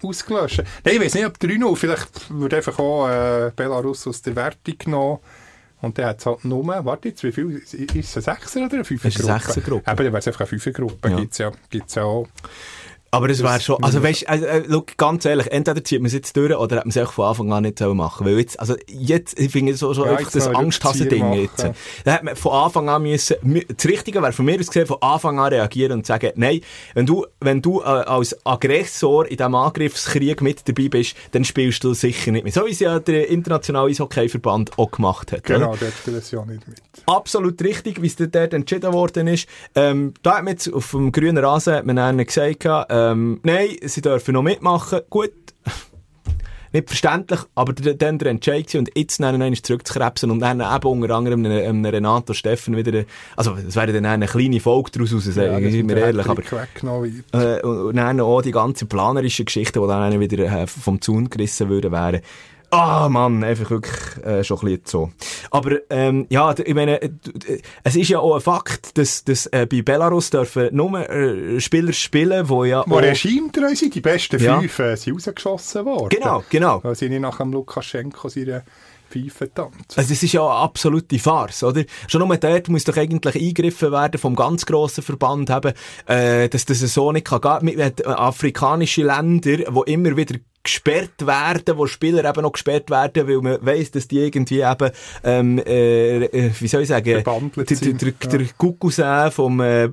ausgelöscht. 0.03 0.62
Nein, 0.85 0.94
ich 0.96 1.00
weiß 1.00 1.14
nicht, 1.14 1.27
ob 1.27 1.37
3-0, 1.38 1.77
vielleicht 1.77 2.31
würde 2.31 2.57
einfach 2.57 2.79
auch 2.79 3.09
äh, 3.09 3.50
Belarus 3.55 4.07
aus 4.07 4.22
der 4.22 4.37
Wertung 4.37 4.74
genommen. 4.79 5.18
Und 5.85 5.99
dann 5.99 6.07
hat 6.07 6.18
es 6.20 6.27
halt 6.27 6.44
nur, 6.44 6.66
warte 6.66 7.09
jetzt, 7.09 7.23
wie 7.23 7.33
viel, 7.33 7.59
ist 7.59 7.75
es 7.75 8.16
eine 8.29 8.37
Sechser 8.38 8.64
oder 8.64 8.75
eine 8.75 8.85
Fünfer 8.85 9.09
Es 9.09 9.16
ist 9.16 9.29
eine 9.29 9.38
Sechsergruppe. 9.40 9.90
Eben, 9.90 9.97
dann 9.97 10.07
wäre 10.07 10.18
es 10.18 10.27
einfach 10.27 10.40
eine 10.40 10.49
Fünfergruppe, 10.49 11.09
Ja. 11.09 11.16
gibt's 11.16 11.38
ja, 11.38 11.53
gibt's 11.70 11.94
ja 11.94 12.05
auch. 12.05 12.27
Aber 13.14 13.31
es 13.31 13.42
wäre 13.42 13.61
schon, 13.61 13.83
also 13.83 14.03
weißt, 14.03 14.29
also, 14.29 14.44
äh, 14.46 14.62
look, 14.66 14.96
ganz 14.96 15.24
ehrlich, 15.24 15.50
entweder 15.50 15.83
zieht 15.83 16.00
man 16.00 16.07
es 16.07 16.12
jetzt 16.12 16.37
durch 16.37 16.55
oder 16.55 16.77
hat 16.77 16.85
man 16.87 16.92
es 16.96 17.11
von 17.11 17.24
Anfang 17.27 17.53
an 17.53 17.62
nicht 17.62 17.79
sollen 17.79 17.96
machen. 17.96 18.27
Weil 18.27 18.38
jetzt, 18.38 18.59
also 18.61 18.74
jetzt, 18.87 19.38
ich 19.38 19.50
finde 19.50 19.74
so, 19.74 19.92
so 19.94 20.05
Ja, 20.05 20.16
einfach 20.16 20.31
das 20.33 20.48
Rückzieher 20.48 21.35
jetzt. 21.35 21.66
Da 22.05 22.12
hat 22.12 22.22
man 22.24 22.37
von 22.37 22.53
Anfang 22.53 22.88
an 22.88 23.03
müssen, 23.03 23.37
mü- 23.44 23.66
das 23.74 23.87
Richtige 23.87 24.20
wäre 24.22 24.33
von 24.33 24.44
mir 24.44 24.59
aus 24.59 24.66
gesehen, 24.66 24.87
von 24.87 24.98
Anfang 25.00 25.38
an 25.38 25.53
reagieren 25.53 25.92
und 25.92 26.07
sagen, 26.07 26.31
nein, 26.37 26.61
wenn 26.94 27.07
du, 27.07 27.27
wenn 27.40 27.62
du 27.62 27.81
äh, 27.81 27.85
als 27.85 28.37
Aggressor 28.44 29.27
in 29.27 29.37
diesem 29.37 29.55
Angriffskrieg 29.55 30.40
mit 30.42 30.68
dabei 30.68 30.88
bist, 30.88 31.16
dann 31.33 31.44
spielst 31.44 31.85
du 31.85 31.94
sicher 31.94 32.33
nicht 32.33 32.44
mit. 32.44 32.55
So 32.55 32.66
wie 32.66 32.70
es 32.70 32.81
ja 32.81 32.98
der 32.98 33.29
internationale 33.29 33.88
Eishockey-Verband 33.90 34.72
auch 34.79 34.90
gemacht 34.90 35.33
hat. 35.33 35.44
Genau, 35.44 35.74
spielen 35.77 36.20
sie 36.20 36.37
ja 36.37 36.44
nicht 36.44 36.66
mit. 36.66 36.79
absolut 37.07 37.61
richtig, 37.62 38.00
wie 38.03 38.07
es 38.07 38.16
dort 38.16 38.53
entschieden 38.53 38.92
worden 38.92 39.27
ist. 39.29 39.48
Ähm, 39.74 40.14
da 40.22 40.37
hat 40.37 40.44
man 40.44 40.53
jetzt 40.55 40.72
auf 40.72 40.90
dem 40.90 41.12
grünen 41.12 41.38
Rasen 41.38 41.74
hat 41.74 41.87
man 41.87 41.96
dann 41.96 42.18
gesagt, 42.24 42.64
ähm, 43.12 43.40
nein, 43.43 43.77
sie 43.83 44.03
dürfen 44.03 44.35
noch 44.35 44.43
mitmachen. 44.43 45.01
Gut. 45.11 45.33
Nicht 46.75 46.88
verständlich, 46.88 47.38
aber 47.55 47.73
dann 47.73 48.19
der 48.19 48.31
Entscheid 48.33 48.75
und 48.75 48.90
jetzt 48.97 49.21
dann 49.21 49.40
einmal 49.40 49.53
zurückzukrebsen 49.53 50.29
und 50.33 50.40
dann 50.40 50.61
eben 50.61 50.88
unter 50.88 51.14
anderem 51.14 51.45
einem, 51.45 51.85
Renato 51.85 52.33
Steffen 52.33 52.77
wieder, 52.77 53.05
also 53.37 53.55
es 53.55 53.77
wäre 53.77 53.93
dann 53.93 54.05
eine 54.05 54.27
kleine 54.27 54.59
Folge 54.59 54.90
daraus 54.90 55.14
raus, 55.14 55.37
Ja, 55.37 55.61
sind 55.71 55.88
wir 55.88 55.97
ehrlich, 55.99 56.27
aber 56.27 56.43
äh, 57.33 57.61
und, 57.62 57.95
dann 57.95 58.21
auch 58.21 58.43
die 58.43 58.51
ganze 58.51 58.87
planerische 58.87 59.45
Geschichte, 59.45 59.79
die 59.79 59.87
dann 59.87 60.19
wieder 60.19 60.62
äh, 60.62 60.67
vom 60.67 61.01
Zaun 61.01 61.31
gerissen 61.31 61.69
würden 61.69 61.93
wären. 61.93 62.23
Ah, 62.71 63.09
Mann, 63.09 63.45
einfach 63.45 63.71
wirklich 63.71 63.95
äh, 64.25 64.43
schon 64.43 64.59
ein 64.59 64.64
bisschen 64.64 64.83
so. 64.87 65.12
Aber 65.55 65.77
ähm, 65.88 66.27
ja, 66.31 66.53
ich 66.64 66.75
meine, 66.75 67.01
äh, 67.01 67.11
es 67.85 67.95
ist 67.95 68.09
ja 68.09 68.19
auch 68.19 68.35
ein 68.35 68.40
Fakt, 68.40 68.99
dass, 68.99 69.23
dass 69.23 69.47
äh, 69.47 69.67
bei 69.71 69.83
Belarus 69.83 70.31
dürfen 70.31 70.69
nur 70.73 71.09
äh, 71.09 71.61
Spieler 71.61 71.93
spielen, 71.93 72.49
die 72.49 72.69
ja 72.69 72.83
Wo 72.88 72.97
auch- 72.97 73.03
regimetreu 73.03 73.73
sind, 73.77 73.95
die 73.95 74.01
besten 74.01 74.43
Ja. 74.43 74.59
fünf 74.59 74.77
äh, 74.81 74.97
sind 74.97 75.14
rausgeschossen 75.14 75.85
worden. 75.85 76.09
Genau, 76.09 76.43
genau. 76.51 76.81
Weil 76.83 76.97
sie 76.97 77.09
nicht 77.09 77.21
nach 77.21 77.38
dem 77.38 77.53
Lukaschenko 77.53 78.29
seine 78.29 78.64
Pfeife 79.09 79.49
tanzen. 79.55 79.77
Also 79.95 80.09
das 80.12 80.23
ist 80.25 80.33
ja 80.33 80.40
eine 80.43 80.51
absolute 80.59 81.21
Farce, 81.21 81.62
oder? 81.62 81.85
Schon 82.09 82.27
nur 82.27 82.37
dort 82.37 82.69
muss 82.69 82.83
doch 82.83 82.97
eigentlich 82.97 83.37
eingegriffen 83.37 83.93
werden 83.93 84.19
vom 84.19 84.35
ganz 84.35 84.67
grossen 84.67 85.05
Verband 85.05 85.51
haben, 85.51 85.73
äh, 86.07 86.49
dass 86.49 86.64
das 86.64 86.81
so 86.81 87.12
nicht 87.12 87.27
kann 87.29 87.40
gehen. 87.40 87.59
Mit, 87.62 87.77
mit, 87.77 88.01
äh, 88.01 88.09
afrikanische 88.09 89.05
Länder, 89.05 89.59
wo 89.71 89.85
immer 89.85 90.17
wieder 90.17 90.35
gesperrt 90.64 91.27
werden, 91.27 91.77
wo 91.77 91.87
Spieler 91.87 92.24
eben 92.24 92.42
noch 92.42 92.53
gesperrt 92.53 92.90
werden, 92.90 93.29
weil 93.29 93.40
man 93.40 93.59
weiss, 93.64 93.90
dass 93.90 94.09
die 94.09 94.18
irgendwie 94.18 94.61
eben, 94.61 94.90
ähm, 95.22 95.59
äh, 95.59 96.24
äh, 96.24 96.50
wie 96.59 96.68
soll 96.68 96.83
ich 96.83 96.88
sagen, 96.88 97.05
der, 97.05 97.22
der, 97.22 97.64
der, 97.64 98.09
ja. 98.09 98.29
der 98.29 98.46
Kuckucksäh 98.57 99.31
vom 99.31 99.61
äh, 99.61 99.90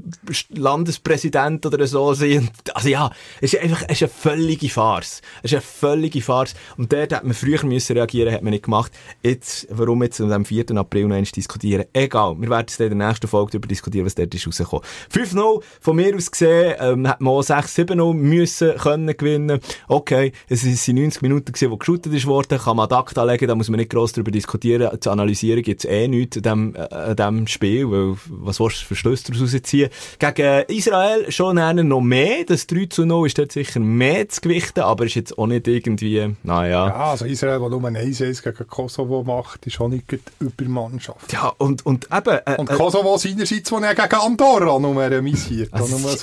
Landespräsident 0.49 1.65
oder 1.65 1.85
so 1.87 2.13
sind. 2.13 2.51
Also 2.73 2.87
ja, 2.87 3.11
es 3.41 3.53
ist 3.53 3.61
einfach 3.61 3.83
es 3.87 4.01
ist 4.01 4.03
eine 4.03 4.09
völlige 4.09 4.69
Farce. 4.69 5.21
Es 5.43 5.51
ist 5.51 5.55
eine 5.55 5.61
völlige 5.61 6.21
Farce. 6.21 6.55
Und 6.77 6.93
dort 6.93 7.13
hat 7.13 7.25
man 7.25 7.33
früher 7.33 7.63
müssen 7.65 7.97
reagieren, 7.97 8.33
hat 8.33 8.41
man 8.41 8.51
nicht 8.51 8.63
gemacht. 8.63 8.93
Jetzt, 9.21 9.67
warum 9.69 10.01
jetzt 10.03 10.21
am 10.21 10.45
4. 10.45 10.71
April 10.77 11.07
noch 11.07 11.21
diskutieren? 11.21 11.85
Egal, 11.91 12.35
wir 12.39 12.49
werden 12.49 12.67
es 12.69 12.79
in 12.79 12.97
der 12.97 13.07
nächsten 13.07 13.27
Folge 13.27 13.51
darüber 13.51 13.67
diskutieren, 13.67 14.05
was 14.05 14.15
dort 14.15 14.33
ist 14.33 14.47
rausgekommen. 14.47 14.85
5-0, 15.13 15.61
von 15.81 15.95
mir 15.97 16.15
aus 16.15 16.31
gesehen, 16.31 16.75
ähm, 16.79 17.07
hat 17.09 17.19
man 17.19 17.33
auch 17.33 17.41
6-7-0 17.41 18.13
müssen 18.13 18.77
können 18.77 19.17
gewinnen. 19.17 19.59
Okay, 19.89 20.31
es 20.47 20.60
sind 20.61 20.95
90 20.99 21.21
Minuten 21.21 21.51
gewesen, 21.51 21.71
wo 21.71 21.77
geshootet 21.77 22.13
ist 22.13 22.25
worden, 22.25 22.57
kann 22.59 22.75
man 22.77 22.85
ad 22.85 22.95
acta 22.95 23.23
legen, 23.23 23.47
da 23.47 23.55
muss 23.55 23.69
man 23.69 23.79
nicht 23.79 23.89
gross 23.89 24.13
darüber 24.13 24.31
diskutieren. 24.31 24.89
Zu 25.01 25.09
analysieren 25.11 25.61
gibt's 25.63 25.85
eh 25.85 26.07
nichts 26.07 26.37
an 26.37 26.43
dem, 26.43 26.75
äh, 26.75 26.79
an 26.93 27.15
dem 27.15 27.47
Spiel, 27.47 27.89
weil 27.91 28.15
was 28.29 28.59
willst 28.59 28.81
du 28.81 28.85
für 28.85 28.95
Schlüsse 28.95 29.31
daraus 29.31 29.55
ziehen? 29.63 29.89
Gegen 30.19 30.63
Israel 30.67 31.31
schon 31.31 31.57
einer 31.57 31.83
noch 31.83 32.01
mehr, 32.01 32.43
das 32.45 32.67
3 32.67 32.85
zu 32.85 33.05
0 33.05 33.27
ist 33.27 33.37
dort 33.37 33.51
sicher 33.51 33.79
mehr 33.79 34.27
zu 34.29 34.41
gewichten, 34.41 34.81
aber 34.81 35.05
ist 35.05 35.15
jetzt 35.15 35.37
auch 35.37 35.47
nicht 35.47 35.67
irgendwie, 35.67 36.35
naja. 36.43 36.87
Ja, 36.87 36.95
also 37.11 37.25
Israel, 37.25 37.59
der 37.59 37.69
nur 37.69 37.85
ein 37.85 37.95
1-1 37.97 38.43
gegen 38.43 38.67
Kosovo 38.67 39.23
macht, 39.23 39.65
ist 39.67 39.79
auch 39.79 39.87
nicht 39.87 40.07
gerade 40.07 40.23
Übermannschaft. 40.39 41.31
Ja, 41.33 41.51
und, 41.57 41.85
und 41.85 42.07
eben, 42.15 42.39
äh, 42.45 42.55
Und 42.57 42.69
äh, 42.69 42.73
Kosovo 42.75 43.17
seinerseits, 43.17 43.71
wo 43.71 43.77
er 43.77 43.95
gegen 43.95 44.15
Andorra 44.15 44.79
nur 44.79 44.95
remisiert. 45.01 45.69
Also 45.73 45.95
Also, 45.95 45.97
nur 45.97 46.09
es 46.09 46.15
ist- 46.15 46.21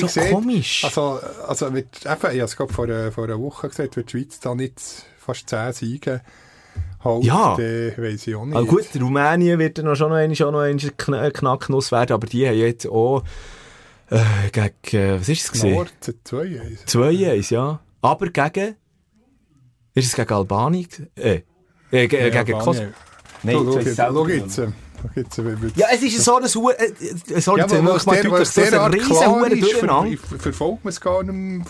so 0.00 0.06
es 0.06 0.18
also, 0.18 0.34
komisch. 0.34 0.84
Also, 0.84 1.18
also 1.46 1.74
wird, 1.74 1.86
eben, 2.04 2.06
ich 2.06 2.20
habe 2.20 2.38
es 2.42 2.56
gerade 2.56 2.72
vor, 2.72 2.84
einer- 2.84 3.12
vor 3.12 3.28
einer 3.32 3.42
Woche 3.42 3.68
gesagt, 3.68 3.96
wird 3.96 4.12
die 4.12 4.18
Schweiz 4.18 4.40
da 4.40 4.54
nicht 4.54 4.80
fast 5.18 5.48
10 5.48 5.72
Siege 5.72 6.20
holt, 7.04 7.24
Ja. 7.24 7.56
dann 7.56 7.92
weiss 7.98 8.26
ich 8.26 8.34
auch 8.34 8.44
nicht. 8.46 8.56
Also 8.56 8.68
gut, 8.68 8.86
Rumänien 9.00 9.58
wird 9.58 9.78
dann 9.78 9.84
noch 9.86 9.94
schon 9.96 10.10
noch 10.10 10.16
einmal, 10.16 10.34
schon 10.36 10.52
noch 10.52 10.60
einmal 10.60 11.26
äh, 11.26 11.30
Knacknuss 11.30 11.92
werden, 11.92 12.12
aber 12.12 12.26
die 12.26 12.46
haben 12.46 12.56
jetzt 12.56 12.86
auch 12.86 13.22
äh, 14.10 14.18
gegen, 14.52 14.96
äh, 15.02 15.20
was 15.20 15.28
ist 15.28 15.44
es 15.44 15.52
gewesen? 15.52 15.74
Nord 15.74 15.92
2-1. 16.26 16.86
2-1, 16.86 17.52
ja. 17.54 17.80
Aber 18.02 18.26
gegen, 18.28 18.76
ist 19.94 20.06
es 20.06 20.14
gegen 20.16 20.32
Albanien? 20.32 20.86
Äh, 21.16 21.40
äh, 21.90 22.06
ge- 22.08 22.32
Ja, 22.34 22.42
gegen. 22.42 22.58
Kosovo? 22.58 22.88
Nein, 23.42 23.56
schau 23.56 24.26
jetzt. 24.28 24.60
Jetzt. 25.14 25.38
äh, 25.38 25.42
äh, 25.42 25.56
Ja, 25.76 25.86
es 25.92 26.02
ist 26.02 26.22
so 26.24 26.36
ein 26.36 26.44
Hu- 26.44 26.70
äh, 26.70 26.92
äh, 27.34 27.40
sorry, 27.40 27.60
Ja, 27.60 27.64
aber 27.66 27.94
was 27.94 28.04
der, 28.04 28.30
was 28.30 28.54
derart 28.54 28.94
riesen 28.94 29.08
klar 29.08 30.06
ist, 30.06 30.24
ver, 30.26 30.38
verfolgt 30.38 30.84
man 30.84 30.90
es 30.90 31.00
gar 31.00 31.22
nicht 31.22 31.66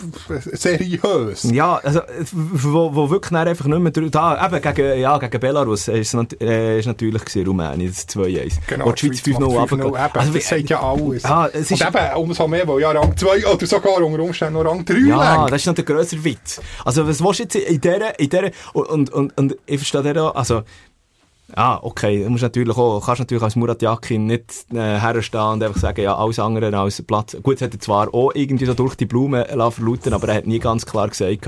seriös. 0.53 1.43
Ja, 1.51 1.75
also, 1.77 1.99
äh, 1.99 2.25
wo, 2.31 2.93
wo 2.95 3.09
wirklich 3.09 3.33
einfach 3.37 3.65
nicht 3.65 3.79
mehr 3.79 3.91
da, 4.09 4.45
eben 4.45 4.61
gegen, 4.61 4.99
ja, 4.99 5.17
gegen 5.17 5.39
Belarus 5.39 5.87
ist 5.87 6.07
es 6.07 6.13
nat 6.13 6.39
äh, 6.41 6.79
ist 6.79 6.85
natürlich 6.85 7.23
gewesen, 7.25 7.47
Rumänien, 7.47 7.87
das 7.91 8.07
2-1. 8.07 8.53
Genau, 8.67 8.91
die 8.91 8.99
Schweiz 9.07 9.19
5-0 9.21 9.39
macht 9.39 9.71
5-0 9.71 9.81
runtergeht. 9.83 9.85
eben. 9.85 10.19
Also, 10.19 10.33
das 10.33 10.47
sagt 10.49 10.69
ja 10.69 10.81
alles. 10.81 11.23
Ja, 11.23 11.47
es 11.47 11.71
ist, 11.71 11.81
Und 11.81 11.87
eben, 11.95 12.15
umso 12.15 12.47
mehr, 12.47 12.67
weil 12.67 12.79
ja 12.81 12.91
Rang 12.91 13.15
2 13.15 13.45
oder 13.47 13.65
sogar 13.65 14.01
unter 14.03 14.21
Umständen 14.21 14.53
noch 14.55 14.65
Rang 14.65 14.85
3 14.85 14.95
ja, 14.99 15.35
lenkt. 15.35 15.51
das 15.53 15.61
ist 15.61 15.67
noch 15.67 15.75
der 15.75 15.83
grössere 15.85 16.23
Witz. 16.23 16.61
Also, 16.85 17.07
was 17.07 17.23
willst 17.23 17.39
du 17.39 17.43
jetzt 17.43 17.55
in 17.55 17.81
dieser, 17.81 18.19
in 18.19 18.29
dieser, 18.29 18.51
und, 18.73 19.09
und, 19.11 19.37
und 19.37 19.57
ich 19.65 19.77
verstehe 19.77 20.21
auch, 20.21 20.35
also, 20.35 20.63
ja, 21.55 21.79
okay, 21.83 22.23
du 22.23 22.29
musst 22.29 22.43
natürlich 22.43 22.75
auch, 22.77 23.05
kannst 23.05 23.19
natürlich 23.19 23.43
als 23.43 23.55
Murat 23.55 23.81
Yakin 23.81 24.25
nicht 24.25 24.65
äh, 24.73 24.99
herstehen 24.99 25.41
und 25.41 25.63
einfach 25.63 25.79
sagen, 25.79 26.01
ja, 26.01 26.15
alles 26.15 26.39
andere 26.39 26.75
als 26.77 27.01
Platz. 27.03 27.37
Gut, 27.43 27.55
das 27.55 27.63
hat 27.63 27.73
er 27.73 27.79
zwar 27.79 28.13
auch 28.13 28.31
irgendwie 28.33 28.65
so 28.65 28.73
durch 28.73 28.95
die 28.95 29.05
Blume 29.05 29.45
verlauten, 29.45 30.13
aber 30.13 30.29
er 30.29 30.35
hat 30.35 30.47
nie 30.47 30.59
ganz 30.59 30.85
klar 30.85 31.07
gesagt, 31.07 31.45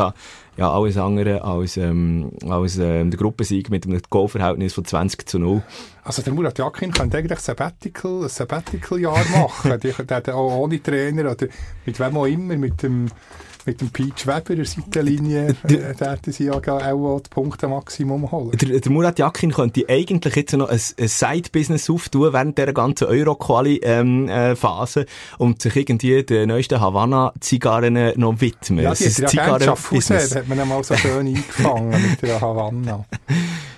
ja, 0.58 0.72
alles 0.72 0.98
andere 0.98 1.44
als, 1.44 1.76
ähm, 1.78 2.32
als 2.48 2.78
ähm, 2.78 3.12
der 3.12 3.20
Gruppensieg 3.20 3.70
mit 3.70 3.86
einem 3.86 4.00
Goalverhältnis 4.10 4.74
von 4.74 4.86
20 4.86 5.28
zu 5.28 5.40
0. 5.40 5.64
Also 6.04 6.22
der 6.22 6.34
Murat 6.34 6.58
Yakin 6.60 6.92
könnte 6.92 7.18
eigentlich 7.18 7.40
Sabbatical, 7.40 8.24
ein 8.24 8.30
Sabbatical-Jahr 8.30 9.26
machen. 9.34 9.80
der 9.84 9.98
hat 9.98 10.30
auch 10.30 10.56
ohne 10.56 10.82
Trainer 10.82 11.32
oder 11.32 11.48
mit 11.86 12.00
wem 12.00 12.18
auch 12.18 12.26
immer, 12.26 12.56
mit 12.56 12.84
dem, 12.84 13.08
mit 13.66 13.82
dem 13.82 13.90
Peach 13.90 14.28
Weber 14.28 14.56
der 14.56 14.66
Seitenlinie, 14.66 15.56
äh, 15.68 15.94
hätten 15.98 16.32
sie 16.32 16.46
ja 16.46 16.54
auch 16.54 16.62
das 16.62 17.30
Punkte-Maximum 17.30 18.32
holen. 18.32 18.52
Der, 18.58 18.80
der 18.80 18.92
Murat 18.92 19.20
Yakin 19.20 19.52
könnte 19.52 19.86
eigentlich 19.88 20.36
jetzt 20.36 20.54
noch 20.54 20.70
ein, 20.70 20.80
ein 21.00 21.08
Side-Business 21.08 21.90
auftun 21.90 22.34
während 22.34 22.58
dieser 22.58 22.74
ganzen 22.74 23.08
Euro-Quali-Phase 23.08 25.06
und 25.38 25.62
sich 25.62 25.76
irgendwie 25.76 26.24
den 26.24 26.50
neuesten 26.50 26.80
Havanna-Zigarren 26.80 28.14
noch 28.16 28.40
widmen. 28.42 28.84
Ja, 28.84 28.94
die 28.94 29.00
hat 29.00 29.02
ist 29.02 29.20
ja 29.20 29.28
gerne 29.28 29.66
Schaffhausen, 29.66 30.02
Zigarren-Business. 30.02 30.30
da 30.30 30.40
hat 30.40 30.48
man 30.48 30.60
einmal 30.60 30.84
so 30.84 30.96
schön 30.96 31.28
eingefangen 31.28 32.10
mit 32.10 32.22
der 32.22 32.42
Havanna. 32.42 33.06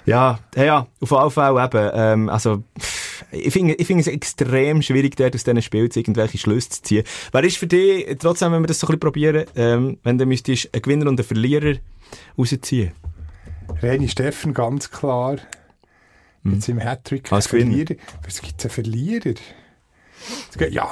Ja, 0.05 0.39
ja, 0.55 0.63
ja, 0.63 0.87
auf 0.99 1.11
jeden 1.11 1.31
Fall 1.31 1.65
eben. 1.65 1.91
Ähm, 1.93 2.29
also, 2.29 2.63
pff, 2.79 3.06
ich 3.31 3.51
finde 3.53 3.73
ich 3.75 3.85
finde 3.87 4.01
es 4.01 4.07
extrem 4.07 4.81
schwierig, 4.81 5.15
dort 5.15 5.35
aus 5.35 5.43
diesen 5.43 5.61
Spielen 5.61 5.89
irgendwelche 5.93 6.37
Schlüsse 6.37 6.69
zu 6.69 6.81
ziehen. 6.83 7.03
Wer 7.31 7.43
ist 7.43 7.57
für 7.57 7.67
dich, 7.67 8.05
trotzdem, 8.19 8.51
wenn 8.53 8.63
wir 8.63 8.67
das 8.67 8.79
so 8.79 8.87
ein 8.87 8.91
bisschen 8.91 8.99
probieren, 9.01 9.45
ähm, 9.55 9.97
wenn 10.03 10.17
du 10.17 10.25
müsstest 10.25 10.73
einen 10.73 10.81
Gewinner 10.81 11.07
und 11.09 11.19
einen 11.19 11.27
Verlierer 11.27 11.75
rausziehen? 12.37 12.91
Reni 13.81 14.07
Steffen, 14.07 14.53
ganz 14.53 14.89
klar. 14.89 15.37
Jetzt 16.43 16.69
im 16.69 16.79
Hattrick. 16.79 17.31
Als. 17.33 17.47
Verlierer. 17.47 17.95
Was 18.23 18.41
gibt 18.41 18.59
es 18.59 18.65
einen 18.65 18.71
Verlierer? 18.71 19.33
Ja, 20.71 20.89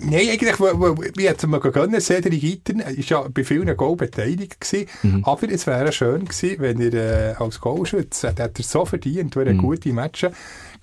nein, 0.00 0.28
eigentlich, 0.28 0.58
wie 0.58 1.28
hätte 1.28 1.46
man 1.46 1.60
gönnen, 1.60 2.00
Cedric 2.00 2.42
Eaton 2.42 2.80
ist 2.80 3.08
ja 3.10 3.26
bei 3.32 3.44
vielen 3.44 3.74
Goal 3.76 3.94
beteiligt 3.96 4.60
gewesen, 4.60 4.88
Mhm. 5.02 5.24
aber 5.24 5.48
es 5.50 5.66
wäre 5.68 5.92
schön 5.92 6.24
gewesen, 6.24 6.56
wenn 6.58 6.80
er 6.80 6.94
äh, 6.94 7.34
als 7.38 7.60
Goalschütze, 7.60 8.28
hat 8.28 8.40
er 8.40 8.50
so 8.64 8.84
verdient, 8.84 9.36
er 9.36 9.52
Mhm. 9.54 9.58
gute 9.58 9.92
Matches 9.92 10.32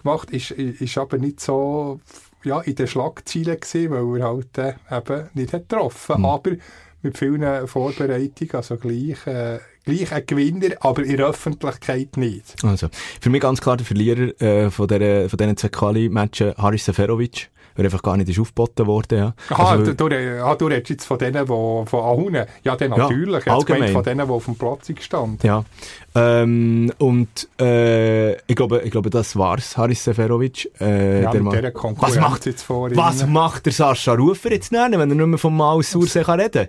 gemacht, 0.03 0.31
ist, 0.31 0.51
ist 0.51 0.97
aber 0.97 1.17
nicht 1.17 1.39
so, 1.39 1.99
ja, 2.43 2.59
in 2.61 2.75
den 2.75 2.87
Schlagzeilen 2.87 3.59
gewesen, 3.59 3.91
weil 3.91 4.21
er 4.21 4.27
halt 4.27 4.57
äh, 4.57 4.73
eben 4.91 5.29
nicht 5.33 5.53
hat 5.53 5.69
getroffen, 5.69 6.19
Mhm. 6.19 6.25
aber 6.25 6.51
mit 7.01 7.17
vielen 7.17 7.67
Vorbereitungen, 7.67 8.53
also 8.55 8.77
gleich, 8.77 9.27
äh, 9.27 9.59
gleich 9.83 10.11
ein 10.13 10.25
Gewinner, 10.25 10.69
aber 10.79 11.03
in 11.03 11.17
der 11.17 11.27
Öffentlichkeit 11.27 12.15
nicht. 12.15 12.55
Also, 12.63 12.87
für 13.19 13.29
mich 13.29 13.41
ganz 13.41 13.59
klar 13.59 13.75
der 13.75 13.85
Verlierer 13.85 14.41
äh, 14.41 14.69
von, 14.71 14.87
der, 14.87 15.29
von 15.29 15.37
diesen 15.37 15.57
zwei 15.57 15.67
Quali-Matchen, 15.67 16.53
Haris 16.57 16.85
Seferovic, 16.85 17.49
weil 17.75 17.85
einfach 17.85 18.01
gar 18.01 18.17
nicht 18.17 18.29
ist 18.29 18.39
aufgeboten 18.39 18.85
worden. 18.87 19.17
Ja. 19.17 19.33
Aha, 19.49 19.71
Also, 19.71 19.93
du, 19.93 20.09
du, 20.09 20.55
du 20.57 20.65
redest 20.67 20.89
jetzt 20.89 21.05
von 21.05 21.17
denen, 21.17 21.43
die 21.45 21.47
von 21.47 21.87
Ahunen. 21.93 22.45
Ja, 22.63 22.75
dann 22.75 22.91
Ja, 22.91 22.97
natürlich. 22.97 23.39
Ich 23.41 23.45
habe 23.47 23.57
allgemein. 23.57 23.91
von 23.93 24.03
denen, 24.03 24.25
die 24.27 24.31
auf 24.33 24.45
dem 24.45 24.55
Platz 24.55 24.91
standen. 25.01 25.45
ja. 25.45 25.63
Ähm, 26.15 26.91
und 26.99 27.49
äh, 27.59 28.33
ich, 28.45 28.55
glaube, 28.55 28.81
ich 28.83 28.91
glaube, 28.91 29.09
das 29.09 29.35
war's, 29.35 29.75
Haris 29.77 30.03
Seferovic. 30.03 30.69
Äh, 30.79 31.23
Ja, 31.23 31.31
der 31.31 31.41
mit 31.41 31.43
Mann- 31.43 31.55
dieser 31.57 31.71
Konkurrenz 31.71 32.15
was 32.17 32.21
macht, 32.21 32.45
jetzt 32.45 32.61
vorhin. 32.61 32.95
was 32.97 33.25
macht 33.25 33.65
der 33.65 33.73
Sascha 33.73 34.13
Rufer 34.13 34.51
jetzt 34.51 34.71
nennen, 34.71 34.99
wenn 34.99 35.09
er 35.09 35.15
nicht 35.15 35.25
mehr 35.25 35.37
vom 35.39 35.57
Mal 35.57 35.73
aus 35.73 35.89
Sursee 35.91 36.23
kann 36.23 36.39
reden 36.39 36.67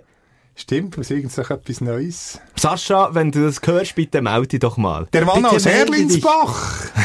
Stimmt, 0.57 0.95
muss 0.97 1.11
irgendwas 1.11 1.49
etwas 1.49 1.81
Neues. 1.81 2.39
Sascha, 2.55 3.09
wenn 3.13 3.29
du 3.29 3.43
das 3.45 3.59
hörst, 3.65 3.93
bitte 3.93 4.21
melde 4.21 4.47
dich 4.47 4.61
doch 4.61 4.77
mal. 4.77 5.05
Der 5.11 5.25
Mann 5.25 5.43
Bitte 5.43 5.49
aus. 5.57 5.65
Erlinsbach! 5.65 6.85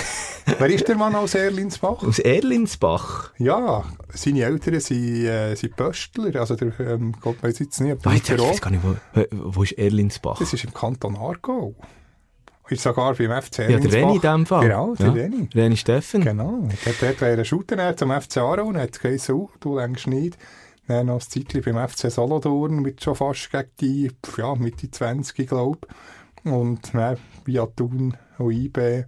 Wer 0.59 0.69
ist 0.69 0.89
der 0.89 0.97
Mann 0.97 1.15
aus 1.15 1.35
Erlinsbach? 1.35 2.03
Aus 2.03 2.19
Erlinsbach? 2.19 3.33
Ja, 3.39 3.85
seine 4.13 4.43
Eltern 4.43 4.81
sind, 4.81 5.25
äh, 5.25 5.55
sind 5.55 5.77
Pöstler. 5.77 6.39
Also 6.41 6.57
der, 6.57 6.79
ähm, 6.81 7.15
Gott 7.21 7.43
weiß 7.43 7.59
jetzt 7.59 7.81
nicht, 7.81 8.05
jetzt, 8.05 8.31
ich 8.31 8.39
weiß 8.39 8.61
gar 8.61 8.71
nicht, 8.71 8.83
wo, 8.83 8.95
wo 9.31 9.63
ist 9.63 9.73
Erlinsbach? 9.73 10.39
Das 10.39 10.53
ist 10.53 10.65
im 10.65 10.75
Kanton 10.75 11.17
Aargau. 11.17 11.75
Ist 12.69 12.83
sogar 12.83 13.15
beim 13.15 13.43
FC 13.43 13.59
ja, 13.59 13.65
Erlinsbach. 13.65 13.91
der 13.91 14.01
Reni 14.01 14.15
in 14.15 14.21
dem 14.21 14.47
Fall. 14.47 14.63
Genau, 14.63 14.95
der 14.95 15.07
ja. 15.07 15.13
Reni. 15.13 15.49
Reni 15.53 15.77
Steffen. 15.77 16.23
Genau. 16.23 16.69
Dort, 16.85 17.03
dort 17.03 17.21
wäre 17.21 17.39
ein 17.39 17.45
Shooter 17.45 17.97
zum 17.97 18.13
FC 18.13 18.39
Aarau 18.39 18.67
und 18.67 18.77
hat 18.77 19.01
geheißen, 19.01 19.35
oh, 19.35 19.51
du 19.59 19.77
längst 19.77 20.07
nicht. 20.07 20.39
Dann 20.87 21.07
noch 21.07 21.15
ein 21.15 21.21
Zeitchen 21.21 21.63
beim 21.63 21.89
FC 21.89 22.11
Solothurn 22.11 22.81
mit 22.81 23.03
schon 23.03 23.15
fast 23.15 23.51
gegen 23.51 23.71
die, 23.81 24.11
ja, 24.37 24.55
Mitte 24.55 24.91
20, 24.91 25.49
glaube 25.49 25.79
ich. 26.45 26.53
Und 26.53 26.95
dann 26.95 27.17
via 27.45 27.67
Thun, 27.67 28.17
OIB, 28.39 29.05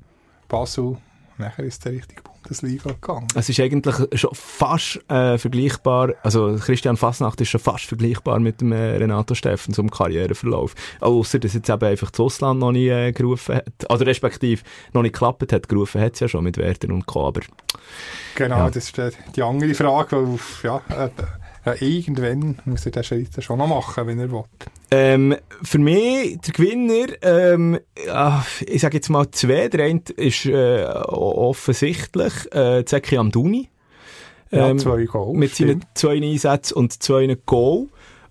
Basel. 0.49 0.97
Nachher 1.39 1.65
ist 1.65 1.85
der 1.85 1.93
richtige 1.93 2.23
Bundesliga 2.23 2.91
gegangen. 2.93 3.27
Es 3.35 3.49
ist 3.49 3.59
eigentlich 3.61 3.95
schon 4.15 4.31
fast 4.35 5.01
äh, 5.11 5.39
vergleichbar, 5.39 6.15
also 6.23 6.57
Christian 6.61 6.97
Fasnacht 6.97 7.41
ist 7.41 7.49
schon 7.49 7.61
fast 7.61 7.85
vergleichbar 7.87 8.39
mit 8.41 8.61
dem 8.61 8.73
äh, 8.73 8.97
Renato 8.97 9.35
Steffen 9.35 9.73
zum 9.75 9.91
Karriereverlauf. 9.91 10.75
Außer 11.01 11.39
dass 11.39 11.55
jetzt 11.55 11.69
eben 11.71 11.85
einfach 11.85 12.11
das 12.11 12.21
Ausland 12.21 12.61
noch 12.61 12.73
nicht 12.73 12.91
äh, 12.91 13.13
gerufen 13.13 13.57
hat, 13.57 13.65
oder 13.89 14.07
respektive 14.07 14.63
noch 14.93 15.03
nicht 15.03 15.15
geklappt 15.15 15.53
hat, 15.53 15.69
gerufen 15.69 16.01
hat 16.01 16.15
es 16.15 16.21
ja 16.21 16.29
schon 16.29 16.45
mit 16.45 16.57
Werder 16.59 16.93
und 16.93 17.07
Co. 17.07 17.27
Aber 17.29 17.41
Genau, 18.35 18.57
Ja. 18.59 18.71
das 18.71 18.85
ist 18.85 18.99
äh, 18.99 19.11
die 19.37 19.43
andere 19.43 19.75
Frage, 19.75 20.17
weil 20.17 20.39
ja, 20.63 20.81
äh, 21.65 21.77
irgendwann 21.81 22.61
muss 22.65 22.85
er 22.87 22.93
den 22.93 23.05
Schritt 23.05 23.43
schon 23.43 23.59
noch 23.59 23.67
machen, 23.69 24.07
wenn 24.07 24.19
er 24.19 24.31
will. 24.31 24.45
ähm, 24.91 25.37
für 25.63 25.79
mich, 25.79 26.39
der 26.41 26.53
Gewinner, 26.53 27.07
ähm, 27.23 27.79
ja, 28.07 28.45
ich 28.67 28.81
sage 28.83 28.97
jetzt 28.97 29.09
mal 29.11 29.31
zwei, 29.31 29.69
der 29.69 29.85
eine 29.87 30.03
ist 30.17 30.47
äh, 30.47 30.85
offensichtlich 30.87 32.33
äh, 32.55 32.85
Zeki 32.85 33.17
Amdouni. 33.19 33.69
Ja, 34.51 34.69
Ähm, 34.69 34.79
zwei 34.79 35.05
Goals. 35.05 35.39
mit 35.39 35.55
seinen 35.55 35.69
stimmt. 35.81 35.87
zwei 35.95 36.17
Einsätzen 36.21 36.75
und 36.75 37.03
zwei 37.03 37.37
Goal. 37.47 37.87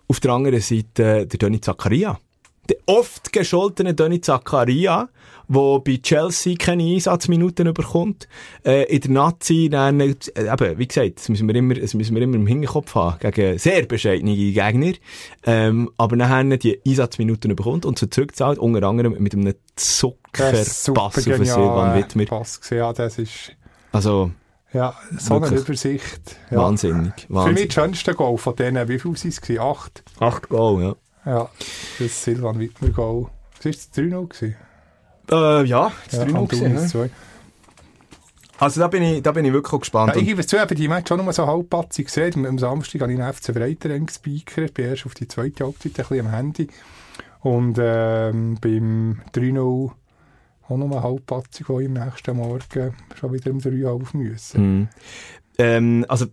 Auf 0.07 0.19
der 0.19 0.31
anderen 0.31 0.59
Seite 0.61 1.03
äh, 1.21 1.25
der 1.25 1.37
Döni 1.39 1.61
Zakaria. 1.61 2.19
Der 2.69 2.77
oft 2.85 3.31
gescholtene 3.33 3.93
Döni 3.95 4.21
Zakaria, 4.21 5.09
der 5.53 5.79
bei 5.79 5.97
Chelsea 6.01 6.55
keine 6.57 6.83
Einsatzminuten 6.83 7.73
bekommt. 7.73 8.27
Äh, 8.65 8.83
in 8.93 9.01
der 9.01 9.11
Nazi, 9.11 9.69
dann, 9.69 9.99
äh, 9.99 10.13
eben, 10.35 10.77
wie 10.77 10.87
gesagt, 10.87 11.17
das 11.19 11.29
müssen 11.29 11.47
wir 11.47 11.55
immer, 11.55 11.73
das 11.75 11.93
müssen 11.93 12.15
wir 12.15 12.21
immer 12.21 12.35
im 12.35 12.47
Hinterkopf 12.47 12.95
haben, 12.95 13.19
gegen 13.19 13.57
sehr 13.57 13.85
bescheidene 13.85 14.35
Gegner. 14.35 14.93
Ähm, 15.45 15.91
aber 15.97 16.15
nachher 16.15 16.57
die 16.57 16.79
Einsatzminuten 16.87 17.55
bekommt 17.55 17.85
und 17.85 17.99
so 17.99 18.05
zurückzahlt, 18.05 18.59
unter 18.59 18.87
anderem 18.87 19.15
mit 19.19 19.33
einem 19.33 19.53
Zuckerpass 19.75 20.89
auf 20.89 21.15
den 21.15 21.45
Silvan 21.45 21.97
Wittmer. 21.97 22.25
Pass 22.25 22.61
gesehen, 22.61 22.77
ja, 22.79 22.93
das 22.93 23.17
ist 23.17 23.55
Also, 23.91 24.31
ja, 24.73 24.95
so 25.17 25.35
eine 25.35 25.43
Wirklich. 25.43 25.61
Übersicht. 25.61 26.37
Ja. 26.49 26.57
wahnsinnig. 26.59 27.13
Für 27.13 27.27
mich 27.27 27.29
wahnsinnig. 27.29 27.67
das 27.67 27.73
schönste 27.73 28.13
Goal 28.13 28.37
von 28.37 28.55
denen, 28.55 28.87
wie 28.87 28.99
viel 28.99 29.11
waren 29.11 29.29
es? 29.29 29.59
Acht? 29.59 30.03
Acht 30.19 30.49
Goal, 30.49 30.81
ja. 30.83 30.95
Ja, 31.25 31.49
das 31.99 32.23
Silvan 32.23 32.59
Wittmer 32.59 32.89
Goal. 32.89 33.27
Was 33.57 33.65
war 33.65 33.71
das 33.71 33.93
3-0? 33.93 34.53
Äh, 35.31 35.63
ja, 35.65 35.91
das 36.09 36.19
Ja, 36.19 36.23
3-0 36.25 36.27
Antunes 36.37 36.49
gewesen, 36.59 36.73
ne? 36.75 36.87
zwei. 36.87 37.09
Also 38.59 38.79
da 38.79 38.87
bin 38.87 39.01
ich, 39.01 39.23
da 39.23 39.31
bin 39.31 39.43
ich 39.45 39.53
wirklich 39.53 39.79
gespannt. 39.79 40.13
Ja, 40.15 40.21
ich 40.21 40.27
gebe 40.27 40.41
es 40.41 40.47
zu, 40.47 40.55
eben 40.61 40.75
die 40.75 40.87
Match 40.87 41.07
schon 41.09 41.23
nur 41.23 41.33
so 41.33 41.47
halbpatzig 41.47 42.05
gesehen. 42.07 42.33
Am- 42.35 42.45
Am 42.45 42.59
Samstag 42.59 43.01
habe 43.01 43.11
ich 43.13 43.19
einen 43.19 43.33
FC 43.33 43.53
Breiteren 43.53 44.05
gespeakert, 44.05 44.75
bin 44.75 44.85
erst 44.85 45.05
auf 45.07 45.15
die 45.15 45.27
zweite 45.27 45.63
Halbzeit 45.63 45.93
ein 45.99 46.05
bisschen 46.07 46.27
am 46.27 46.31
Handy. 46.31 46.67
Und 47.39 47.77
ähm, 47.81 48.57
beim 48.61 49.21
3-0 49.33 49.91
auch 50.69 50.77
noch 50.77 51.03
halbpatzig, 51.03 51.67
wo 51.69 51.79
ich 51.79 51.87
am 51.87 51.93
nächsten 51.93 52.37
Morgen 52.37 52.93
schon 53.19 53.33
wieder 53.33 53.49
um 53.51 53.59
3 53.59 53.69
Uhr 53.83 53.91
auf 53.93 54.13
müssen. 54.13 54.61
Mhm. 54.81 54.87
Ähm, 55.61 56.05
also 56.07 56.25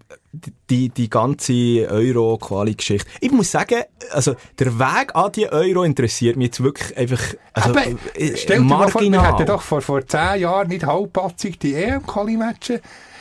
die, 0.71 0.89
die 0.91 1.11
ganze 1.11 1.87
Euro-Quali-Geschichte. 1.91 3.09
Ich 3.21 3.31
muss 3.31 3.51
sagen, 3.51 3.83
also 4.11 4.35
der 4.59 4.79
Weg 4.79 5.15
an 5.15 5.33
die 5.33 5.51
Euro 5.51 5.83
interessiert 5.83 6.37
mich 6.37 6.47
jetzt 6.47 6.63
wirklich 6.63 6.97
einfach 6.97 7.23
also, 7.53 7.71
Aber 7.71 7.87
äh, 8.15 8.37
stell 8.37 8.59
dir 8.59 8.65
mal 8.65 8.89
vor, 8.89 9.03
wir 9.03 9.23
hätten 9.23 9.47
doch 9.47 9.63
vor, 9.63 9.81
vor 9.81 10.07
10 10.07 10.41
Jahren 10.41 10.69
nicht 10.69 10.87
halbpatzig 10.87 11.59
die 11.59 11.75
EM-Quali-Matches 11.75 12.81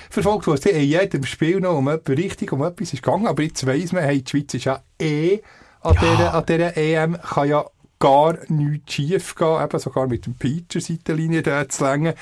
verfolgt, 0.10 0.48
wo 0.48 0.54
es 0.54 0.62
dann 0.62 0.74
in 0.74 0.84
jedem 0.84 1.24
Spiel 1.26 1.60
noch 1.60 1.78
um 1.78 1.88
etwas 1.88 2.18
richtig 2.18 2.52
um 2.52 2.64
etwas 2.64 2.94
ist 2.94 3.04
gegangen. 3.04 3.28
Aber 3.28 3.44
jetzt 3.44 3.66
weiss 3.66 3.92
man, 3.92 4.04
hey, 4.04 4.22
die 4.22 4.30
Schweiz 4.30 4.54
ist 4.54 4.66
ja 4.66 4.82
eh 5.02 5.42
an, 5.82 5.96
Ja. 5.96 6.02
Dieser, 6.02 6.34
an 6.34 6.46
dieser 6.46 6.78
EM, 6.78 7.18
kann 7.22 7.50
ja 7.50 7.66
gar 8.00 8.38
nichts 8.48 8.94
schief 8.94 9.36
gehen, 9.36 9.64
eben 9.64 9.80
sogar 9.80 10.08
mit 10.08 10.26
dem 10.26 10.36
Pitcher 10.36 10.82
Seitenlinie 10.82 11.42
da 11.42 11.68
zu 11.68 11.84
längen. 11.84 12.14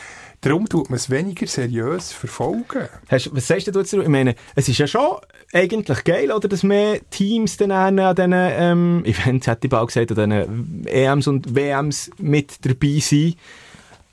Darum 0.41 0.69
tut 0.69 0.89
man 0.89 0.97
es 0.97 1.09
weniger 1.09 1.47
seriös 1.47 2.11
verfolgen. 2.11 2.87
Hast, 3.09 3.35
was 3.35 3.47
sagst 3.47 3.67
du 3.67 3.71
dazu? 3.71 4.01
Ich 4.01 4.07
meine, 4.07 4.35
es 4.55 4.69
ist 4.69 4.77
ja 4.77 4.87
schon 4.87 5.17
eigentlich 5.53 6.03
geil, 6.03 6.31
oder, 6.31 6.47
dass 6.47 6.63
mehr 6.63 6.99
Teams 7.09 7.57
dann 7.57 7.71
an 7.71 7.97
diesen 8.15 8.33
ähm, 8.33 9.03
Events, 9.05 9.47
hätte 9.47 9.67
ich 9.67 9.71
bald 9.71 9.87
gesagt, 9.87 10.17
an 10.17 10.29
diesen 10.29 10.87
EMs 10.87 11.27
und 11.27 11.55
WMs 11.55 12.11
mit 12.19 12.65
dabei 12.65 12.99
sind. 12.99 13.37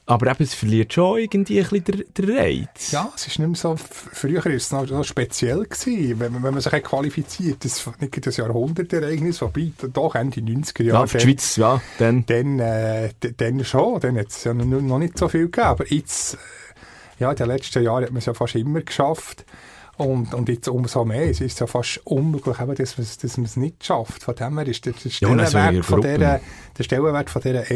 Aber 0.05 0.27
eben, 0.31 0.43
es 0.43 0.53
verliert 0.55 0.93
schon 0.93 1.19
irgendwie 1.21 1.61
ein 1.61 1.69
bisschen 1.69 1.85
den, 1.85 2.05
den 2.27 2.37
Reiz. 2.37 2.91
Ja, 2.91 3.13
es 3.15 3.29
ist 3.29 3.39
nicht 3.39 3.49
mehr 3.49 3.55
so, 3.57 3.77
früher 3.77 4.45
war 4.45 4.53
es 4.53 4.73
noch 4.73 4.87
so 4.87 5.03
speziell 5.05 5.63
gewesen, 5.63 6.19
wenn, 6.19 6.33
man- 6.33 6.43
wenn 6.43 6.55
man 6.55 6.61
sich 6.61 6.73
hat 6.73 6.83
qualifiziert, 6.83 7.65
das 7.65 7.89
nicht 8.01 8.27
das 8.27 8.37
Jahrhundertereignis, 8.37 9.41
wobei, 9.43 9.71
doch 9.93 10.15
Ende 10.17 10.41
90er 10.41 10.83
Ja, 10.83 10.95
Jahre. 10.95 11.07
für 11.09 11.19
die 11.19 11.25
Schweiz, 11.25 11.57
ja, 11.57 11.81
dann. 11.99 12.27
Dann, 12.27 12.59
äh, 12.59 13.11
dann 13.37 13.65
schon, 13.65 14.01
dann 14.01 14.19
hat 14.19 14.29
es 14.29 14.43
ja 14.43 14.53
noch, 14.55 14.99
nicht 14.99 15.17
so 15.17 15.29
viel 15.29 15.43
gegeben, 15.45 15.67
aber 15.67 15.87
jetzt, 15.87 16.35
äh, 16.35 16.39
ja, 17.21 17.31
in 17.31 17.37
den 17.37 17.47
letzten 17.47 17.83
Jahren 17.85 18.03
hat 18.03 18.11
man 18.11 18.19
es 18.19 18.27
ja 18.27 18.35
fast 18.35 18.57
immer 18.57 18.81
geschafft. 18.81 19.45
Und, 19.99 20.33
und 20.35 20.49
jetzt 20.49 20.67
umso 20.69 21.05
mehr. 21.05 21.29
Es 21.31 21.41
ist 21.43 21.61
ja 21.61 21.67
fast 21.67 22.01
unmöglich, 22.05 22.59
eben, 22.59 22.75
dass 22.75 22.97
man 22.97 23.05
es 23.05 23.19
dass 23.19 23.37
man 23.37 23.45
es 23.45 23.57
nicht 23.57 23.85
schafft. 23.85 24.23
Von 24.25 24.35
dem 24.35 24.59
her 24.59 24.67
ist 24.67 24.85
der, 24.87 24.95
der, 24.95 25.03
Ja, 25.05 25.11
Stellenwert, 25.11 25.75
der 25.75 25.83
von 25.85 26.01
dieser, 26.01 26.41
der 26.79 26.83
Stellenwert 26.83 27.31
von 27.31 27.43
dieser 27.43 27.71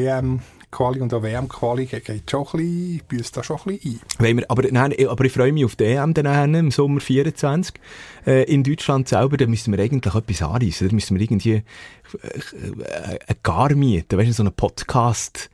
EM-Quali 0.77 1.01
und 1.01 1.15
auch 1.15 1.23
WM-Quali 1.23 1.87
geht 1.87 2.31
schon 2.31 2.47
ein 2.55 3.01
bisschen, 3.09 3.35
da 3.35 3.43
schon 3.43 3.59
ein 3.59 3.79
bisschen 3.79 4.01
ein. 4.19 4.37
Wir, 4.37 4.51
aber, 4.51 4.63
nein, 4.71 4.95
aber 5.09 5.25
ich 5.25 5.33
freue 5.33 5.53
mich 5.53 5.65
auf 5.65 5.77
die 5.77 5.85
EM 5.85 6.15
dann 6.15 6.55
im 6.55 6.71
Sommer 6.71 7.01
24 7.01 7.75
äh, 8.27 8.45
in 8.45 8.63
Deutschland 8.63 9.09
selber. 9.09 9.37
Da 9.37 9.47
müssen 9.47 9.73
wir 9.77 9.83
eigentlich 9.83 10.15
etwas 10.15 10.43
anreissen. 10.43 10.89
Da 10.89 10.95
müssen 10.95 11.19
wir 11.19 11.23
irgendwie 11.23 11.53
äh, 11.53 11.63
äh, 11.63 13.19
ein 13.27 13.37
Gar 13.43 13.75
mieten. 13.75 14.19
Weißt 14.19 14.29
du, 14.29 14.33
so 14.33 14.43
einen 14.43 14.53
Podcast, 14.53 15.51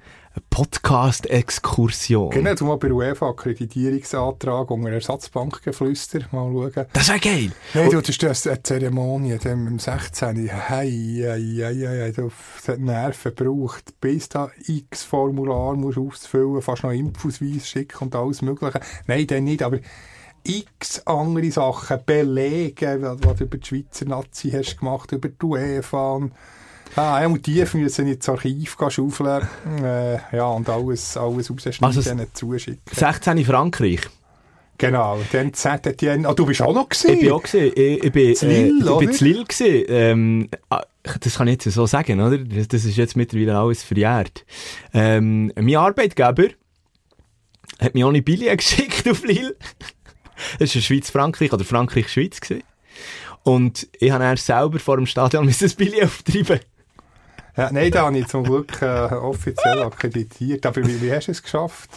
Podcast-Exkursion. 0.51 2.30
Genau, 2.30 2.55
du 2.55 2.64
mal 2.64 2.76
bei 2.76 2.89
der 2.89 2.97
UEFA-Akkreditierungsantrag 2.97 4.70
unter 4.70 4.91
Ersatzbankgeflüster 4.91 6.20
mal 6.33 6.51
schauen. 6.53 6.87
Das 6.93 7.09
wäre 7.09 7.20
geil. 7.20 7.53
Nein, 7.74 7.91
du, 7.91 8.01
das 8.01 8.09
ist 8.09 8.47
eine 8.47 8.62
Zeremonie, 8.62 9.39
dem 9.39 9.66
im 9.66 9.78
16. 9.78 10.51
Hei, 10.51 10.68
hei, 10.68 11.41
hei, 11.61 11.74
hei, 11.87 12.12
du 12.12 12.30
das 12.57 12.68
hat 12.68 12.80
Nerven 12.80 13.35
gebraucht, 13.35 13.95
bis 14.01 14.28
da 14.28 14.51
x 14.66 15.05
Formular 15.05 15.74
musst 15.76 15.99
ausfüllen, 15.99 16.62
fast 16.62 16.83
noch 16.85 16.93
Impfausweis 16.93 17.68
schicken 17.68 18.05
und 18.05 18.14
alles 18.14 18.43
Mögliche. 18.43 18.80
Nein, 19.07 19.26
dann 19.26 19.45
nicht, 19.45 19.62
aber 19.62 19.78
x 20.45 21.03
andere 21.07 21.51
Sachen, 21.51 22.01
Belege, 22.05 22.99
was, 23.01 23.18
was 23.22 23.37
du 23.37 23.45
über 23.45 23.59
die 23.59 23.66
Schweizer 23.66 24.07
Nazi 24.07 24.51
hast 24.51 24.78
gemacht, 24.78 25.12
über 25.12 25.28
die 25.28 25.45
UEFA. 25.45 26.20
Ah, 26.97 27.20
ja, 27.22 27.26
und 27.26 27.47
die 27.47 27.64
müssen 27.74 28.07
ins 28.07 28.28
Archiv 28.28 28.76
schaufeln, 28.88 29.49
äh, 29.82 30.36
ja, 30.36 30.45
und 30.47 30.68
alles, 30.68 31.16
alles 31.16 31.51
rausschneiden, 31.51 31.84
Also 31.84 32.01
es- 32.01 32.32
zuschicken. 32.34 32.82
16 32.93 33.38
in 33.38 33.45
Frankreich. 33.47 34.01
Genau, 34.78 35.18
dann 35.30 35.53
Saint-Étienne, 35.53 36.26
ah, 36.26 36.34
du 36.34 36.45
bist 36.45 36.61
auch 36.61 36.74
noch 36.74 36.88
gewesen? 36.88 37.12
Ich 37.14 37.20
bin 37.20 37.30
auch 37.32 37.43
gewesen. 37.43 37.72
Ich, 37.76 38.05
ich 38.05 38.12
bin, 38.12 38.34
Zu 38.34 38.47
Lille, 38.47 38.68
äh, 38.68 39.05
ich 39.05 39.18
bin 39.18 39.28
Lille 39.28 39.45
gewesen. 39.45 39.84
Ähm, 39.88 40.49
ah, 40.70 40.82
das 41.20 41.36
kann 41.36 41.47
ich 41.49 41.64
jetzt 41.64 41.74
so 41.74 41.86
sagen, 41.86 42.20
oder? 42.20 42.36
Das, 42.38 42.68
das 42.68 42.84
ist 42.84 42.97
jetzt 42.97 43.16
mittlerweile 43.16 43.57
alles 43.57 43.82
verjährt. 43.82 44.45
Ähm, 44.93 45.53
mein 45.57 45.76
Arbeitgeber 45.76 46.49
hat 47.80 47.95
mir 47.95 48.07
auch 48.07 48.11
eine 48.11 48.22
Billet 48.22 48.57
geschickt 48.59 49.09
auf 49.09 49.24
Lille. 49.24 49.57
Das 50.59 50.74
war 50.74 50.82
Schweiz-Frankreich 50.82 51.53
oder 51.53 51.64
Frankreich-Schweiz. 51.64 52.40
Und 53.45 53.88
ich 54.01 54.11
habe 54.11 54.24
erst 54.24 54.47
selber 54.47 54.78
vor 54.78 54.97
dem 54.97 55.07
Stadion 55.07 55.47
das 55.61 55.74
Billet 55.74 56.05
auftreiben. 56.05 56.61
Ja, 57.57 57.70
nein, 57.70 57.90
da 57.90 58.07
habe 58.07 58.18
ich 58.18 58.26
zum 58.28 58.44
Glück 58.44 58.80
äh, 58.80 59.14
offiziell 59.14 59.82
akkreditiert. 59.82 60.64
Aber 60.64 60.86
wie, 60.86 61.03
wie 61.03 61.12
hast 61.12 61.28
du 61.28 61.32
es 61.32 61.42
geschafft? 61.42 61.90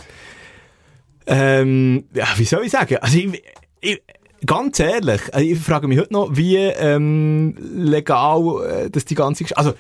Ähm, 1.27 2.05
ja, 2.13 2.27
wie 2.35 2.45
soll 2.45 2.65
ich 2.65 2.71
sagen? 2.71 2.97
Also 2.97 3.17
ich, 3.17 3.41
ich, 3.79 4.01
ganz 4.45 4.79
ehrlich, 4.79 5.21
also 5.33 5.45
ich 5.45 5.57
frage 5.59 5.87
mich 5.87 5.99
heute 5.99 6.13
noch, 6.13 6.29
wie 6.35 6.57
ähm, 6.57 7.55
legal 7.73 8.85
äh, 8.85 8.89
das 8.89 9.05
die 9.05 9.15
ganze 9.15 9.43
Geschichte... 9.43 9.57
Also, 9.57 9.73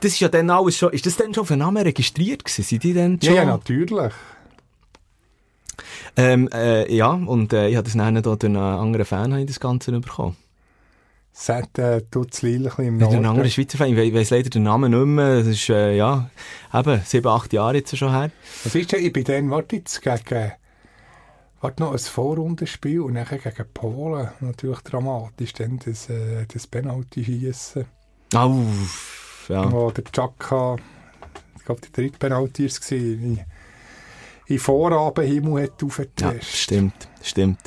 das 0.00 0.12
ist 0.12 0.20
ja 0.20 0.28
dann 0.28 0.48
alles 0.48 0.78
schon... 0.78 0.92
Ist 0.92 1.04
das 1.06 1.16
denn 1.16 1.34
schon 1.34 1.44
für 1.44 1.56
Namen 1.56 1.82
registriert 1.82 2.44
gewesen? 2.44 2.62
Sind 2.62 2.84
die 2.84 2.94
denn 2.94 3.20
schon... 3.20 3.34
Ja, 3.34 3.42
ja, 3.42 3.48
natürlich. 3.48 4.12
Ähm, 6.16 6.48
äh, 6.52 6.92
ja, 6.94 7.10
und 7.10 7.52
äh, 7.52 7.68
ich 7.68 7.76
habe 7.76 7.84
das 7.84 7.94
dann 7.94 8.14
da 8.14 8.20
durch 8.20 8.44
einen 8.44 8.56
anderen 8.56 9.04
Fan 9.04 9.32
habe 9.32 9.42
ich 9.42 9.48
das 9.48 9.60
Ganze 9.60 9.92
bekommen. 9.92 10.36
Seit 11.32 11.78
äh, 11.78 11.96
ein 11.98 12.04
bisschen 12.10 12.68
im 12.78 12.98
Norden. 12.98 13.24
anderen 13.24 13.50
Schweizer 13.50 13.78
Fan. 13.78 13.88
Ich 13.88 13.96
we- 13.96 14.12
weiss 14.12 14.30
leider 14.30 14.50
den 14.50 14.64
Namen 14.64 14.90
nicht 14.90 15.06
mehr. 15.06 15.38
Das 15.38 15.46
ist, 15.46 15.68
äh, 15.70 15.96
ja, 15.96 16.28
eben, 16.74 17.00
sieben, 17.04 17.28
acht 17.28 17.52
Jahre 17.52 17.76
jetzt 17.76 17.96
schon 17.96 18.10
her. 18.10 18.30
Was 18.64 18.74
ist 18.74 18.92
denn? 18.92 19.04
Ich 19.04 19.12
bin 19.12 19.24
dann, 19.24 19.50
warte 19.50 19.76
jetzt, 19.76 20.02
gegen... 20.02 20.52
Warte 21.62 21.82
noch, 21.82 21.92
ein 21.92 21.98
Vorrundenspiel 21.98 23.00
und 23.00 23.12
nachher 23.12 23.38
gegen 23.38 23.68
Polen. 23.72 24.28
Natürlich 24.40 24.80
dramatisch, 24.80 25.52
dann 25.52 25.78
das, 25.84 26.08
äh, 26.08 26.46
das 26.52 26.66
Penalty-Schiessen. 26.66 27.84
Au, 28.34 28.62
ja. 29.48 29.70
Wo 29.70 29.90
der 29.90 30.04
Chaka, 30.04 30.76
ich 31.58 31.64
glaube, 31.64 31.80
der 31.82 31.90
dritte 31.90 32.18
Penalty 32.18 32.64
war 32.64 33.44
in, 34.50 34.58
Vorabendhimmel 34.58 35.64
hat 35.64 35.80
Ja, 35.80 35.86
aufgetastet. 35.86 36.44
stimmt, 36.44 37.08
stimmt. 37.22 37.58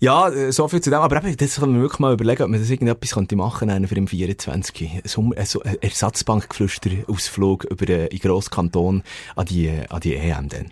Ja, 0.00 0.28
äh, 0.28 0.52
so 0.52 0.68
viel 0.68 0.80
zu 0.80 0.90
dem. 0.90 1.00
Aber 1.00 1.16
eben, 1.16 1.36
das 1.36 1.56
kann 1.56 1.72
man 1.72 1.80
wirklich 1.80 1.98
mal 1.98 2.12
überlegen, 2.12 2.42
ob 2.42 2.50
man 2.50 2.60
das 2.60 2.70
irgendetwas 2.70 3.12
könnte 3.12 3.36
machen 3.36 3.68
könnte 3.68 3.88
für 3.88 3.94
im 3.96 4.06
24. 4.06 5.02
Sommer, 5.04 5.36
äh, 5.38 5.44
so 5.46 5.62
ein 5.62 5.76
Ersatzbankgeflüster-Ausflug 5.80 7.64
über 7.64 7.88
äh, 7.88 8.06
in 8.06 8.18
Grosskanton 8.18 9.02
an 9.36 9.46
die, 9.46 9.66
äh, 9.68 9.86
an 9.88 10.00
die 10.00 10.14
EM 10.16 10.48
dann. 10.48 10.70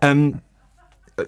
Ähm, 0.00 0.40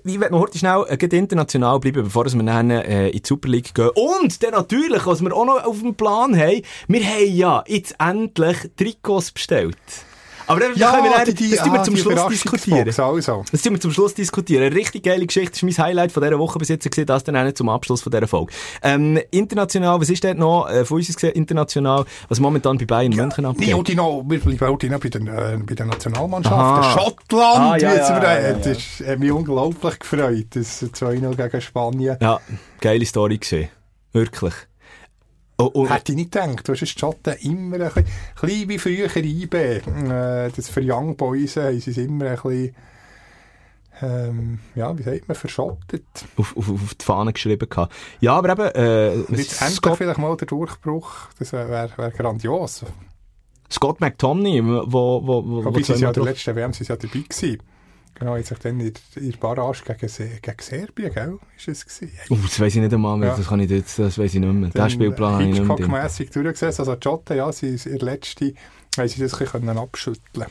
ich 0.04 0.18
werde 0.18 0.32
noch 0.34 0.40
heute 0.40 0.58
schnell 0.58 0.84
äh, 0.88 1.16
international 1.16 1.78
bleiben, 1.78 2.04
bevor 2.04 2.24
wir 2.24 2.42
dann 2.42 2.70
äh, 2.70 3.08
in 3.08 3.20
die 3.20 3.26
Super 3.26 3.48
League 3.48 3.74
gehen. 3.74 3.90
Und 3.94 4.42
dann 4.42 4.52
natürlich, 4.52 5.04
was 5.06 5.20
wir 5.22 5.34
auch 5.34 5.44
noch 5.44 5.64
auf 5.64 5.80
dem 5.80 5.94
Plan 5.94 6.36
haben, 6.36 6.62
wir 6.88 7.04
haben 7.04 7.34
ja 7.34 7.64
jetzt 7.66 7.94
endlich 7.98 8.56
Trikots 8.76 9.32
bestellt. 9.32 9.76
Aber 10.52 10.60
dann 10.60 10.76
Ja, 10.76 10.90
können 10.90 11.04
wir 11.04 11.10
dann, 11.12 11.24
die- 11.24 11.34
die- 11.34 11.50
das 11.50 11.64
tun 11.64 11.72
wir 11.72 11.82
zum 11.82 11.96
Schluss 11.96 12.26
diskutieren. 12.28 12.86
Also. 12.88 13.44
Das 13.50 13.62
tun 13.62 13.72
wir 13.72 13.80
zum 13.80 13.90
Schluss 13.92 14.14
diskutieren. 14.14 14.64
Eine 14.64 14.74
richtig 14.74 15.02
geile 15.04 15.26
Geschichte. 15.26 15.50
Das 15.52 15.62
ist 15.62 15.78
mein 15.78 15.86
Highlight 15.86 16.12
von 16.12 16.22
dieser 16.22 16.38
Woche 16.38 16.58
bis 16.58 16.68
jetzt 16.68 16.84
gewesen. 16.90 17.06
Das 17.06 17.24
dann 17.24 17.36
auch 17.36 17.44
nicht 17.44 17.56
zum 17.56 17.68
Abschluss 17.68 18.02
von 18.02 18.12
dieser 18.12 18.28
Folge. 18.28 18.52
Ähm, 18.82 19.18
international, 19.30 20.00
was 20.00 20.10
ist 20.10 20.22
dort 20.24 20.38
noch, 20.38 20.68
äh, 20.68 20.84
von 20.84 20.98
uns 20.98 21.06
gesehen, 21.12 21.32
international, 21.32 22.04
was 22.28 22.38
momentan 22.40 22.76
bei 22.78 22.84
Bayern 22.84 23.12
München 23.14 23.42
Die 23.58 23.72
abgeht? 23.72 23.88
ich 23.88 23.96
noch, 23.96 24.22
wir 24.28 24.38
bleiben 24.40 24.90
noch 24.92 25.00
bei 25.00 25.08
den, 25.08 25.26
äh, 25.26 25.58
bei 25.66 25.74
den 25.74 25.88
Nationalmannschaften. 25.88 26.90
Schottland, 26.92 27.58
Ah, 27.58 27.76
ja, 27.76 27.90
wissen 27.92 28.00
ja, 28.16 28.22
ja, 28.22 28.32
äh, 28.34 28.50
ja, 28.52 28.58
das 28.58 28.66
ist, 28.66 29.06
hat 29.06 29.18
mich 29.18 29.32
unglaublich 29.32 29.98
gefreut, 29.98 30.46
das 30.50 30.80
2-0 30.92 31.34
gegen 31.36 31.60
Spanien. 31.60 32.16
Ja, 32.20 32.40
geile 32.80 33.06
Story 33.06 33.38
gesehen. 33.38 33.68
Wirklich. 34.12 34.52
Oh, 35.62 35.70
oh, 35.74 35.88
Hätte 35.88 36.12
ich 36.12 36.16
nicht 36.16 36.32
gedacht, 36.32 36.66
du 36.66 36.72
hast 36.72 36.80
die 36.80 36.86
Schotten 36.86 37.34
immer 37.40 37.76
ein 37.76 37.82
bisschen, 37.82 38.04
ein 38.04 38.40
bisschen 38.40 38.68
wie 38.68 38.78
früher 38.78 39.16
IB. 39.16 39.56
Äh, 39.56 40.50
das 40.50 40.68
für 40.68 40.80
Young 40.82 41.16
Boys 41.16 41.54
sie 41.54 41.76
es 41.76 41.96
immer 41.98 42.26
ein 42.26 42.36
bisschen, 42.36 42.74
ähm, 44.00 44.58
ja, 44.74 44.96
wie 44.98 45.02
sagt 45.02 45.28
man, 45.28 45.36
verschottet. 45.36 46.04
auf, 46.36 46.56
auf, 46.56 46.70
auf 46.70 46.94
die 46.94 47.04
Fahne 47.04 47.32
geschrieben 47.32 47.68
gehabt. 47.68 47.92
Ja, 48.20 48.34
aber 48.34 48.50
eben, 48.50 48.74
äh, 48.74 49.16
jetzt 49.36 49.60
endlich 49.60 49.76
Scott, 49.76 49.98
vielleicht 49.98 50.18
mal 50.18 50.36
der 50.36 50.48
Durchbruch, 50.48 51.10
das 51.38 51.52
wäre 51.52 51.68
wär, 51.68 51.90
wär 51.96 52.10
grandios. 52.10 52.84
Scott 53.70 54.00
McTomney, 54.00 54.62
wo, 54.64 54.82
wo, 54.86 55.26
wo, 55.26 55.46
wo 55.46 55.64
Wobei 55.64 55.82
sie 55.82 55.94
ja 55.94 56.12
der 56.12 56.24
letzten 56.24 56.56
WM 56.56 56.72
sie 56.72 56.84
ja 56.84 56.96
dabei 56.96 57.20
gewesen. 57.20 57.62
Genau, 58.14 58.36
jetzt 58.36 58.48
sich 58.48 58.58
dann 58.58 58.78
in, 58.78 58.92
der 59.16 59.36
Barrage 59.38 59.82
gegen, 59.84 60.40
gegen 60.42 60.56
Serbien, 60.60 61.12
gell, 61.12 61.38
ist 61.56 61.68
es 61.68 61.84
gewesen. 61.86 62.12
Uh, 62.30 62.36
das 62.42 62.60
weiss 62.60 62.74
ich 62.74 62.80
nicht 62.80 62.92
einmal 62.94 63.16
mehr, 63.16 63.30
Ja. 63.30 63.36
das 63.36 63.48
kann 63.48 63.60
ich 63.60 63.70
jetzt, 63.70 63.98
das 63.98 64.18
weiss 64.18 64.34
ich 64.34 64.40
nicht 64.40 64.52
mehr. 64.52 64.70
Den 64.70 64.90
Spielplan 64.90 65.32
habe 65.34 65.42
ich 65.44 65.48
nicht 65.50 65.64
mehr. 65.66 65.76
Hitchcock-mässig 65.76 66.30
durchgesetzt. 66.30 66.80
Also 66.80 66.96
Schotten, 67.02 67.36
ja, 67.36 67.50
sie 67.50 67.68
ist 67.68 67.86
ihr 67.86 67.98
letzte, 67.98 68.54
haben 68.96 69.08
sie 69.08 69.20
das 69.20 69.32
ein 69.32 69.38
bisschen 69.38 69.46
können 69.66 69.78
abschütteln 69.78 70.46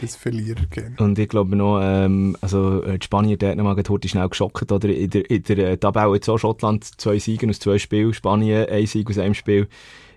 Das 0.00 0.16
Verlierer 0.16 0.64
gehen. 0.70 0.96
Und 0.98 1.18
ich 1.18 1.28
glaube 1.28 1.56
noch, 1.56 1.80
ähm, 1.82 2.36
also 2.40 2.82
äh, 2.84 2.98
die 2.98 3.04
Spanier, 3.04 3.36
die 3.36 3.46
hat 3.46 3.56
noch 3.56 3.64
mal 3.64 3.76
heute 3.76 4.08
schnell 4.08 4.28
geschockt, 4.28 4.70
oder? 4.70 4.88
In 4.88 5.10
der, 5.10 5.28
in 5.30 5.42
der 5.42 5.58
äh, 5.58 5.76
Tabelle 5.76 6.14
jetzt 6.14 6.28
auch 6.28 6.38
Schottland 6.38 6.84
zwei 6.84 7.18
Siege 7.18 7.48
aus 7.48 7.58
zwei 7.58 7.78
Spielen, 7.78 8.14
Spanien 8.14 8.68
ein 8.68 8.86
Sieg 8.86 9.10
aus 9.10 9.18
einem 9.18 9.34
Spiel. 9.34 9.68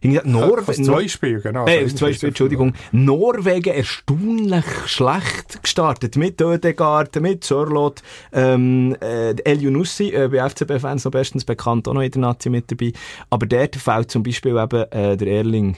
Norwegen, 0.03 0.67
Aus 0.67 0.75
zwei 0.77 1.07
Spielen, 1.07 1.41
genau. 1.41 1.65
Äh, 1.67 1.85
aus 1.85 1.95
zwei 1.95 2.13
Spielen, 2.13 2.29
Entschuldigung. 2.31 2.73
Norwegen 2.91 3.73
erstaunlich 3.73 4.65
schlecht 4.85 5.61
gestartet. 5.63 6.15
Mit 6.17 6.41
Oedegaard, 6.41 7.15
mit 7.21 7.43
Sörlot, 7.43 8.01
ähm, 8.33 8.95
äh, 9.01 9.31
El 9.43 9.61
Yunussi, 9.61 10.09
äh, 10.09 10.27
bei 10.29 10.37
FCB-Fans 10.49 11.05
noch 11.05 11.11
bestens 11.11 11.45
bekannt, 11.45 11.87
auch 11.87 11.93
noch 11.93 12.01
in 12.01 12.11
der 12.11 12.21
Nazi 12.21 12.49
mit 12.49 12.69
dabei. 12.71 12.91
Aber 13.29 13.45
dort 13.45 13.75
fällt 13.75 14.11
zum 14.11 14.23
Beispiel 14.23 14.57
eben 14.57 14.83
äh, 14.91 15.15
der 15.17 15.27
Erling 15.27 15.75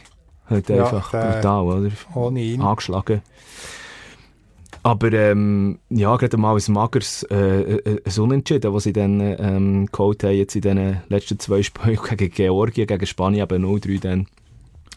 halt 0.50 0.70
Ja, 0.70 0.84
einfach 0.86 1.12
der- 1.12 1.32
brutal, 1.34 1.64
oder? 1.66 1.92
Ohne 2.16 2.40
ihn. 2.42 2.62
angeschlagen. 2.62 3.22
Aber 4.86 5.12
ähm, 5.14 5.80
ja, 5.90 6.16
gerade 6.16 6.38
mal 6.38 6.56
ein 6.56 6.74
mageres 6.74 7.24
äh, 7.32 7.36
äh, 7.36 8.02
ein 8.06 8.20
Unentschieden, 8.22 8.72
was 8.72 8.84
sie 8.84 8.94
dann 8.94 9.20
ähm, 9.20 9.88
geholt 9.92 10.24
haben, 10.24 10.36
jetzt 10.36 10.56
in 10.56 10.62
den 10.62 11.02
letzten 11.10 11.40
zwei 11.40 11.64
Spielen 11.64 11.98
gegen 12.18 12.32
Georgien, 12.34 12.86
gegen 12.86 13.06
Spanien, 13.08 13.44
eben 13.52 13.66
0-3 13.66 14.00
dann. 14.02 14.28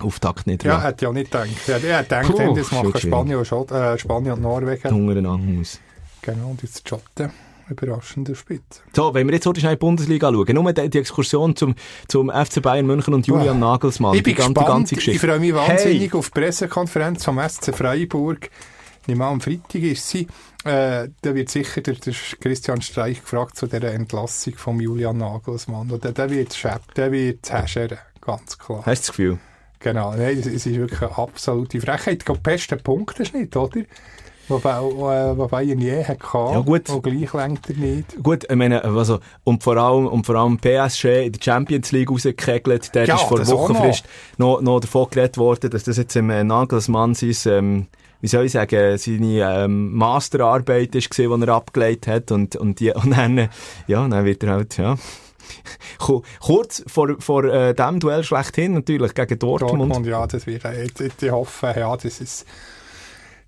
Auftakt 0.01 0.47
nicht 0.47 0.63
Ja, 0.63 0.83
hätte 0.83 1.05
ich 1.05 1.09
auch 1.09 1.13
nicht 1.15 1.31
gedacht. 1.31 1.49
Ja, 1.67 1.79
er 1.79 1.99
hat 2.01 2.09
gedacht, 2.11 2.27
Puh, 2.37 2.55
das 2.55 2.71
machen 2.71 2.93
Spanien 2.99 3.39
und, 3.39 3.71
äh, 3.73 3.99
Spanien 3.99 4.33
und 4.35 4.43
Norwegen. 4.43 4.91
Hungern 4.95 5.27
aus. 5.61 5.81
Genau, 6.23 6.51
und 6.51 6.63
jetzt 6.63 6.87
Schotten. 6.89 7.31
Überraschende 7.71 8.35
Spitze. 8.35 8.81
So, 8.95 9.13
wenn 9.15 9.27
wir 9.27 9.35
jetzt 9.35 9.47
heute 9.47 9.61
schnell 9.61 9.73
in 9.73 9.79
die 9.79 9.81
Bundesliga 9.81 10.31
schauen, 10.33 10.55
nur 10.55 10.73
die, 10.73 10.89
die 10.91 10.99
Exkursion 10.99 11.57
zum, 11.57 11.75
zum 12.09 12.31
FC 12.31 12.63
Bayern 12.63 12.87
München 12.87 13.13
und 13.15 13.27
Julian 13.27 13.59
Nagelsmann, 13.59 14.15
Ich 14.15 14.23
bin 14.23 14.33
die, 14.35 14.37
gespannt. 14.37 14.67
ganze 14.69 14.95
Ich 14.95 14.99
Geschichte. 15.05 15.27
freue 15.27 15.41
mich 15.41 15.53
wahnsinnig 15.55 16.13
Hey. 16.13 16.19
auf 16.19 16.31
die 16.31 16.41
Pressekonferenz 16.41 17.25
vom 17.25 17.39
SC 17.41 17.75
Freiburg. 17.75 18.51
Nicht 19.09 19.17
mal 19.17 19.31
am 19.31 19.41
Freitag 19.41 19.83
ist 19.83 20.07
sie. 20.07 20.29
Äh, 20.65 21.09
da 21.23 21.35
wird 21.35 21.49
sicher 21.49 21.81
der, 21.81 21.95
der 21.95 22.13
Christian 22.41 22.83
Streich 22.83 23.23
gefragt 23.23 23.57
zu 23.57 23.67
der 23.67 23.83
Entlassung 23.95 24.55
von 24.57 24.79
Julian 24.79 25.17
Nagelsmann. 25.17 25.91
Und 25.91 26.05
der, 26.05 26.13
der 26.13 26.29
wird 26.29 26.53
schepp, 26.53 26.95
der 26.95 27.11
wird 27.11 27.51
häschern. 27.51 27.97
Ganz 28.21 28.59
klar. 28.59 28.83
Hast 28.85 28.87
du 28.87 29.07
das 29.07 29.09
Gefühl? 29.09 29.39
Genau. 29.81 30.11
Nein, 30.11 30.39
es, 30.39 30.45
es 30.45 30.67
ist 30.67 30.77
wirklich 30.77 31.01
eine 31.01 31.17
absolute 31.17 31.81
Frechheit. 31.81 32.27
Glaube, 32.27 32.41
beste 32.43 32.77
Punkteschnitt, 32.77 33.57
oder? 33.57 33.81
Wobei, 34.49 34.77
äh, 34.79 35.39
wobei 35.39 35.65
er 35.65 35.77
nie 35.77 36.05
hatte. 36.05 36.21
Ja, 36.33 36.61
gut. 36.61 36.91
Und 36.91 37.03
gleich 37.03 37.33
lenkt 37.33 37.71
er 37.71 37.77
nicht. 37.77 38.23
Gut, 38.23 38.45
ich 38.45 38.57
meine, 38.57 38.85
also, 38.85 39.21
und 39.45 39.63
vor 39.63 39.77
allem, 39.79 40.07
und 40.07 40.27
vor 40.27 40.37
allem 40.37 40.59
PSG 40.59 41.27
in 41.27 41.33
der 41.33 41.41
Champions 41.43 41.93
League 41.93 42.11
rausgekegelt, 42.11 42.95
der 42.95 43.07
Ja, 43.07 43.15
ist 43.15 43.25
vor 43.25 43.47
Wochenfrist 43.47 44.05
noch, 44.37 44.61
noch 44.61 44.81
davon 44.81 45.09
geredet 45.11 45.39
worden, 45.39 45.71
dass 45.71 45.85
das 45.85 45.97
jetzt 45.97 46.15
im 46.17 46.29
äh, 46.29 46.45
Nagelsmann 46.45 47.15
sein, 47.15 47.35
ähm, 47.47 47.87
wie 48.21 48.27
soll 48.27 48.47
ich 48.47 48.53
sagen, 48.53 48.99
seine 48.99 49.65
ähm, 49.65 49.93
Masterarbeit 49.95 50.95
ist 50.95 51.11
gewesen, 51.11 51.41
die 51.41 51.47
er 51.47 51.55
abgelegt 51.55 52.07
hat 52.07 52.33
und, 52.33 52.57
und, 52.57 52.81
die, 52.81 52.91
und 52.95 53.11
dann, 53.17 53.39
äh, 53.39 53.49
ja, 53.87 54.07
dann 54.09 54.25
wird 54.25 54.43
er 54.43 54.51
halt, 54.53 54.77
ja, 54.77 54.97
Ku- 55.99 56.23
kurz 56.41 56.83
vor, 56.87 57.17
vor 57.21 57.45
äh, 57.45 57.75
dem 57.75 58.01
Duell 58.01 58.23
schlechthin 58.25 58.75
natürlich 58.75 59.15
gegen 59.15 59.39
Dortmund. 59.39 59.79
Dortmund, 59.91 60.07
ja, 60.07 60.27
das 60.27 60.47
wird, 60.47 60.65
äh, 60.65 60.85
ich, 60.85 60.93
ich, 61.23 61.31
hoffe, 61.31 61.75
ja, 61.77 61.97
dass, 61.97 62.21
es, 62.21 62.45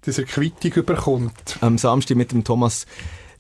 dass 0.03 0.19
er 0.19 0.25
Quittung 0.25 0.73
überkommt. 0.73 1.59
am 1.61 1.77
Samstag 1.77 2.17
mit 2.17 2.33
dem 2.33 2.43
Thomas 2.45 2.87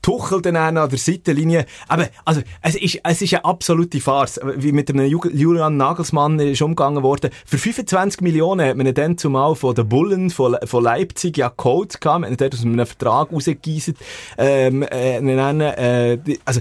Tuchel 0.02 0.42
dann 0.42 0.56
an 0.56 0.74
der 0.74 0.98
Seitenlinie. 0.98 1.66
Aber, 1.88 2.08
also, 2.24 2.40
es 2.62 2.74
ist, 2.74 3.00
es 3.04 3.22
ist 3.22 3.34
eine 3.34 3.44
absolute 3.44 4.00
Farce. 4.00 4.40
Wie 4.56 4.72
mit 4.72 4.90
Ju- 4.90 5.30
Julian 5.32 5.76
Nagelsmann 5.76 6.38
ist 6.40 6.62
umgegangen 6.62 7.02
worden. 7.02 7.30
Für 7.46 7.58
25 7.58 8.20
Millionen 8.20 8.66
hat 8.68 8.76
man 8.76 8.86
ihn 8.86 8.94
dann 8.94 9.18
zumal 9.18 9.54
von 9.54 9.74
den 9.74 9.88
Bullen 9.88 10.30
von, 10.30 10.56
von 10.64 10.82
Leipzig 10.82 11.36
ja 11.36 11.52
geholt 11.54 12.00
gehabt. 12.00 12.22
Man 12.22 12.32
hat 12.32 12.40
dort 12.40 12.54
aus 12.54 12.64
einem 12.64 12.86
Vertrag 12.86 13.32
rausgegiesert. 13.32 13.96
Ähm, 14.38 14.82
äh, 14.82 15.18
äh, 15.18 16.18
also, 16.44 16.60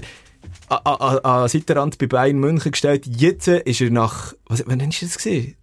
an, 0.68 0.78
an, 0.84 1.18
an 1.18 1.48
Seitenrand 1.48 1.98
bei 1.98 2.06
Bayern 2.06 2.38
München 2.38 2.72
gestellt. 2.72 3.06
Jetzt 3.06 3.48
ist 3.48 3.80
er 3.80 3.90
nach, 3.90 4.34
was, 4.46 4.62
wann 4.66 4.80
ist 4.80 5.02
das 5.02 5.16
gesehen? 5.16 5.56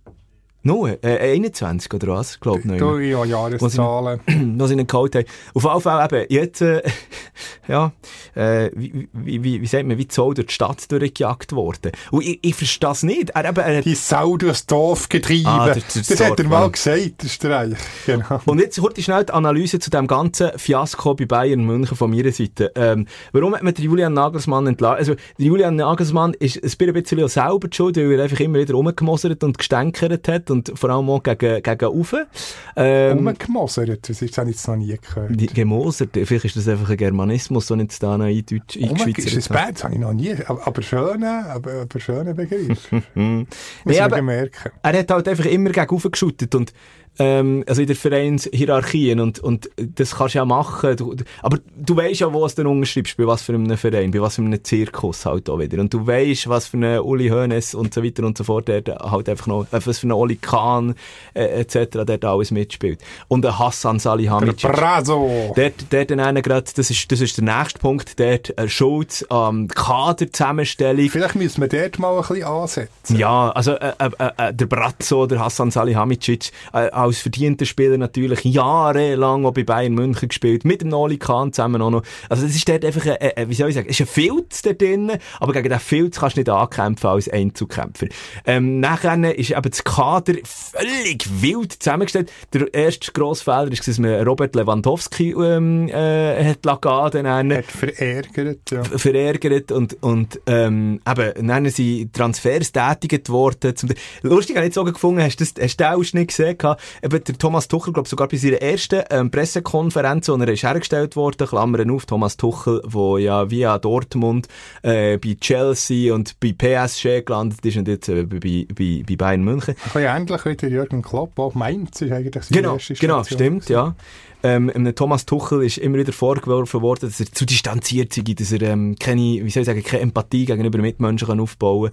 Nur, 0.64 1.02
äh, 1.04 1.34
21 1.36 1.94
oder 1.94 2.08
was? 2.10 2.40
Glaub 2.42 2.66
nicht. 2.66 2.82
Du, 2.82 2.98
ja, 2.98 3.24
Jahreszahlen. 3.24 4.20
was 4.58 4.72
ich 4.72 4.78
ihn 4.80 4.88
geholt 4.88 5.16
habe. 5.16 5.26
Auf 5.54 5.64
jeden 5.64 5.82
Fall 5.82 6.06
eben, 6.12 6.26
jetzt, 6.30 6.62
äh, 6.62 6.82
ja, 7.68 7.94
äh, 8.36 8.70
wie, 8.76 9.08
wie, 9.14 9.62
wie, 9.62 9.66
sagt 9.68 9.86
man, 9.86 9.98
wie 9.98 10.08
Zoll 10.08 10.34
durch 10.34 10.48
die 10.48 10.54
Stadt 10.54 10.92
durchgejagt 10.92 11.54
worden. 11.54 11.92
Und 12.12 12.26
ich, 12.26 12.40
ich 12.42 12.56
verstehe 12.56 12.90
es 12.92 13.04
nicht. 13.04 13.30
Er, 13.30 13.46
eben, 13.48 13.58
er 13.58 13.78
hat 13.78 13.86
Die 13.86 13.96
Sau 13.96 14.36
durchs 14.36 14.66
Dorf 14.66 15.08
getrieben. 15.08 15.48
Ah, 15.48 15.68
das- 15.68 15.86
das, 15.94 16.08
das 16.08 16.20
hat 16.20 16.40
er 16.40 16.46
mal 16.48 16.70
gesagt, 16.70 17.24
der 17.24 17.28
Streich. 17.30 17.78
Genau. 18.06 18.42
Und 18.46 18.60
jetzt 18.60 18.80
kurz 18.80 19.02
schnell 19.02 19.26
die 19.26 19.34
Analyse 19.34 19.80
zu 19.80 19.90
dem 19.90 20.08
ganzen 20.08 20.52
Fiasko 20.58 21.14
bei 21.16 21.26
Bayern 21.26 21.64
München 21.66 21.96
von 21.98 22.10
meiner 22.10 22.32
Seite. 22.32 22.72
Ähm, 22.76 23.06
warum 23.32 23.54
hat 23.56 23.64
man 23.64 23.74
den 23.74 23.86
Julian 23.86 24.14
Nagelsmann 24.14 24.66
entlassen? 24.68 24.98
Also, 24.98 25.16
der 25.38 25.46
Julian 25.46 25.76
Nagelsmann 25.76 26.34
ist 26.34 26.58
ein 26.64 26.94
bisschen 26.94 27.28
selber 27.28 27.68
schuld, 27.72 27.98
weil 27.98 28.12
er 28.14 28.24
einfach 28.24 28.40
immer 28.40 28.60
wieder 28.60 28.74
rumgemosert 28.74 29.44
und 29.44 29.58
gestänkert 29.58 30.28
hat 30.28 30.47
und 30.52 30.72
vor 30.78 30.90
allem 30.90 31.10
auch 31.10 31.22
gegen, 31.24 31.62
gegen 31.62 31.86
Ufe. 31.90 32.28
Ähm, 32.76 33.26
Umgemosert, 33.28 34.10
das 34.10 34.22
habe 34.22 34.50
ich 34.50 34.56
jetzt 34.56 34.68
noch 34.68 34.76
nie 34.76 34.98
gehört. 34.98 35.30
die 35.40 35.48
gemosert. 35.48 36.10
Vielleicht 36.14 36.46
ist 36.46 36.58
das 36.58 36.68
einfach 36.68 36.90
ein 36.90 36.98
Germanismus, 36.98 37.68
den 37.68 37.80
jetzt 37.82 38.02
da 38.04 38.18
noch 38.18 38.26
in 38.28 38.46
Deutsch 38.46 38.78
eingeschweizert 38.78 39.26
ist 39.26 39.38
das 39.38 39.50
bad? 39.50 39.84
Habe 39.84 39.94
ich 39.96 40.00
noch 40.00 40.14
nie. 40.14 40.36
Aber, 40.48 40.82
schöner, 40.82 41.46
aber, 41.50 41.82
aber 41.82 42.00
schöner 42.00 42.34
Begriff. 42.34 42.92
Muss 42.92 43.04
Nee, 43.16 43.46
man 43.86 44.00
aber- 44.02 44.22
merken. 44.22 44.72
er 44.82 45.00
hat 45.00 45.12
halt 45.12 45.28
einfach 45.28 45.46
immer 45.46 45.72
gegen 45.72 45.90
aufgeschüttet 45.92 46.54
und 46.56 46.74
ähm, 47.20 47.64
also 47.68 47.82
in 47.82 47.88
der 47.88 47.96
Vereinshierarchien 47.96 49.20
und, 49.20 49.40
und 49.40 49.70
das 49.78 50.16
kannst 50.16 50.36
du 50.36 50.40
ja 50.40 50.46
machen. 50.46 50.96
Du, 50.98 51.16
aber 51.42 51.60
du 51.76 51.96
weißt 51.96 52.22
ja, 52.22 52.32
wo 52.32 52.46
es 52.46 52.56
dann 52.56 52.68
unterschreibst, 52.68 53.18
bei 53.18 53.26
was 53.26 53.42
für 53.42 53.54
einem 53.54 53.78
Verein, 53.78 54.12
bei 54.12 54.22
was 54.22 54.36
für 54.36 54.42
einem 54.42 54.64
Zirkus 54.64 55.26
halt 55.26 55.50
auch 55.50 55.60
wieder. 55.60 55.80
Und 55.80 55.94
du 55.94 56.06
weißt, 56.06 56.48
was 56.50 56.68
für 56.68 56.78
einen 56.78 57.00
Uli 57.00 57.30
Hoeneß 57.30 57.76
und 57.76 57.94
so 57.94 58.04
weiter 58.04 58.24
und 58.24 58.38
so 58.38 58.44
fort, 58.44 58.68
der 58.68 58.84
halt 59.00 59.30
einfach 59.30 59.48
noch, 59.48 59.66
äh, 59.72 59.80
was 59.86 60.00
für 60.00 60.06
einen 60.06 60.14
Oli 60.14 60.36
Kahn 60.36 60.96
äh, 61.34 61.62
etc., 61.62 62.06
der 62.06 62.18
da 62.18 62.34
alles 62.34 62.52
mitspielt. 62.52 63.02
Und 63.28 63.46
ein 63.46 63.58
Hassan 63.58 63.98
Der 63.98 64.02
Salihamidzic. 64.02 64.72
Brazo. 64.72 65.54
Dort, 65.56 65.74
dort 65.90 66.12
dann 66.12 66.20
einer 66.20 66.42
grad, 66.42 66.78
das 66.78 66.90
ist, 66.90 67.12
das 67.12 67.22
ist 67.22 67.38
der 67.38 67.44
nächste 67.46 67.80
Punkt, 67.80 68.20
dort 68.20 68.58
äh, 68.58 68.68
Schuld 68.68 69.26
am 69.30 69.68
Kaderzusammenstellung. 69.68 71.10
Vielleicht 71.10 71.36
müssen 71.36 71.62
wir 71.62 71.68
dort 71.68 72.00
mal 72.00 72.16
ein 72.16 72.22
bisschen 72.22 72.44
ansetzen. 72.44 73.18
Ja, 73.18 73.50
also 73.52 73.74
äh, 73.74 73.94
äh, 74.00 74.30
äh, 74.38 74.54
der 74.54 74.66
Brazzo, 74.66 75.26
der 75.26 75.40
Hassan 75.40 75.72
Salihamidzic, 75.72 76.52
äh, 76.74 76.90
als 77.08 77.20
verdienter 77.20 77.66
Spieler 77.66 77.98
natürlich 77.98 78.44
jahrelang 78.44 79.46
auch 79.46 79.54
bei 79.54 79.64
Bayern 79.64 79.94
München 79.94 80.30
gespielt, 80.30 80.66
mit 80.66 80.82
dem 80.82 80.90
Noli 80.90 81.18
Kahn 81.18 81.54
zusammen 81.54 81.82
auch 81.82 81.90
noch. 81.90 82.04
Also 82.30 82.46
das 82.46 82.56
ist 82.56 82.68
dort 82.68 82.86
einfach, 82.86 83.06
äh, 83.06 83.16
äh, 83.36 83.50
wie 83.50 83.54
soll 83.56 83.70
ich 83.70 83.76
sagen, 83.76 83.88
es 83.90 84.00
ist 84.00 84.08
ein 84.08 84.14
Filz 84.14 84.62
da 84.62 84.74
drin, 84.74 85.14
aber 85.40 85.54
gegen 85.54 85.70
den 85.70 85.80
Filz 85.80 86.20
kannst 86.20 86.38
du 86.38 86.42
nicht 86.42 86.50
ankämpfen 86.50 87.10
als 87.10 87.30
Einzelkämpfer. 87.30 88.08
Ähm, 88.46 88.80
nachher 88.80 89.38
ist 89.38 89.52
eben 89.52 89.70
das 89.70 89.84
Kader 89.84 90.34
völlig 90.44 91.28
wild 91.42 91.74
zusammengestellt. 91.74 92.32
Der 92.54 92.74
erste 92.74 93.12
grosse 93.12 93.44
Fehler 93.44 93.58
war, 93.58 93.70
dass 93.70 94.00
man 94.00 94.28
Robert 94.28 94.56
Lewandowski 94.56 95.32
ähm, 95.32 95.88
äh, 95.90 96.44
hat 96.44 96.66
lassen, 96.66 97.24
dann 97.24 97.54
Hat 97.54 97.66
verärgert, 97.66 98.72
ja. 98.72 98.84
verärgert 98.84 99.72
und, 99.72 100.02
und 100.04 100.40
ähm, 100.46 101.02
eben, 101.08 101.48
dann 101.48 101.70
sind 101.70 102.14
Transfers 102.14 102.72
tätigt 102.72 103.30
worden. 103.30 103.76
Zum, 103.76 103.90
lustig, 104.22 104.56
habe 104.56 104.66
ich 104.66 104.70
jetzt 104.70 104.78
auch 104.78 104.86
gefunden, 104.86 105.22
hast 105.22 105.38
du 105.40 105.46
das, 105.46 105.54
hast 105.62 105.78
du 105.78 105.84
den 105.84 105.94
Ausschnitt 105.94 106.28
gesehen? 106.30 106.58
Eben 107.04 107.24
der 107.24 107.38
Thomas 107.38 107.68
Tuchel, 107.68 107.94
glaube 107.94 108.10
sogar 108.10 108.28
bei 108.28 108.38
seiner 108.38 108.62
ersten 108.62 109.04
ähm, 109.10 109.32
Pressekonferenz, 109.32 110.28
wo 110.30 110.36
er 110.36 110.48
ist 110.48 110.64
hergestellt 110.64 111.16
worden, 111.16 111.48
Klammern 111.48 111.92
auf, 111.92 112.06
Thomas 112.06 112.38
Tuchel, 112.38 112.82
wo 112.86 113.18
ja 113.18 113.50
via 113.50 113.78
Dortmund 113.78 114.48
äh, 114.82 115.18
bei 115.18 115.36
Chelsea 115.40 116.14
und 116.14 116.40
bei 116.40 116.54
PSG 116.54 117.26
gelandet 117.26 117.66
ist 117.66 117.78
und 117.78 117.88
jetzt 117.88 118.10
äh, 118.10 118.24
bei, 118.24 118.40
bei, 118.74 119.04
bei 119.08 119.16
Bayern 119.16 119.44
München. 119.44 119.76
Ein 119.76 119.84
bisschen 119.84 120.02
ähnlich 120.04 120.46
wie 120.46 120.56
der 120.56 120.70
Jürgen 120.70 121.02
Klopp. 121.02 121.38
Auch 121.40 121.54
Mainz 121.56 122.02
ist 122.02 122.12
eigentlich 122.12 122.44
seine 122.44 122.62
Genau, 122.62 122.74
erste 122.74 122.94
genau, 122.96 123.24
Station. 123.24 123.38
stimmt, 123.62 123.70
ja. 123.70 123.96
Ähm, 124.44 124.70
einem 124.70 124.94
Thomas 124.94 125.26
Tuchel 125.26 125.64
ist 125.64 125.80
immer 125.80 125.98
wieder 125.98 126.14
vorgeworfen 126.14 126.82
worden, 126.82 127.10
dass 127.10 127.20
er 127.20 127.26
zu 127.32 127.46
distanziert 127.46 128.14
sei, 128.14 128.22
dass 128.22 128.52
er 128.52 128.62
ähm, 128.62 128.96
keine, 129.00 129.22
wie 129.22 129.50
soll 129.50 129.62
ich 129.62 129.66
sagen, 129.68 129.84
keine 129.84 130.04
Empathie 130.04 130.46
gegenüber 130.46 130.78
Mitmenschen 130.78 131.28
kann 131.28 131.40
aufbauen 131.40 131.92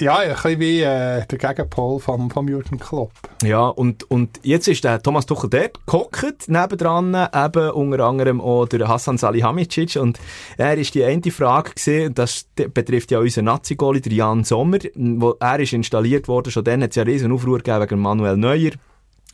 Ja, 0.00 0.16
ein 0.18 0.30
bisschen 0.30 0.60
wie 0.60 0.80
äh, 0.80 1.24
der 1.26 1.38
Gegenpol 1.38 2.00
vom, 2.00 2.30
vom 2.30 2.48
Jürgen 2.48 2.78
Klopp. 2.78 3.12
Ja, 3.42 3.68
und, 3.68 4.10
und 4.10 4.40
jetzt 4.42 4.66
ist 4.66 4.82
der 4.82 5.00
Thomas 5.00 5.26
Tuchel 5.26 5.50
dort 5.50 5.86
gehockt, 5.86 6.48
nebendran 6.48 7.14
eben 7.14 7.70
unter 7.70 8.04
anderem 8.04 8.40
auch 8.40 8.66
der 8.66 8.88
Hassan 8.88 9.18
Salihamidzic. 9.18 9.96
Und 9.96 10.18
er 10.56 10.76
ist 10.76 10.94
die 10.94 11.04
eine 11.04 11.22
Frage 11.30 11.72
gesehen, 11.74 12.14
das 12.14 12.46
betrifft 12.54 13.12
ja 13.12 13.20
unseren 13.20 13.44
Nazi-Goalie, 13.44 14.02
Jan 14.08 14.42
Sommer, 14.42 14.78
wo 14.94 15.36
er 15.38 15.60
ist 15.60 15.72
installiert 15.72 16.26
worden, 16.26 16.50
schon 16.50 16.64
dann 16.64 16.82
hat 16.82 16.90
es 16.90 16.96
ja 16.96 17.04
riesen 17.04 17.30
Aufruhr 17.30 17.58
gegeben 17.58 17.82
wegen 17.82 18.00
Manuel 18.00 18.36
Neuer 18.36 18.72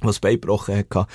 was 0.03 0.21
gebrochen 0.21 0.77
hat. 0.77 1.07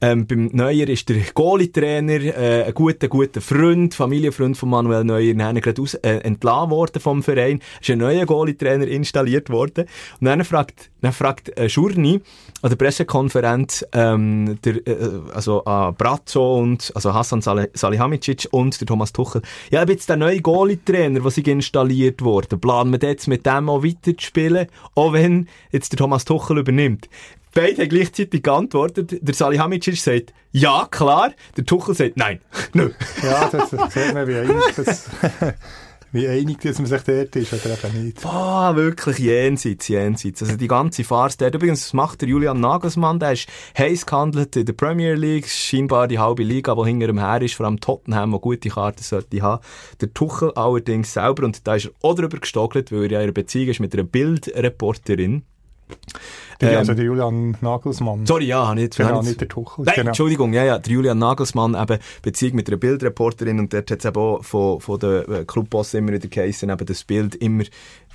Ähm, 0.00 0.26
beim 0.26 0.50
Neuer 0.52 0.88
ist 0.88 1.08
der 1.08 1.16
Goalie-Trainer, 1.34 2.20
äh, 2.20 2.64
ein 2.64 2.74
guter, 2.74 3.08
guter 3.08 3.40
Freund, 3.40 3.94
Familienfreund 3.94 4.56
von 4.56 4.70
Manuel 4.70 5.04
Neuer, 5.04 5.34
dann 5.34 5.60
gerade 5.60 5.80
aus, 5.80 5.94
äh, 5.94 6.18
entlassen 6.18 6.70
worden 6.70 7.00
vom 7.00 7.22
Verein, 7.22 7.60
ist 7.80 7.90
ein 7.90 7.98
neuer 7.98 8.26
Goalie-Trainer 8.26 8.86
installiert 8.86 9.50
worden. 9.50 9.86
Und 10.20 10.26
dann 10.26 10.44
fragt, 10.44 10.90
dann 11.00 11.12
fragt 11.12 11.56
äh, 11.58 11.68
Schurni 11.68 12.20
an 12.62 12.70
der 12.70 12.76
Pressekonferenz, 12.76 13.84
ähm, 13.92 14.58
der, 14.64 14.86
äh, 14.86 15.10
also 15.34 15.62
äh, 15.66 15.92
Brazzo 15.92 16.58
und, 16.58 16.92
also 16.94 17.12
Hassan 17.12 17.42
Salih- 17.42 17.68
Salihamidzic 17.74 18.48
und 18.50 18.80
der 18.80 18.86
Thomas 18.86 19.12
Tuchel, 19.12 19.42
ja, 19.70 19.82
aber 19.82 19.92
jetzt 19.92 20.08
der 20.08 20.16
neue 20.16 20.40
Goalie-Trainer, 20.40 21.24
was 21.24 21.36
ich 21.36 21.46
installiert 21.46 22.22
worden, 22.22 22.60
planen 22.60 22.92
wir 22.92 23.08
jetzt 23.08 23.28
mit 23.28 23.46
dem 23.46 23.68
auch 23.68 23.84
weiterzuspielen, 23.84 24.66
auch 24.94 25.12
wenn 25.12 25.48
jetzt 25.72 25.92
der 25.92 25.98
Thomas 25.98 26.24
Tuchel 26.24 26.58
übernimmt. 26.58 27.08
Beide 27.54 27.82
haben 27.82 27.88
gleichzeitig 27.88 28.42
geantwortet. 28.42 29.18
Der 29.22 29.34
Salihamidzic 29.34 29.96
sagt, 29.96 30.34
ja, 30.50 30.88
klar. 30.90 31.32
Der 31.56 31.64
Tuchel 31.64 31.94
sagt, 31.94 32.16
nein. 32.16 32.40
Nö. 32.72 32.90
Ja, 33.22 33.48
das, 33.48 33.70
das 33.70 33.94
sieht 33.94 34.12
man, 34.12 34.26
wie 34.26 34.36
einig, 34.36 34.56
das, 34.74 35.08
wie 36.12 36.26
einig 36.26 36.60
dass 36.60 36.78
man 36.78 36.86
sich 36.86 37.02
dort 37.02 37.36
ist 37.36 37.52
oder 37.52 37.74
eben 37.74 38.04
nicht. 38.06 38.20
Boah, 38.20 38.74
wirklich 38.74 39.18
jenseits, 39.18 39.86
jenseits. 39.86 40.42
Also 40.42 40.56
die 40.56 40.66
ganze 40.66 41.04
Farce 41.04 41.36
dort. 41.36 41.54
Übrigens, 41.54 41.82
das 41.82 41.92
macht 41.92 42.22
der 42.22 42.28
Julian 42.28 42.58
Nagelsmann, 42.58 43.20
der 43.20 43.32
ist 43.32 43.48
heiß 43.78 44.04
gehandelt 44.04 44.56
in 44.56 44.66
der 44.66 44.72
Premier 44.72 45.14
League, 45.14 45.48
scheinbar 45.48 46.08
die 46.08 46.18
halbe 46.18 46.42
Liga, 46.42 46.74
die 46.74 46.84
hinter 46.86 47.08
ihm 47.08 47.20
her 47.20 47.40
ist, 47.40 47.54
vor 47.54 47.66
allem 47.66 47.78
Tottenham, 47.78 48.32
wo 48.32 48.40
gute 48.40 48.68
Karten 48.68 49.04
sollte 49.04 49.42
haben. 49.42 49.62
Der 50.00 50.12
Tuchel 50.12 50.50
allerdings 50.56 51.12
selber, 51.12 51.44
und 51.44 51.64
da 51.68 51.76
ist 51.76 51.86
er 51.86 51.92
auch 52.02 52.16
drüber 52.16 52.38
gestockelt, 52.38 52.90
weil 52.90 53.04
er 53.04 53.10
ja 53.10 53.18
in 53.18 53.24
einer 53.24 53.32
Beziehung 53.32 53.68
ist 53.68 53.80
mit 53.80 53.94
einer 53.94 54.02
Bildreporterin. 54.02 55.44
Der, 56.60 56.72
Ähm, 56.72 56.78
also 56.78 56.94
der 56.94 57.04
Julian 57.04 57.56
Nagelsmann. 57.60 58.26
Sorry, 58.26 58.46
ja, 58.46 58.66
habe 58.66 58.78
ich 58.78 58.84
jetzt 58.84 58.96
Genau, 58.96 59.22
nicht 59.22 59.40
der 59.40 59.48
Tuchel. 59.48 59.84
Nein, 59.84 59.94
genau. 59.96 60.08
Entschuldigung, 60.08 60.52
ja, 60.52 60.64
ja, 60.64 60.78
der 60.78 60.92
Julian 60.92 61.18
Nagelsmann, 61.18 61.74
eben 61.74 61.98
Beziehung 62.22 62.56
mit 62.56 62.68
einer 62.68 62.76
Bildreporterin 62.76 63.58
und 63.58 63.72
dort 63.72 63.90
hat 63.90 63.98
es 63.98 64.04
eben 64.04 64.16
auch 64.16 64.44
von, 64.44 64.80
von 64.80 64.98
den 64.98 65.32
äh, 65.32 65.44
Clubboss 65.44 65.94
immer 65.94 66.12
wieder 66.12 66.28
geheißen, 66.28 66.70
eben 66.70 66.86
das 66.86 67.04
Bild 67.04 67.34
immer 67.34 67.64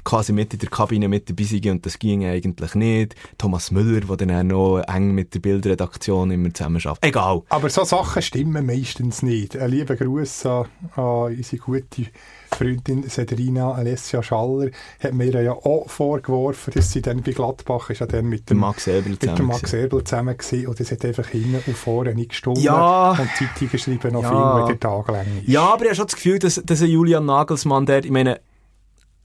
quasi 0.03 0.31
mit 0.31 0.53
in 0.53 0.59
der 0.59 0.69
Kabine 0.69 1.07
mit 1.07 1.29
dabei 1.29 1.43
sein 1.43 1.71
und 1.71 1.85
das 1.85 1.99
ging 1.99 2.25
eigentlich 2.25 2.73
nicht. 2.75 3.15
Thomas 3.37 3.71
Müller, 3.71 3.99
der 4.15 4.27
dann 4.27 4.51
auch 4.51 4.79
noch 4.79 4.95
eng 4.95 5.11
mit 5.13 5.33
der 5.33 5.39
Bildredaktion 5.39 6.31
immer 6.31 6.53
zusammen 6.53 6.81
arbeitet. 6.83 7.03
Egal. 7.03 7.41
Aber 7.49 7.69
so 7.69 7.83
Sachen 7.83 8.21
stimmen 8.21 8.65
meistens 8.65 9.21
nicht. 9.21 9.57
Ein 9.57 9.71
lieber 9.71 9.95
Gruß 9.95 10.45
an, 10.45 10.65
an 10.95 11.35
unsere 11.35 11.61
gute 11.61 12.05
Freundin 12.51 13.03
Sederina 13.07 13.71
Alessia 13.73 14.21
Schaller. 14.23 14.69
Hat 15.01 15.13
mir 15.13 15.41
ja 15.41 15.53
auch 15.53 15.89
vorgeworfen, 15.89 16.73
dass 16.73 16.91
sie 16.91 17.01
dann 17.01 17.21
bei 17.21 17.31
Gladbach 17.31 17.89
ist, 17.89 17.99
ja 17.99 18.05
dann 18.07 18.25
mit 18.25 18.49
dem, 18.49 18.57
Max 18.57 18.87
Eberl 18.87 19.11
mit 19.11 19.23
dem 19.23 19.29
zusammen 19.29 19.47
Max. 19.49 19.73
Erbel 19.73 20.03
zusammen 20.03 20.37
gewesen. 20.37 20.67
Und 20.67 20.79
das 20.79 20.91
hat 20.91 21.05
einfach 21.05 21.27
hinten 21.27 21.63
und 21.65 21.77
vorne 21.77 22.15
nicht 22.15 22.29
gestimmt. 22.29 22.57
Ja. 22.59 23.11
Und 23.11 23.29
die 23.39 23.45
Zeitungen 23.45 23.79
schreiben 23.79 24.13
noch 24.13 24.23
Ja. 24.23 24.29
viel, 24.29 24.59
wenn 24.61 24.67
der 24.67 24.79
Tag 24.79 25.07
lang 25.09 25.25
ist. 25.39 25.47
Ja, 25.47 25.61
aber 25.73 25.83
ich 25.83 25.87
habe 25.89 25.95
schon 25.95 26.07
das 26.07 26.15
Gefühl, 26.15 26.39
dass, 26.39 26.61
dass 26.65 26.81
ein 26.81 26.89
Julian 26.89 27.25
Nagelsmann, 27.25 27.85
der, 27.85 28.03
ich 28.03 28.11
meine, 28.11 28.39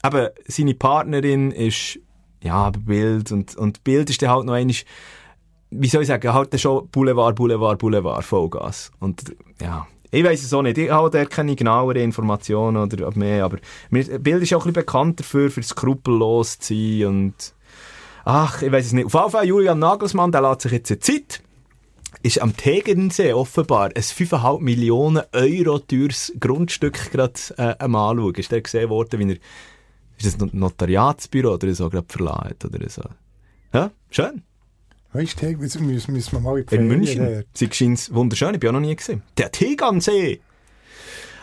eben, 0.05 0.27
seine 0.47 0.73
Partnerin 0.75 1.51
ist, 1.51 1.99
ja, 2.43 2.69
Bild 2.69 3.31
und, 3.31 3.55
und 3.57 3.83
Bild 3.83 4.09
ist 4.09 4.21
dann 4.21 4.29
halt 4.29 4.45
noch 4.45 4.53
einmal, 4.53 4.75
wie 5.71 5.87
soll 5.87 6.03
ich 6.03 6.07
sagen, 6.07 6.31
halt 6.33 6.53
dann 6.53 6.59
schon 6.59 6.87
Boulevard, 6.89 7.35
Boulevard, 7.35 7.79
Boulevard, 7.79 8.23
Vollgas. 8.23 8.91
Und, 8.99 9.35
ja, 9.59 9.87
ich 10.15 10.23
weiss 10.23 10.43
es 10.43 10.53
auch 10.53 10.61
nicht. 10.61 10.77
Ich 10.77 10.89
habe 10.89 11.09
da 11.09 11.25
keine 11.25 11.55
genaueren 11.55 12.01
Informationen 12.01 12.77
oder 12.77 13.11
mehr, 13.17 13.45
aber 13.45 13.57
Bild 13.89 14.43
ist 14.43 14.53
auch 14.53 14.65
ein 14.65 14.71
bisschen 14.71 14.73
bekannt 14.73 15.19
dafür, 15.19 15.51
für 15.51 15.61
skrupellos 15.61 16.59
zu 16.59 16.73
sein 16.73 17.07
und, 17.07 17.53
ach, 18.23 18.61
ich 18.61 18.71
weiss 18.71 18.87
es 18.87 18.93
nicht. 18.93 19.05
Auf 19.05 19.13
jeden 19.13 19.31
Fall, 19.31 19.45
Julian 19.45 19.79
Nagelsmann, 19.79 20.31
der 20.31 20.41
lässt 20.41 20.61
sich 20.61 20.71
jetzt 20.71 20.91
eine 20.91 20.99
Zeit 20.99 21.41
ist 22.23 22.41
am 22.41 22.55
Tegernsee 22.55 23.33
offenbar 23.33 23.91
ein 23.95 24.01
5,5 24.01 24.61
Millionen 24.61 25.23
Euro 25.33 25.79
teures 25.79 26.33
Grundstück 26.39 27.11
gerade 27.11 27.33
äh, 27.57 27.75
am 27.77 27.95
Anschauen. 27.95 28.33
Ist 28.35 28.51
der 28.51 28.61
gesehen 28.61 28.89
worden, 28.89 29.19
wie 29.19 29.33
er, 29.33 29.37
ist 30.17 30.25
das 30.25 30.41
ein 30.41 30.49
Notariatsbüro 30.53 31.53
oder 31.53 31.75
so 31.75 31.89
gerade 31.89 32.07
verlassen 32.07 32.55
oder 32.65 32.89
so? 32.89 33.03
Ja, 33.73 33.91
schön. 34.09 34.41
Weißt 35.15 35.41
du, 35.41 35.55
müssen, 35.55 35.87
müssen 35.87 36.31
wir 36.33 36.39
mal 36.41 36.59
in 36.59 36.67
In 36.67 36.87
München. 36.89 37.45
Sie 37.53 37.69
scheint 37.71 38.13
wunderschön, 38.13 38.53
ich 38.53 38.59
bin 38.59 38.69
auch 38.69 38.73
noch 38.73 38.81
nie 38.81 38.95
gesehen. 38.95 39.21
Der 39.37 39.49
Tegernsee! 39.49 40.41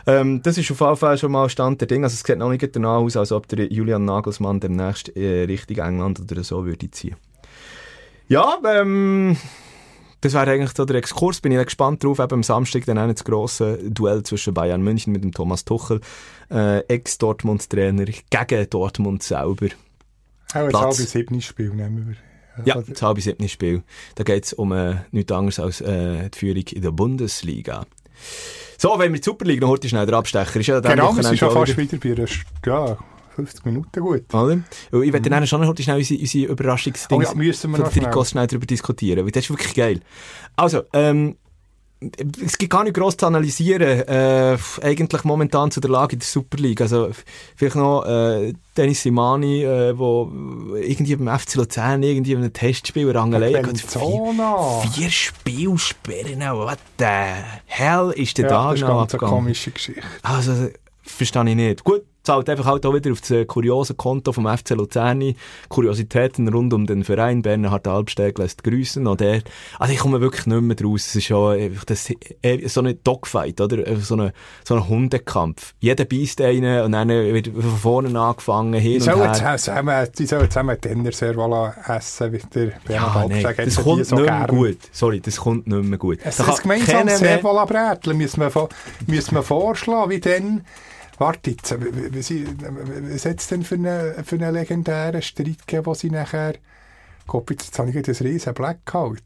Ähm, 0.06 0.42
das 0.42 0.58
ist 0.58 0.70
auf 0.70 0.80
jeden 0.80 0.96
Fall 0.96 1.16
schon 1.16 1.32
mal 1.32 1.48
Stand 1.48 1.80
der 1.80 1.88
Dinge. 1.88 2.04
Also 2.04 2.14
es 2.14 2.20
sieht 2.20 2.36
noch 2.36 2.50
nicht 2.50 2.76
danach 2.76 2.98
aus, 2.98 3.16
als 3.16 3.32
ob 3.32 3.48
der 3.48 3.72
Julian 3.72 4.04
Nagelsmann 4.04 4.60
demnächst 4.60 5.16
äh, 5.16 5.44
Richtung 5.44 5.78
England 5.78 6.20
oder 6.20 6.44
so 6.44 6.66
würde 6.66 6.90
ziehen. 6.90 7.16
Ja, 8.28 8.58
ähm, 8.66 9.38
das 10.20 10.34
wäre 10.34 10.50
eigentlich 10.50 10.72
so 10.76 10.84
der 10.84 10.96
Exkurs. 10.96 11.40
Bin 11.40 11.52
ich 11.52 11.64
gespannt 11.64 12.04
drauf. 12.04 12.18
Eben 12.18 12.32
am 12.32 12.42
Samstag 12.42 12.84
dann 12.84 12.98
auch 12.98 13.10
das 13.10 13.24
grosse 13.24 13.78
Duell 13.90 14.22
zwischen 14.22 14.52
Bayern 14.52 14.82
München 14.82 15.14
mit 15.14 15.24
dem 15.24 15.32
Thomas 15.32 15.64
Tuchel, 15.64 16.02
äh, 16.50 16.80
Ex-Dortmund-Trainer, 16.80 18.04
gegen 18.04 18.68
Dortmund 18.68 19.22
selber. 19.22 19.68
Auch 20.52 20.56
ein 20.56 20.74
halbes 20.74 21.44
Spiel 21.44 21.70
nehmen 21.70 22.08
wir. 22.08 22.31
Ja, 22.64 22.76
Oder- 22.76 22.86
das 22.88 23.02
halbe 23.02 23.20
siebte 23.20 23.48
Spiel. 23.48 23.82
Da 24.14 24.24
geht 24.24 24.44
es 24.44 24.52
um 24.52 24.72
äh, 24.72 24.96
nichts 25.10 25.32
anderes 25.32 25.58
als 25.58 25.80
äh, 25.80 26.28
die 26.30 26.38
Führung 26.38 26.64
in 26.72 26.82
der 26.82 26.90
Bundesliga. 26.90 27.86
So, 28.78 28.98
wenn 28.98 29.12
wir 29.12 29.20
die 29.20 29.24
Super 29.24 29.44
League 29.44 29.60
noch 29.60 29.68
heute 29.68 29.88
schnell 29.88 30.06
der 30.06 30.16
Abstecher 30.16 30.60
ist 30.60 30.66
ja 30.66 30.80
dann 30.80 30.96
Genau, 30.96 31.12
es 31.16 31.30
ist 31.30 31.40
ja 31.40 31.50
fast 31.50 31.76
wieder 31.76 31.98
bei 31.98 32.12
einer, 32.12 32.28
ja, 32.66 32.98
50 33.34 33.64
Minuten 33.64 34.00
gut. 34.00 34.34
Oder? 34.34 34.60
Und 34.90 35.02
ich 35.02 35.12
werde 35.12 35.30
dann 35.30 35.46
schon 35.46 35.60
noch 35.60 35.68
heute 35.68 35.82
schnell 35.82 35.98
unsere, 35.98 36.20
unsere 36.20 36.48
Oh 36.48 36.52
Überraschungsdinge 36.52 37.24
ja, 37.24 37.34
müssen 37.34 37.70
wir 37.70 37.78
von 37.86 37.90
Trikots 37.90 38.30
schnell 38.30 38.46
darüber 38.46 38.66
diskutieren, 38.66 39.24
weil 39.24 39.30
das 39.30 39.44
ist 39.44 39.50
wirklich 39.50 39.74
geil. 39.74 40.00
Also, 40.56 40.82
ähm, 40.92 41.36
es 42.44 42.58
gibt 42.58 42.72
gar 42.72 42.84
nicht 42.84 42.94
gross 42.94 43.16
zu 43.16 43.26
analysieren, 43.26 43.82
äh, 43.82 44.56
eigentlich 44.82 45.24
momentan 45.24 45.70
zu 45.70 45.80
der 45.80 45.90
Lage 45.90 46.14
in 46.14 46.18
der 46.20 46.26
Super 46.26 46.58
League. 46.58 46.80
Also, 46.80 47.10
vielleicht 47.56 47.76
noch, 47.76 48.04
äh, 48.04 48.52
Dennis 48.76 49.02
Simani, 49.02 49.64
äh, 49.64 49.96
wo 49.98 50.30
irgendwie 50.74 51.16
beim 51.16 51.28
FC 51.38 51.56
Luzern 51.56 52.02
irgendwie 52.02 52.32
in 52.32 52.38
einem 52.38 52.52
Testspiel 52.52 53.10
Rangelei 53.10 53.52
hat. 53.52 53.78
Vier, 53.78 54.82
vier 54.92 55.10
Spielsperren, 55.10 56.42
auch. 56.42 56.66
what 56.66 56.78
the 56.98 57.04
hell 57.66 58.12
ist 58.16 58.38
denn 58.38 58.46
Ja, 58.46 58.50
da 58.50 58.70
das 58.70 58.80
ist 58.80 58.86
ganz 58.86 59.14
eine 59.14 59.18
komische 59.18 59.70
Geschichte. 59.70 60.02
Also, 60.22 60.68
verstehe 61.02 61.48
ich 61.48 61.56
nicht. 61.56 61.84
Gut, 61.84 62.02
zahlt 62.22 62.48
einfach 62.48 62.66
halt 62.66 62.86
auch 62.86 62.94
wieder 62.94 63.12
auf 63.12 63.20
das 63.20 63.30
äh, 63.30 63.44
kuriose 63.44 63.94
Konto 63.94 64.32
vom 64.32 64.46
FC 64.46 64.70
Luzerni. 64.70 65.36
Kuriositäten 65.68 66.48
rund 66.48 66.72
um 66.72 66.86
den 66.86 67.04
Verein. 67.04 67.42
Bernhard 67.42 67.86
Albsteg 67.88 68.38
lässt 68.38 68.64
grüßen. 68.64 69.06
Und 69.06 69.20
der, 69.20 69.42
also 69.78 69.92
ich 69.92 70.00
komme 70.00 70.20
wirklich 70.20 70.46
nicht 70.46 70.62
mehr 70.62 70.76
draus. 70.76 71.06
Es 71.06 71.16
ist 71.16 71.24
schon 71.24 71.58
einfach 71.58 71.84
das, 71.84 72.10
äh, 72.42 72.68
so 72.68 72.80
ein 72.80 72.98
Dogfight, 73.02 73.60
oder? 73.60 73.96
So 73.96 74.16
ein 74.16 74.32
so 74.64 74.74
ein 74.74 74.88
Hundekampf. 74.88 75.74
Jeder 75.80 76.04
beißt 76.04 76.40
einen 76.40 76.84
und 76.84 76.92
dann 76.92 77.08
wird 77.08 77.48
von 77.48 77.62
vorne 77.62 78.18
angefangen, 78.18 78.74
hin 78.74 78.94
und 78.94 79.00
sollen 79.02 79.34
her. 79.34 79.56
zusammen, 79.56 80.08
die 80.16 80.26
sollen 80.26 80.50
zusammen 80.50 80.76
Denner 80.80 81.12
Servala 81.12 81.74
essen, 81.88 82.32
wie 82.32 82.38
der 82.54 82.72
Bernhard 82.86 82.88
Ja, 82.88 83.20
Albsteg 83.20 83.58
hat 83.58 83.66
das 83.66 83.76
kommt 83.76 84.06
so 84.06 84.16
nicht 84.16 84.26
mehr 84.26 84.46
gut. 84.46 84.78
Sorry, 84.92 85.20
das 85.20 85.36
kommt 85.36 85.66
nicht 85.66 85.84
mehr 85.84 85.98
gut. 85.98 86.18
Es 86.22 86.36
Da 86.36 86.52
ist 86.52 87.18
Servala 87.18 87.64
Brätli 87.64 88.14
müssen 88.14 88.40
wir, 88.40 88.68
müssen 89.06 89.34
wir 89.34 89.42
vorschlagen, 89.42 90.10
wie 90.10 90.20
denn, 90.20 90.64
warte 91.22 91.50
jetzt, 91.52 91.70
was 91.72 93.24
hat 93.24 93.38
es 93.40 93.46
denn 93.48 93.62
für 93.62 93.76
einen 93.76 94.24
für 94.24 94.36
einen 94.36 94.52
legendären 94.52 95.22
Streit 95.22 95.66
gegeben, 95.66 95.86
wo 95.86 95.94
sie 95.94 96.10
nachher, 96.10 96.54
Gott, 97.26 97.48
jetzt 97.50 97.78
habe 97.78 97.90
ich 97.90 97.96
ein 97.96 98.04
riesen 98.26 98.54
Blackout. 98.54 99.22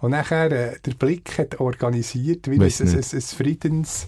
Und 0.00 0.10
nachher, 0.10 0.52
äh, 0.52 0.78
der 0.84 0.92
Blick 0.94 1.38
hat 1.38 1.58
organisiert, 1.60 2.50
wie 2.50 2.60
Weiss 2.60 2.80
ein, 2.82 2.88
ein, 2.88 2.96
ein 2.98 3.20
Friedens, 3.22 4.06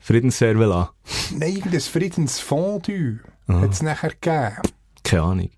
Friedensservela. 0.00 0.92
nein, 1.36 1.56
irgendein 1.56 1.80
Friedensfondue 1.80 3.20
hat 3.48 3.72
es 3.72 3.82
nachher 3.82 4.10
gegeben. 4.10 4.56
Keine 5.04 5.22
Ahnung. 5.22 5.50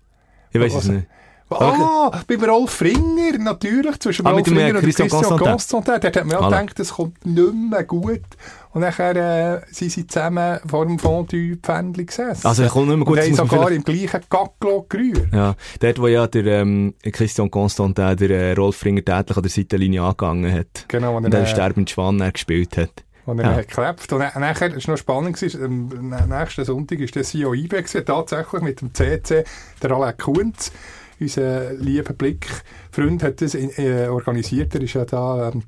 Ich 0.51 0.59
weiß 0.59 0.71
es 0.71 0.75
Also, 0.77 0.91
nicht. 0.93 1.07
Ah, 1.49 2.23
beim 2.27 2.43
Rolf 2.43 2.71
Fringer, 2.71 3.37
natürlich, 3.37 3.99
zwischen 3.99 4.25
Ah, 4.25 4.31
Rolf 4.31 4.47
äh, 4.47 4.49
Fringer 4.49 4.75
und 4.79 4.83
Christian 4.83 5.09
Constantin. 5.09 5.47
Constantin. 5.47 5.93
Dort 6.01 6.15
hat 6.17 6.25
man 6.25 6.35
auch 6.37 6.49
gedacht, 6.49 6.79
das 6.79 6.89
kommt 6.93 7.23
nicht 7.25 7.53
mehr 7.53 7.83
gut. 7.83 8.21
Und 8.75 8.81
nachher 8.81 9.15
äh, 9.15 9.61
sind 9.71 9.89
sie 9.89 10.05
zusammen 10.05 10.59
vor 10.67 10.85
dem 10.85 10.99
Fondue-Pfändchen 10.99 12.05
gesessen. 12.05 12.45
Also, 12.45 12.63
es 12.63 12.71
kommt 12.71 12.89
nicht 12.89 12.97
mehr 12.97 13.05
gut, 13.05 13.17
Und 13.17 13.23
haben 13.23 13.33
sogar 13.35 13.67
vielleicht- 13.67 13.87
im 13.87 13.93
gleichen 13.95 14.21
Gacklo 14.29 14.85
gerührt. 14.89 15.33
Ja, 15.33 15.55
dort, 15.79 15.99
wo 16.01 16.07
ja 16.07 16.27
der 16.27 16.45
ähm, 16.45 16.93
Christian 17.01 17.49
Constantin 17.49 18.17
der 18.17 18.29
äh, 18.29 18.51
Rolf 18.53 18.75
Fringer 18.75 19.03
tätlich 19.05 19.37
an 19.37 19.43
der 19.43 19.49
Seitenlinie 19.49 20.01
angegangen 20.03 20.51
hat. 20.53 20.85
Genau, 20.89 21.15
und 21.15 21.23
Und 21.23 21.33
der 21.33 21.43
äh, 21.43 21.47
sterbende 21.47 21.89
Schwan 21.89 22.19
gespielt 22.33 22.75
hat. 22.75 22.91
Und 23.25 23.39
er 23.39 23.45
Ja. 23.51 23.55
hat 23.59 23.67
geklebt. 23.69 24.11
Und 24.11 24.19
na- 24.19 24.37
nachher, 24.39 24.67
das 24.69 24.85
war 24.87 24.93
noch 24.95 24.99
spannend, 24.99 25.37
gewesen, 25.37 25.63
am 25.63 26.27
nächsten 26.27 26.65
Sonntag 26.65 26.99
war 26.99 27.07
der 27.07 27.23
CEO 27.23 27.53
IBE, 27.53 27.83
tatsächlich 28.03 28.61
mit 28.61 28.81
dem 28.81 28.93
CC, 28.93 29.45
der 29.81 29.91
Alain 29.91 30.17
Kuntz, 30.17 30.73
unser 31.17 31.71
lieber 31.75 32.13
Blickfreund, 32.13 33.23
hat 33.23 33.39
das 33.41 33.55
in, 33.55 33.69
äh, 33.77 34.07
organisiert. 34.09 34.75
Er 34.75 34.81
ist 34.81 34.93
ja 34.95 35.05
da... 35.05 35.49
Ähm, 35.53 35.63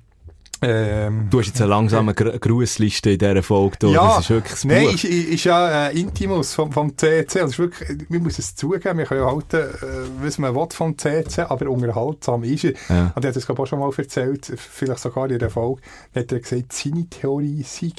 ähm, 0.62 1.28
Du 1.30 1.40
hast 1.40 1.48
jetzt 1.48 1.62
eine 1.62 1.70
langsame 1.70 2.14
Gr 2.14 2.40
Grussliste 2.40 3.12
in 3.12 3.20
dieser 3.20 3.44
Folge. 3.44 3.78
Du. 3.80 3.94
das 3.94 4.20
ist 4.20 4.30
wirklich 4.30 4.54
das 4.54 4.66
nein, 4.66 4.86
Buch. 4.86 4.94
ist, 4.94 5.04
ist 5.04 5.44
ja 5.44 5.88
äh, 5.88 6.00
Intimus 6.00 6.54
vom, 6.54 6.72
vom 6.72 6.98
CC. 6.98 7.40
Das 7.40 7.52
ist 7.52 7.60
wirklich, 7.60 8.10
man 8.10 8.24
muss 8.24 8.40
es 8.40 8.56
zugeben, 8.56 8.98
wir 8.98 9.06
können 9.06 9.22
ja 9.22 9.28
halten, 9.28 9.58
äh, 9.58 10.24
was 10.24 10.38
man 10.38 10.56
will 10.56 10.68
vom 10.72 10.98
CC, 10.98 11.42
aber 11.42 11.70
unterhaltsam 11.70 12.44
ist 12.44 12.64
er. 12.64 12.74
Ja. 12.90 13.12
Und 13.16 13.24
er 13.24 13.30
hat 13.30 13.38
ich 13.38 13.50
auch 13.50 13.66
schon 13.66 13.80
mal 13.80 13.92
erzählt, 13.96 14.52
vielleicht 14.56 15.00
sogar 15.00 15.30
in 15.30 15.40
der 15.40 15.50
Folge, 15.50 15.82
hat 16.16 16.32
er 16.32 16.40
gesagt, 16.40 16.74
seine 16.74 17.08
Theorie 17.08 17.64
sei 17.64 17.92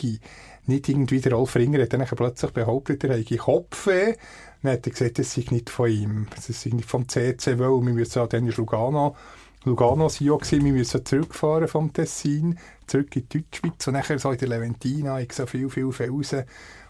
nicht 0.69 0.89
irgendwie 0.89 1.21
der 1.21 1.33
Rolf 1.33 1.57
Ringer 1.57 1.83
hat 1.83 1.93
dann 1.95 2.05
plötzlich 2.05 2.51
behauptet, 2.53 3.03
er 3.05 3.15
habe 3.15 3.37
Kopfweh. 3.37 4.15
Dann 4.63 4.73
hat 4.73 4.87
er 4.87 4.93
gesagt, 4.93 5.19
das 5.19 5.33
sei 5.33 5.45
nicht 5.51 5.71
von 5.71 5.89
ihm, 5.91 6.27
das 6.35 6.49
sei 6.49 6.71
nicht 6.71 6.89
vom 6.89 7.09
CC, 7.09 7.59
weil 7.59 7.71
wir 7.71 7.93
müssen 7.95 8.19
ja 8.19 8.27
dann 8.27 8.47
ist 8.47 8.59
Lugano 8.59 9.17
Lugano 9.65 10.05
war 10.05 10.13
ja, 10.21 10.35
gewesen, 10.37 10.65
wir 10.65 10.73
müssen 10.73 11.05
zurückfahren 11.05 11.69
vom 11.69 11.93
Tessin, 11.93 12.59
zurück 12.87 13.15
in 13.17 13.29
die 13.29 13.41
Deutschschweiz 13.41 13.87
und 13.87 13.95
nachher 13.95 14.19
so 14.19 14.31
in 14.31 14.39
der 14.39 14.49
Leventina, 14.49 15.21
ich 15.21 15.33
so 15.33 15.47
viel, 15.47 15.69
viel 15.69 15.91
Felsen 15.93 16.45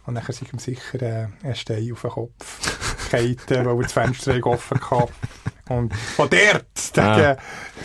und 0.07 0.15
nachher 0.15 0.33
sind 0.33 0.53
ihm 0.53 0.59
sicher 0.59 1.03
äh, 1.03 1.27
ein 1.43 1.55
Stein 1.55 1.93
auf 1.93 2.03
den 2.03 2.11
Kopf 2.11 3.09
gefallen, 3.11 3.37
weil 3.49 3.83
das 3.83 3.93
Fenster 3.93 4.47
offen 4.47 4.81
hatte. 4.91 5.13
Und 5.69 5.95
von 5.95 6.31
dort 6.31 6.65
Ah. 6.97 7.37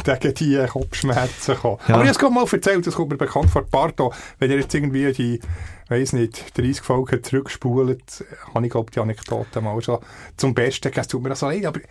gegen, 0.05 0.19
gegen 0.19 0.33
die 0.35 0.67
Kopfschmerzen 0.67 1.55
kam. 1.55 1.77
Ja. 1.87 1.95
Aber 1.95 2.03
ich 2.05 2.09
habe 2.09 2.25
es 2.25 2.31
mal 2.31 2.45
erzählt, 2.49 2.87
das 2.87 2.95
kommt 2.95 3.11
mir 3.11 3.17
bekannt 3.17 3.49
vor 3.49 3.63
Parto, 3.65 4.13
wenn 4.39 4.49
ihr 4.51 4.59
jetzt 4.59 4.73
irgendwie 4.73 5.11
die, 5.11 5.39
weiss 5.89 6.13
nicht, 6.13 6.57
30 6.57 6.81
Folgen 6.81 7.21
zurückspult, 7.23 8.25
habe 8.53 8.65
ich 8.65 8.71
glaube 8.71 8.91
die 8.91 8.99
Anekdote 8.99 9.61
mal 9.61 9.81
schon 9.81 9.99
zum 10.37 10.53
Besten 10.53 10.83
gegeben. 10.83 11.01
Es 11.01 11.07
tut 11.07 11.23
mir 11.23 11.29
das 11.29 11.41
so 11.41 11.47
leid, 11.47 11.65
aber 11.65 11.81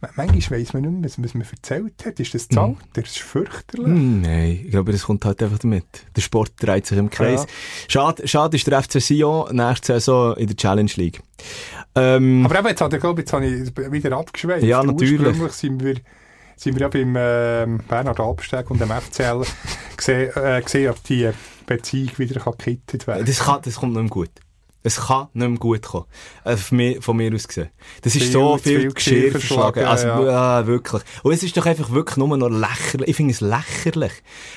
manchmal 0.00 0.60
weiss 0.60 0.72
man 0.72 0.82
nicht 0.82 1.18
mehr, 1.18 1.24
was, 1.24 1.34
man 1.34 1.46
erzählt 1.50 2.04
hat. 2.04 2.20
Ist 2.20 2.34
das 2.34 2.48
das 2.48 2.58
Alter? 2.58 2.78
Das 2.92 3.04
ist 3.06 3.18
fürchterlich. 3.18 3.86
Hm, 3.86 4.22
Nein, 4.22 4.60
ich 4.64 4.70
glaube, 4.70 4.92
das 4.92 5.04
kommt 5.04 5.24
halt 5.24 5.42
einfach 5.42 5.58
damit. 5.58 5.84
Der 6.14 6.20
Sport 6.20 6.52
dreht 6.58 6.86
sich 6.86 6.98
im 6.98 7.10
Kreis. 7.10 7.42
Ja. 7.42 7.48
Schade, 7.88 8.28
schade 8.28 8.56
ist 8.56 8.66
der 8.66 8.82
FC 8.82 9.00
Sion 9.00 9.54
nächste 9.54 9.94
Saison 9.94 10.36
in 10.36 10.46
der 10.46 10.56
Challenge 10.56 10.90
League. 10.96 11.22
Ähm, 11.94 12.44
Aber 12.44 12.58
eben, 12.58 12.68
jetzt, 12.68 12.80
hat 12.80 12.92
er, 12.92 12.98
glaube 12.98 13.20
ich, 13.20 13.26
jetzt 13.26 13.32
habe 13.32 13.46
ich 13.46 13.92
wieder 13.92 14.16
abgeschweift. 14.16 14.64
Ja, 14.64 14.82
natürlich. 14.82 15.20
Ursprünglich 15.20 15.52
sind 15.52 15.82
wir, 15.82 15.94
sind 16.56 16.74
wir 16.74 16.82
ja 16.82 16.88
beim 16.88 17.14
ähm, 17.16 17.80
Bernhard 17.88 18.20
Albsteg 18.20 18.70
und 18.70 18.80
dem 18.80 18.90
FCL 18.90 19.42
gesehen, 19.96 20.30
äh, 20.36 20.60
gesehen, 20.62 20.90
ob 20.90 21.02
die 21.04 21.30
Beziehung 21.66 22.10
wieder 22.16 22.40
kann 22.40 22.54
gekittet 22.58 23.06
werden 23.06 23.26
das, 23.26 23.40
kann, 23.40 23.60
das 23.62 23.76
kommt 23.76 23.94
nicht 23.94 24.02
mehr 24.02 24.10
gut. 24.10 24.30
Es 24.86 25.00
kann 25.00 25.26
nicht 25.32 25.48
mehr 25.48 25.58
gut 25.58 25.82
kommen. 25.82 26.04
Äh, 26.44 26.56
von, 26.56 26.76
mir, 26.76 27.02
von 27.02 27.16
mir 27.16 27.34
aus 27.34 27.48
gesehen. 27.48 27.70
Das 28.02 28.14
ist 28.14 28.22
Viel 28.22 28.32
so 28.32 28.56
viel 28.56 28.80
viel 28.80 28.92
Geschirr 28.92 29.30
verschlagen. 29.32 29.84
Also, 29.84 30.06
ja. 30.06 30.60
ja. 30.60 30.66
wirklich. 30.68 31.02
Und 31.24 31.32
es 31.32 31.42
ist 31.42 31.56
doch 31.56 31.66
einfach 31.66 31.90
wirklich 31.90 32.16
nur 32.16 32.36
noch 32.36 32.48
lächerlich. 32.48 33.08
Ich 33.08 33.16
finde 33.16 33.32
es 33.32 33.40
lächerlich. 33.40 34.12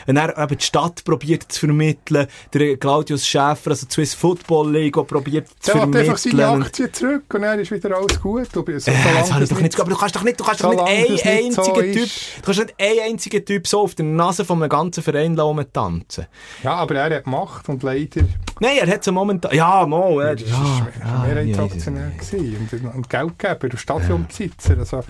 Wenn 0.06 0.18
er 0.18 0.38
eben 0.38 0.56
die 0.56 0.64
Stadt 0.64 1.04
probiert 1.04 1.52
zu 1.52 1.62
vermitteln, 1.62 2.28
der 2.54 2.78
Claudius 2.78 3.26
Schäfer, 3.26 3.72
also 3.72 3.88
die 3.88 3.92
Swiss 3.92 4.14
Football 4.14 4.72
League, 4.72 4.94
probiert 5.08 5.48
zu 5.62 5.72
Der 5.72 5.82
hat 5.82 5.96
einfach 5.96 6.18
seine 6.20 6.36
vermitteln. 6.36 6.64
Aktien 6.64 6.94
zurück 6.94 7.34
und 7.34 7.42
dann 7.42 7.60
ist 7.60 7.72
wieder 7.72 7.98
alles 7.98 8.22
gut. 8.22 8.56
Und 8.56 8.82
so, 8.82 8.92
Äh, 8.92 8.94
das 9.18 9.34
habe 9.34 9.44
ich 9.44 9.50
doch 9.50 9.60
nicht, 9.60 9.80
aber 9.80 9.90
du 9.90 9.98
kannst 9.98 10.16
doch 10.16 10.24
nicht, 10.24 10.40
du 10.40 10.44
kannst 10.44 10.64
doch 10.64 10.70
nicht 10.70 11.10
das 11.10 11.26
nicht 11.26 11.54
so 11.54 11.64
Typ, 11.64 11.96
ist. 11.96 12.38
du 12.38 12.42
kannst 12.44 12.60
nicht 12.60 12.76
einen 12.78 13.00
einzigen 13.14 13.44
Typ 13.44 13.68
so 13.68 13.82
auf 13.82 13.96
der 13.96 14.06
Nase 14.06 14.46
von 14.46 14.62
einem 14.62 14.70
ganzen 14.70 15.02
Verein 15.02 15.36
tanzen. 15.74 16.28
Ja, 16.62 16.76
aber 16.76 16.96
er 16.96 17.18
hat 17.18 17.26
Macht 17.26 17.68
und 17.68 17.82
leider 17.82 18.22
Nein, 18.62 18.78
er 18.78 18.88
hat 18.88 19.04
so 19.04 19.12
momentan, 19.14 19.56
ja, 19.56 19.86
mal, 19.86 20.19
er, 20.20 20.36
das 20.36 20.44
ist 20.44 20.50
ja, 20.52 20.88
ja, 21.00 21.06
ja, 21.06 21.20
Mehrheitsaktionär 21.34 22.12
gewesen 22.12 22.70
und, 22.72 22.96
und 22.96 23.10
Geldgeber 23.10 23.68
und 23.72 23.80
Stadionbesitzer. 23.80 24.78
Also, 24.78 25.00
es 25.00 25.06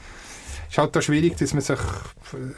ist 0.71 0.77
halt 0.77 0.95
auch 0.97 1.01
schwierig, 1.01 1.37
dass 1.37 1.53
man 1.53 1.61
sich 1.61 1.79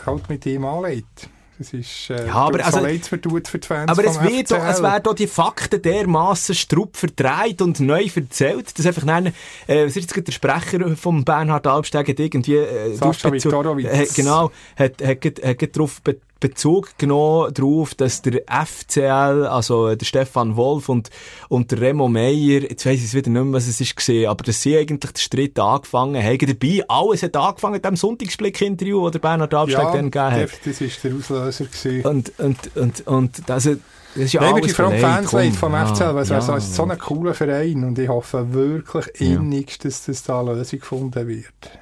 halt 0.05 0.29
mit 0.29 0.45
ihm 0.45 0.65
anlegt. 0.65 1.29
Das 1.61 1.73
ist, 1.73 2.09
äh, 2.09 2.25
Ja, 2.25 2.33
aber 2.33 2.57
so 2.59 2.63
also- 2.65 2.79
leid 2.79 3.01
es 3.01 3.07
für 3.07 3.17
die 3.19 3.67
Fans 3.67 3.91
Aber 3.91 4.03
es, 4.03 4.19
wird 4.19 4.49
doch, 4.49 4.65
es 4.65 4.81
werden 4.81 5.03
doch 5.03 5.13
die 5.13 5.27
Fakten 5.27 5.79
dermassen 5.79 6.55
strupp 6.55 6.97
verdreht 6.97 7.61
und 7.61 7.79
neu 7.79 8.07
erzählt, 8.15 8.77
dass 8.79 8.85
einfach 8.87 9.03
nein, 9.03 9.27
äh, 9.67 9.85
was 9.85 9.95
ist 9.95 10.15
jetzt 10.15 10.27
der 10.27 10.31
Sprecher 10.31 10.95
von 10.95 11.23
Bernhard 11.23 11.67
Albsteg 11.67 12.09
hat 12.09 12.19
irgendwie, 12.19 12.55
äh, 12.55 12.95
Sascha 12.95 13.31
Viktorowitz. 13.31 13.85
äh, 13.85 14.07
genau, 14.15 14.51
hat, 14.75 15.03
hat, 15.03 15.23
hat, 15.23 15.61
hat 15.61 15.75
darauf 15.75 16.01
be 16.01 16.17
Bezug 16.41 16.97
genommen 16.97 17.53
darauf, 17.53 17.95
dass 17.95 18.21
der 18.21 18.41
FCL, 18.47 19.45
also 19.45 19.95
der 19.95 20.05
Stefan 20.05 20.57
Wolf 20.57 20.89
und, 20.89 21.09
und 21.47 21.71
der 21.71 21.79
Remo 21.79 22.09
Meyer, 22.09 22.63
jetzt 22.63 22.85
weiss 22.85 22.99
ich 22.99 23.05
es 23.05 23.13
wieder 23.13 23.29
nicht 23.29 23.43
mehr, 23.43 23.53
was 23.53 23.67
es 23.67 23.79
ist 23.79 23.95
gesehen, 23.95 24.27
aber 24.27 24.43
dass 24.43 24.61
sie 24.61 24.77
eigentlich 24.77 25.13
den 25.13 25.21
Streit 25.21 25.59
angefangen 25.59 26.21
haben. 26.21 26.37
Dabei, 26.37 26.83
alles 26.89 27.23
hat 27.23 27.37
angefangen 27.37 27.75
mit 27.75 27.85
dem 27.85 27.95
Sonntagsblick-Interview, 27.95 29.03
das 29.05 29.11
der 29.13 29.19
Bernhard 29.19 29.53
Albsteg 29.53 29.83
ja, 29.83 29.93
dann 29.93 30.11
gegeben 30.11 30.31
hat. 30.31 30.49
das 30.65 30.81
ist 30.81 31.03
der 31.03 31.15
Auslöser 31.15 31.65
gewesen. 31.65 32.01
Und, 32.05 32.39
und, 32.39 32.75
und, 32.75 33.07
und 33.07 33.49
das, 33.49 33.63
das 33.63 33.77
ist 34.15 34.33
ja 34.33 34.41
Nein, 34.41 34.55
alles 34.55 34.73
vor 34.73 34.85
allem 34.87 34.99
Fans 34.99 35.29
vom 35.29 35.71
komm, 35.71 35.95
FCL, 35.95 36.15
weil 36.15 36.23
es 36.23 36.29
ja, 36.29 36.35
also, 36.35 36.55
ist 36.55 36.75
so 36.75 36.83
ein 36.83 36.97
cooler 36.97 37.33
Verein 37.33 37.83
und 37.83 37.97
ich 37.97 38.09
hoffe 38.09 38.51
wirklich 38.51 39.21
innigst, 39.21 39.85
dass 39.85 40.05
das 40.05 40.23
da 40.23 40.41
eine 40.41 40.55
Lösung 40.55 40.79
gefunden 40.79 41.27
wird. 41.27 41.79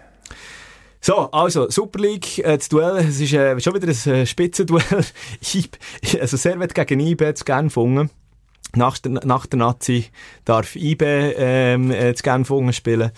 So, 1.01 1.31
also, 1.31 1.69
Super 1.69 1.99
League, 1.99 2.39
äh, 2.39 2.57
das 2.57 2.67
Duell, 2.67 2.97
es 2.97 3.19
ist 3.21 3.33
äh, 3.33 3.59
schon 3.59 3.73
wieder 3.73 3.87
ein 3.87 4.13
äh, 4.13 4.25
Spitzenduell. 4.25 4.83
Also 6.19 6.37
Servet 6.37 6.75
gegen 6.75 6.99
IB 6.99 7.33
zu 7.35 7.45
Genfungen. 7.45 8.09
Nach 8.75 8.97
der, 8.97 9.11
nach 9.25 9.45
der 9.45 9.57
Nazi 9.59 10.07
darf 10.45 10.75
IB 10.75 11.03
ähm, 11.03 11.91
äh, 11.91 12.13
zu 12.13 12.23
Genfungen 12.23 12.73
spielen. 12.73 13.11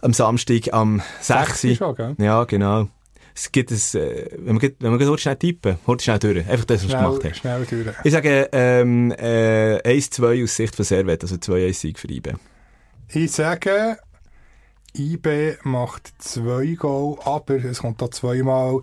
Am 0.00 0.12
Samstag 0.12 0.72
am 0.72 1.02
6. 1.20 1.60
Sechs 1.60 1.78
schon, 1.78 1.94
gell? 1.94 2.14
Ja, 2.18 2.44
genau. 2.44 2.88
Es 3.34 3.50
gibt 3.50 3.70
ein, 3.70 3.76
äh, 4.00 4.28
wenn 4.38 4.54
man, 4.56 4.70
wenn 4.78 5.08
man 5.08 5.18
schnell 5.18 5.36
tippen, 5.36 5.78
hol 5.86 5.98
schnell 6.00 6.18
durch. 6.18 6.48
Einfach 6.48 6.64
das, 6.66 6.84
was 6.84 6.90
du 6.90 6.96
gemacht 6.96 7.20
Schnell, 7.20 7.60
hast. 7.60 7.68
schnell 7.68 7.84
durch. 7.84 7.96
Ich 8.04 8.12
sage 8.12 8.48
ähm, 8.52 9.10
äh, 9.12 9.78
1-2 9.84 10.44
aus 10.44 10.56
Sicht 10.56 10.76
von 10.76 10.84
Servet, 10.84 11.22
also 11.22 11.36
2-1-Sieg 11.36 11.98
für 11.98 12.10
IB. 12.10 12.32
Ich 13.08 13.32
sage, 13.32 13.98
IB 14.94 15.56
macht 15.62 16.12
zwei 16.18 16.74
Goal, 16.74 17.18
aber 17.24 17.64
es 17.64 17.78
kommt 17.78 18.02
da 18.02 18.10
zweimal. 18.10 18.80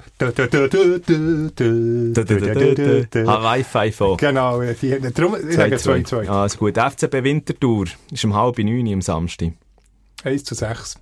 Hawaii 3.28 3.64
5 3.64 4.18
Genau, 4.18 4.62
die, 4.62 5.00
darum, 5.14 5.36
ich 5.48 5.56
sage 5.56 5.76
2-2. 5.76 6.28
Also 6.28 6.58
gut, 6.58 6.78
FCB 6.78 7.24
Winterthur 7.24 7.86
ist 8.12 8.26
um 8.26 8.36
halb 8.36 8.58
neun 8.58 8.88
am 8.92 9.02
Samstag. 9.02 9.52
1 10.24 10.44
zu 10.44 10.56
6. 10.56 10.96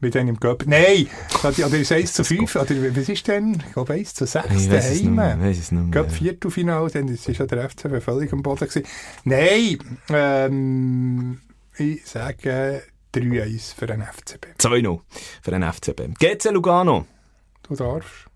Mit 0.00 0.14
im 0.16 0.38
Göpp. 0.38 0.64
Nein! 0.66 1.08
Oder 1.42 1.50
ist 1.50 1.90
es 1.90 1.92
1 1.92 2.12
zu 2.12 2.24
5? 2.24 2.56
Oder 2.56 2.96
was 2.96 3.08
ist 3.08 3.26
denn? 3.26 3.62
Ich 3.66 3.72
glaube 3.72 3.94
1 3.94 4.14
zu 4.14 4.26
6 4.26 4.46
Ich 4.54 4.70
weiss 4.70 4.90
es 4.90 5.00
nicht 5.00 5.10
mehr. 5.10 5.36
daheim. 5.36 5.90
Göpp 5.90 6.12
Viertelfinale, 6.12 6.90
dann 6.90 7.08
ist 7.08 7.26
ja 7.26 7.46
der 7.46 7.70
FCB 7.70 8.00
völlig 8.02 8.32
am 8.32 8.42
Boden 8.42 8.68
gewesen. 8.68 8.84
Nein! 9.24 9.78
Ähm, 10.10 11.40
ich 11.76 12.06
sage 12.06 12.82
3-1 13.14 13.74
für 13.74 13.86
den 13.86 14.02
FCB. 14.02 14.46
2-0 14.58 15.00
für 15.42 15.50
den 15.50 15.62
FCB. 15.62 16.18
GC 16.18 16.50
Lugano. 16.50 17.06
Du 17.62 17.74
darfst. 17.74 18.26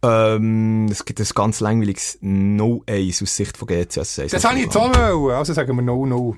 Ähm, 0.00 0.86
es 0.90 1.04
gibt 1.04 1.20
ein 1.20 1.26
ganz 1.34 1.60
langweiliges 1.60 2.18
0-1 2.22 3.22
aus 3.22 3.36
Sicht 3.36 3.56
von 3.56 3.66
GC. 3.68 3.98
Also 3.98 4.22
Das 4.28 4.44
habe 4.44 4.56
ich 4.56 4.64
jetzt 4.64 4.76
auch 4.76 4.94
wollen. 4.94 5.36
Also 5.36 5.52
sagen 5.52 5.76
wir 5.76 5.82
0-0. 5.82 6.36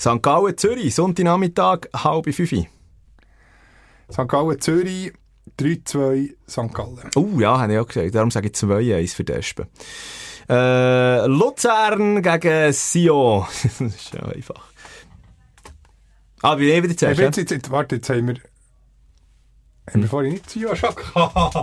St. 0.00 0.22
Gallen, 0.22 0.56
Zürich, 0.56 0.94
Sonntagnachmittag, 0.94 1.88
halb 1.94 2.32
fünf. 2.34 2.50
St. 4.10 4.28
Gallen, 4.28 4.60
Zürich, 4.60 5.12
3-2 5.58 6.34
St. 6.48 6.74
Gallen. 6.74 7.10
Oh 7.14 7.38
ja, 7.38 7.58
habe 7.60 7.74
ich 7.74 7.78
auch 7.78 7.86
gesagt. 7.86 8.14
Darum 8.14 8.30
sage 8.30 8.48
ich 8.48 8.54
2-1 8.54 9.14
für 9.14 9.24
Despen. 9.24 9.66
Äh, 10.48 11.26
Luzern 11.26 12.22
gegen 12.22 12.72
Sion. 12.72 13.46
das 13.62 13.80
ist 13.80 14.14
ja 14.14 14.22
einfach. 14.22 14.68
Ah, 16.42 16.54
bin 16.54 16.68
ich 16.68 16.82
wieder 16.82 16.96
zuerst, 16.96 17.20
jetzt, 17.20 17.36
jetzt, 17.36 17.50
jetzt, 17.50 17.70
warte, 17.70 17.96
jetzt 17.96 18.08
haben 18.10 18.28
wir... 18.28 18.36
Haben 19.92 20.02
wir 20.02 20.08
vorhin 20.08 20.32
nicht 20.34 20.50
Zio 20.50 20.74
schon 20.74 20.94
gehabt? 20.94 21.54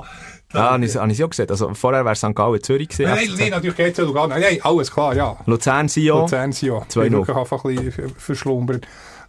Ja, 0.54 0.72
habe 0.72 0.86
ich, 0.86 0.96
habe 0.96 1.12
ich 1.12 1.18
ja 1.18 1.28
gesagt. 1.28 1.52
Also 1.52 1.74
vorher 1.76 2.06
wäre 2.06 2.16
St. 2.16 2.34
Gallen 2.34 2.62
Zürich 2.64 2.90
gewesen. 2.90 3.10
Nein, 3.10 3.30
nein, 3.38 3.50
natürlich 3.52 3.78
geht 3.78 3.92
es 3.92 3.98
ja 3.98 4.04
Lugano. 4.04 4.30
Nein, 4.30 4.42
nein, 4.42 4.60
alles 4.64 4.92
klar, 4.92 5.16
ja. 5.16 5.38
Luzern, 5.46 5.88
Sion. 5.88 6.22
Luzern, 6.22 6.52
Sion. 6.52 6.84
2-0. 6.84 7.06
Ich 7.06 7.12
wirklich 7.12 7.38
einfach 7.38 7.66
ein 7.66 7.76
bisschen 7.76 8.10
verschlumbern. 8.18 8.82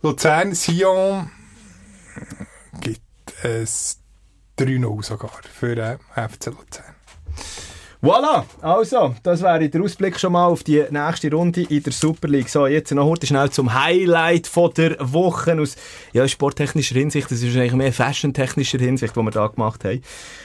Luzern, 0.03 0.55
Sion 0.55 1.31
gibt 2.81 3.01
es 3.43 3.99
3-0 4.59 5.05
sogar 5.05 5.31
für 5.53 5.75
den 5.75 5.99
FC 6.15 6.47
Luzern. 6.47 6.95
Voilà, 8.03 8.45
also, 8.61 9.15
das 9.23 9.41
wäre 9.41 9.71
der 9.71 9.83
Ausblick 9.83 10.21
schon 10.21 10.33
mal 10.33 10.47
auf 10.47 10.63
die 10.63 10.85
nächste 10.91 11.31
Runde 11.33 11.63
in 11.63 11.83
der 11.83 11.93
Super 11.93 12.29
League. 12.29 12.51
So, 12.51 12.67
jetzt 12.67 12.93
noch 12.93 13.07
heute 13.07 13.27
schnell 13.27 13.49
zum 13.51 13.73
Highlight 13.73 14.47
von 14.47 14.71
der 14.77 14.97
Woche 15.01 15.59
aus 15.59 15.77
ja, 16.13 16.29
sporttechnischer 16.29 16.95
Hinsicht, 16.95 17.31
das 17.31 17.43
ist 17.43 17.57
eigentlich 17.57 17.73
mehr 17.73 17.95
fashiontechnischer 17.95 18.79
Hinsicht, 18.79 19.17
die 19.17 19.23
wir 19.23 19.31
da 19.31 19.47
gemacht 19.47 19.85
haben. 19.85 20.03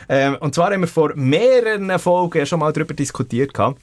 Ähm, 0.08 0.38
und 0.40 0.56
zwar 0.56 0.72
haben 0.72 0.82
wir 0.82 0.88
vor 0.88 1.12
mehreren 1.16 2.00
Folgen 2.00 2.46
schon 2.46 2.60
mal 2.60 2.72
darüber 2.72 2.94
diskutiert 2.94 3.54
gehabt, 3.54 3.82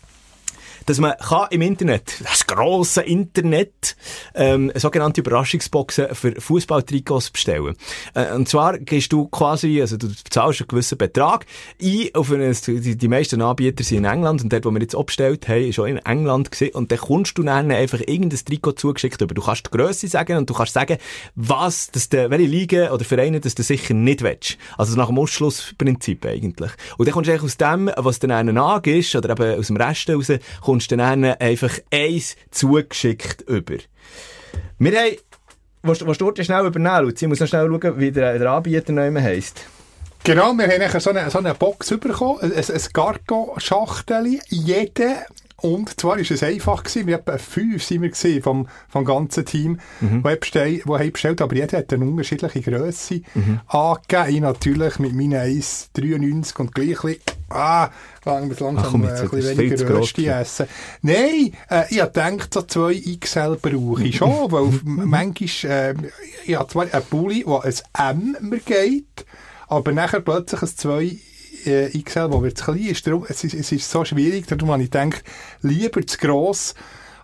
dass 0.89 0.99
man 1.01 1.15
kann 1.19 1.49
im 1.51 1.61
Internet, 1.61 2.15
das 2.23 2.47
grosse 2.47 3.03
Internet, 3.03 3.97
ähm, 4.35 4.73
sogenannte 4.75 5.21
Überraschungsboxen 5.21 6.15
für 6.15 6.41
Fußballtrikots 6.41 7.31
bestellen. 7.31 7.77
Äh, 8.15 8.33
und 8.35 8.49
zwar 8.49 8.79
gehst 8.79 9.13
du 9.13 9.29
quasi, 9.29 9.81
also 9.81 9.99
du 9.99 10.09
bezahlst 10.09 10.63
einen 10.63 10.69
gewissen 10.69 10.97
Betrag 10.97 11.45
ein, 11.83 12.09
auf 12.15 12.33
ein, 12.33 12.57
die, 12.67 12.97
die 12.97 13.09
meisten 13.09 13.43
Anbieter 13.43 13.85
sind 13.85 13.99
in 13.99 14.05
England 14.07 14.43
und 14.43 14.53
dort, 14.53 14.65
wo 14.65 14.71
wir 14.71 14.81
jetzt 14.81 14.95
abgestellt 14.95 15.47
haben, 15.49 15.69
ist 15.69 15.79
auch 15.79 15.85
in 15.85 15.99
England 15.99 16.51
gewesen, 16.51 16.75
und 16.75 16.91
dann 16.91 16.99
kommst 16.99 17.37
du 17.37 17.43
dann 17.43 17.71
einfach 17.71 18.01
irgendein 18.01 18.41
Trikot 18.45 18.73
zugeschickt 18.73 19.21
über. 19.21 19.35
Du 19.35 19.43
kannst 19.43 19.67
die 19.67 19.77
Grösse 19.77 20.09
sagen 20.09 20.39
und 20.39 20.49
du 20.49 20.55
kannst 20.55 20.73
sagen, 20.73 20.97
was, 21.35 21.91
dass 21.91 22.09
der, 22.09 22.31
welche 22.31 22.47
Liga 22.47 22.93
oder 22.93 23.05
Vereine, 23.05 23.41
das 23.41 23.55
du 23.55 23.63
sicher 23.63 23.93
nicht 23.93 24.23
willst. 24.23 24.57
Also 24.79 24.97
nach 24.97 25.09
dem 25.09 25.19
Ausschlussprinzip 25.19 26.25
eigentlich. 26.25 26.71
Und 26.97 27.07
dann 27.07 27.13
kommst 27.13 27.29
du 27.29 27.33
eigentlich 27.33 27.45
aus 27.45 27.57
dem, 27.59 27.91
was 27.97 28.19
dann 28.21 28.31
einen 28.31 28.57
angibst, 28.57 29.15
oder 29.17 29.31
eben 29.31 29.59
aus 29.59 29.67
dem 29.67 29.77
Rest 29.77 30.09
raus, 30.09 30.33
kommst 30.63 30.78
du 30.81 30.97
dann 30.97 31.25
einfach 31.25 31.79
eins 31.93 32.37
zugeschickt 32.51 33.43
über. 33.43 33.77
Wir 34.79 34.99
haben, 34.99 35.17
willst, 35.83 36.07
willst 36.07 36.21
du 36.21 36.25
dort 36.27 36.45
schnell 36.45 36.67
übernehmen, 36.67 37.07
Luzi? 37.07 37.25
Ich 37.25 37.29
muss 37.29 37.41
noch 37.41 37.49
schnell 37.49 37.67
schauen, 37.69 37.99
wie 37.99 38.11
der, 38.13 38.39
der 38.39 38.51
Anbieter 38.51 38.93
noch 38.93 39.05
immer 39.07 39.23
heisst. 39.23 39.65
Genau, 40.25 40.53
wir 40.55 40.69
haben 40.69 41.01
so 41.01 41.11
eine, 41.11 41.31
so 41.31 41.39
eine 41.39 41.55
Box 41.55 41.89
bekommen, 41.91 42.41
ein, 42.43 42.53
ein 42.53 42.93
Cargo-Schachtel, 42.93 44.39
jede. 44.49 45.17
Und 45.61 45.99
zwar 45.99 46.17
war 46.17 46.21
es 46.21 46.43
einfach, 46.43 46.85
gewesen, 46.85 47.07
wir 47.09 47.17
etwa 47.17 47.37
fünf 47.37 47.83
sind 47.83 48.03
wir 48.03 48.11
gewesen 48.11 48.43
vom, 48.43 48.69
vom 48.89 49.05
ganzen 49.05 49.45
Team, 49.45 49.81
Mhm. 50.01 50.23
die, 50.23 50.37
bestell, 50.37 50.75
die 50.77 50.83
haben 50.89 51.13
bestellt, 51.13 51.41
aber 51.41 51.57
jeder 51.57 51.79
hat 51.79 51.93
eine 51.93 52.05
unterschiedliche 52.05 52.61
Grösse 52.61 53.23
Mhm. 53.35 53.61
angegeben. 53.67 54.29
Ich 54.35 54.41
natürlich 54.41 54.99
mit 55.01 55.15
meinen 55.15 55.33
1,93 55.35 56.61
und 56.61 56.75
gleich 56.75 56.89
ein 57.05 57.17
bisschen, 57.17 57.17
ah, 57.49 57.91
lang, 58.25 58.49
bis 58.49 58.61
langsam 58.61 58.85
Ach 58.85 58.91
komm, 58.91 59.05
äh, 59.05 59.09
jetzt, 59.09 59.21
ein 59.21 59.29
das 59.31 59.33
ist 59.33 59.57
bisschen 59.57 59.59
weniger 59.59 59.99
Rösti 59.99 60.27
essen. 60.27 60.67
Nein, 61.03 61.53
äh, 61.71 61.85
ich 61.91 62.01
habe 62.01 62.13
gedacht, 62.13 62.55
so 62.55 62.63
zwei 62.63 62.95
XL 63.21 63.59
brauche 63.61 64.05
ich 64.05 64.17
schon, 64.17 64.31
weil 64.53 64.81
manchmal, 64.85 65.71
äh, 65.71 65.95
ich 66.47 66.57
habe 66.57 66.69
zwar 66.69 66.87
einen 66.93 67.05
Pulli, 67.05 67.45
der 67.45 67.65
ein 67.95 68.17
M 68.17 68.37
mir 68.41 68.61
geht, 68.61 69.27
aber 69.69 69.93
nachher 69.93 70.21
plötzlich 70.21 70.63
ein 70.63 70.69
2 70.69 71.17
äh, 71.67 72.03
XL, 72.03 72.29
wo 72.31 72.43
wir 72.43 72.55
zu 72.55 72.65
klein 72.65 72.87
ist. 72.87 73.07
Darum, 73.07 73.25
es, 73.29 73.45
ist. 73.45 73.55
es 73.55 73.73
ist 73.73 73.91
so 73.91 74.05
schwierig, 74.05 74.47
darum 74.47 74.71
habe 74.71 74.83
ich 74.83 74.91
gedacht, 74.91 75.23
lieber 75.63 76.05
zu 76.07 76.19
gross 76.19 76.75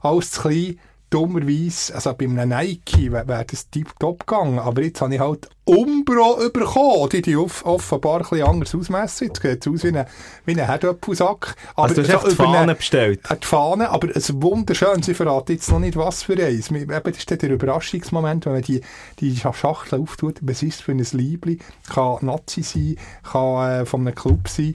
als 0.00 0.32
zu 0.32 0.42
klein, 0.42 0.78
dummerweise, 1.14 1.94
also 1.94 2.12
bei 2.14 2.24
einem 2.26 2.48
Nike 2.48 3.12
wäre 3.12 3.28
wär 3.28 3.44
das 3.44 3.70
tiptop 3.70 4.26
gegangen, 4.26 4.58
aber 4.58 4.82
jetzt 4.82 5.00
habe 5.00 5.14
ich 5.14 5.20
halt 5.20 5.48
Umbro 5.66 6.36
bekommen, 6.52 7.08
die 7.10 7.22
die 7.22 7.36
off 7.36 7.64
offenbar 7.64 8.16
ein 8.16 8.22
bisschen 8.28 8.46
anders 8.46 8.74
ausmessen. 8.74 9.28
Jetzt 9.28 9.42
sieht 9.42 9.66
es 9.66 9.72
aus 9.72 9.84
wie 9.84 9.96
ein, 9.96 10.06
wie 10.44 10.52
ein 10.60 10.66
Herdöpfelsack. 10.66 11.54
Aber 11.74 11.84
Also 11.84 11.94
du 11.94 12.02
hast 12.02 12.10
echt 12.10 12.26
die 12.26 12.32
über 12.34 12.44
eine- 12.48 12.56
Fahne 12.58 12.74
bestellt. 12.74 13.20
äh, 13.30 13.36
die 13.42 13.46
Fahne, 13.46 13.88
aber 13.88 14.08
es 14.10 14.28
ist 14.28 14.42
wunderschön. 14.42 15.02
Sie 15.02 15.14
verraten 15.14 15.52
jetzt 15.52 15.70
noch 15.70 15.78
nicht, 15.78 15.96
was 15.96 16.22
für 16.24 16.34
eins. 16.44 16.70
Eben, 16.70 16.88
das 16.88 17.16
ist 17.16 17.30
der 17.30 17.50
Überraschungsmoment, 17.50 18.44
wenn 18.44 18.52
man 18.54 18.62
die, 18.62 18.82
die 19.20 19.36
Schachtel 19.36 20.00
auftut. 20.00 20.38
Was 20.42 20.62
ist 20.62 20.82
für 20.82 20.92
ein 20.92 20.98
Liebling? 21.12 21.60
Kann 21.88 22.18
Nazi 22.22 22.62
sein, 22.62 22.96
kann 23.22 23.70
äh, 23.70 23.86
von 23.86 24.00
einem 24.02 24.14
Club 24.14 24.48
sein. 24.48 24.74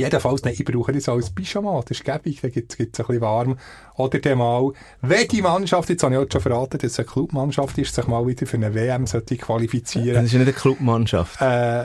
Jedenfalls, 0.00 0.42
nein, 0.44 0.54
ich 0.56 0.64
brauche 0.64 0.92
das 0.92 1.08
als 1.08 1.30
Pyjama. 1.30 1.80
Das 1.80 1.98
ist 1.98 2.04
gäbig, 2.04 2.40
da 2.40 2.48
gibt 2.48 2.72
es 2.72 2.78
ein 2.80 2.86
bisschen 2.88 3.20
warm. 3.20 3.56
Oder 3.96 4.18
dann 4.18 4.38
mal, 4.38 4.72
wenn 5.02 5.28
die 5.28 5.42
Mannschaft, 5.42 5.88
jetzt 5.90 6.02
habe 6.02 6.14
ich 6.14 6.20
auch 6.20 6.26
schon 6.30 6.40
verraten, 6.40 6.78
dass 6.78 6.92
es 6.92 6.98
eine 6.98 7.06
Clubmannschaft 7.06 7.76
ist, 7.78 7.94
sich 7.94 8.06
mal 8.06 8.26
wieder 8.26 8.46
für 8.46 8.56
eine 8.56 8.74
WM 8.74 9.06
sollte 9.06 9.36
Das 9.36 9.46
qualifizieren. 9.46 10.24
ist 10.24 10.32
ja 10.32 10.38
nicht 10.38 10.48
eine 10.48 10.52
Clubmannschaft. 10.52 11.40
Äh, 11.40 11.84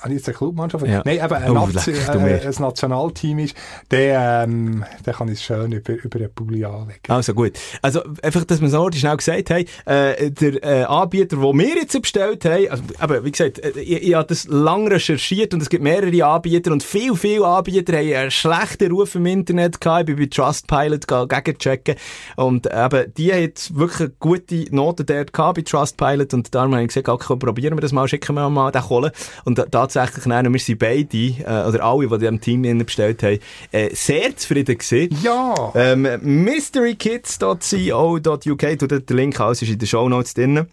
habe 0.00 0.10
ich 0.12 0.18
jetzt 0.18 0.28
eine 0.28 0.36
Clubmannschaft? 0.36 0.86
Ja. 0.86 1.02
Nein, 1.04 1.16
eben 1.16 1.32
ein, 1.34 1.50
Oh, 1.50 1.66
Nazi, 1.66 1.92
äh, 1.92 2.46
ein 2.46 2.54
Nationalteam 2.58 3.38
ist, 3.40 3.56
der, 3.90 4.44
ähm, 4.44 4.84
der 5.04 5.14
kann 5.14 5.28
es 5.28 5.42
schön 5.42 5.72
über, 5.72 5.92
über 5.94 6.18
einen 6.18 6.32
Pulli 6.34 6.64
anlegen. 6.64 7.00
Also 7.08 7.34
gut. 7.34 7.52
Also 7.82 8.02
einfach, 8.22 8.44
dass 8.44 8.60
wir 8.60 8.68
so 8.68 8.88
schnell 8.92 9.16
gesagt 9.16 9.50
haben, 9.50 9.64
äh, 9.86 10.30
der 10.30 10.62
äh, 10.64 10.84
Anbieter, 10.84 11.36
den 11.36 11.58
wir 11.58 11.76
jetzt 11.76 12.00
bestellt 12.00 12.44
haben, 12.44 12.68
also, 12.70 12.82
aber 12.98 13.24
wie 13.24 13.30
gesagt, 13.32 13.58
äh, 13.58 13.70
ich, 13.80 14.02
ich 14.08 14.14
habe 14.14 14.26
das 14.26 14.46
lang 14.48 14.86
recherchiert 14.88 15.52
und 15.54 15.62
es 15.62 15.68
gibt 15.68 15.82
mehrere 15.82 16.24
Anbieter 16.26 16.72
und 16.72 16.82
viel, 16.82 17.14
viele 17.16 17.46
Anbieter 17.46 17.96
haben 17.96 18.12
einen 18.14 18.30
schlechten 18.30 18.92
Ruf 18.92 19.14
im 19.14 19.26
Internet 19.26 19.80
gehabt. 19.80 20.08
Ich 20.08 20.16
bin 20.16 20.28
bei 20.28 20.34
Trustpilot 20.34 21.06
ge- 21.08 21.26
gegenchecken 21.26 21.96
und 22.36 22.66
äh, 22.66 22.84
eben, 22.86 23.14
die 23.14 23.32
haben 23.32 23.40
jetzt 23.40 23.76
wirklich 23.76 24.00
eine 24.00 24.12
gute 24.20 24.74
Note 24.74 25.04
dort 25.04 25.32
gehabt 25.32 25.56
bei 25.56 25.62
Trustpilot 25.62 26.34
und 26.34 26.54
darum 26.54 26.72
habe 26.74 26.82
ich 26.82 26.88
gesagt, 26.88 27.08
okay, 27.08 27.24
komm, 27.28 27.38
probieren 27.38 27.76
wir 27.76 27.80
das 27.80 27.92
mal, 27.92 28.06
schicken 28.08 28.34
wir 28.34 28.48
mal 28.48 28.70
den 28.70 28.82
Kohlen. 28.82 29.10
Und 29.44 29.58
äh, 29.58 29.66
tatsächlich, 29.88 30.26
nein, 30.26 30.52
wir 30.52 30.60
sind 30.60 30.78
beide, 30.78 31.16
äh, 31.16 31.64
oder 31.68 31.82
alle, 31.82 32.06
die 32.08 32.18
diesem 32.18 32.38
Team 32.40 32.84
bestellt 32.84 33.22
haben, 33.22 33.38
äh, 33.72 33.88
sehr 33.94 34.36
zufrieden 34.36 34.76
gewesen. 34.78 35.16
Ja! 35.22 35.72
Ähm, 35.74 36.06
mysterykids.co.uk, 36.22 38.58
der 38.58 39.02
Link 39.16 39.40
aus, 39.40 39.62
ist 39.62 39.70
in 39.70 39.78
den 39.78 39.88
Shownotes 39.88 40.34
drin. 40.34 40.66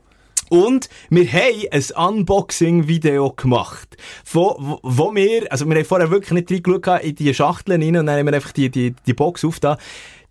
Und 0.50 0.90
wir 1.10 1.26
haben 1.32 1.66
ein 1.72 1.84
Unboxing-Video 1.96 3.32
gemacht, 3.32 3.98
wo, 4.32 4.56
wo, 4.60 4.80
wo 4.84 5.16
wir, 5.16 5.52
also 5.52 5.66
wir 5.66 5.76
haben 5.76 5.86
vorher 5.86 6.12
wirklich 6.12 6.34
nicht 6.34 6.52
reingeschaut 6.52 7.04
in 7.04 7.16
die 7.16 7.34
Schachteln 7.34 7.82
rein 7.82 7.98
und 7.98 8.06
dann 8.06 8.20
haben 8.20 8.28
wir 8.28 8.34
einfach 8.34 8.52
die, 8.52 8.70
die, 8.70 8.94
die 9.08 9.16
Box 9.16 9.44
aufgetan. 9.44 9.78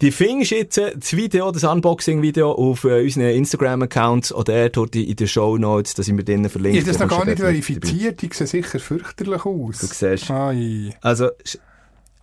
Die 0.00 0.10
findest 0.10 0.50
jetzt, 0.50 0.78
das 0.78 1.16
Video, 1.16 1.50
das 1.50 1.64
Unboxing-Video 1.64 2.52
auf 2.52 2.84
äh, 2.84 3.02
unseren 3.02 3.30
Instagram-Accounts 3.30 4.32
oder 4.32 4.68
dort 4.68 4.96
in 4.96 5.14
den 5.14 5.28
Shownotes, 5.28 5.94
da 5.94 6.02
sind 6.02 6.16
wir 6.16 6.24
drinnen 6.24 6.50
verlinkt. 6.50 6.78
Ich 6.78 6.82
habe 6.82 6.90
das 6.90 6.98
Da 6.98 7.06
noch 7.06 7.18
gar 7.18 7.24
nicht 7.24 7.38
verifiziert. 7.38 8.20
Die 8.22 8.30
sehen 8.32 8.46
sicher 8.46 8.78
fürchterlich 8.78 9.44
aus. 9.44 9.78
Du 9.78 9.86
siehst. 9.86 10.30
Ei. 10.30 10.94
Also, 11.00 11.30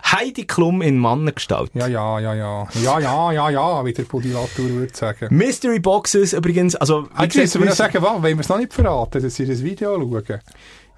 Heidi 0.04 0.46
Klum 0.46 0.82
in 0.82 0.98
Mannengestalt. 0.98 1.72
Ja, 1.74 1.88
ja, 1.88 2.20
ja, 2.20 2.34
ja. 2.34 2.68
Ja, 2.84 3.00
ja, 3.00 3.32
ja, 3.32 3.50
ja, 3.50 3.86
wie 3.86 3.94
der 3.94 4.04
Pudi 4.04 4.32
Latour 4.32 4.70
würde 4.70 4.96
sagen. 4.96 5.28
Mystery 5.30 5.80
Boxes 5.80 6.34
übrigens, 6.34 6.76
also, 6.76 7.08
wie 7.16 7.24
Jetzt 7.24 7.38
müssen 7.38 7.64
wir 7.64 7.72
sagen, 7.74 8.02
was, 8.02 8.22
wollen 8.22 8.24
wir 8.24 8.40
es 8.40 8.50
noch 8.50 8.58
nicht 8.58 8.74
verraten, 8.74 9.22
dass 9.22 9.36
sie 9.36 9.46
das 9.46 9.64
Video 9.64 9.96
schauen? 9.96 10.40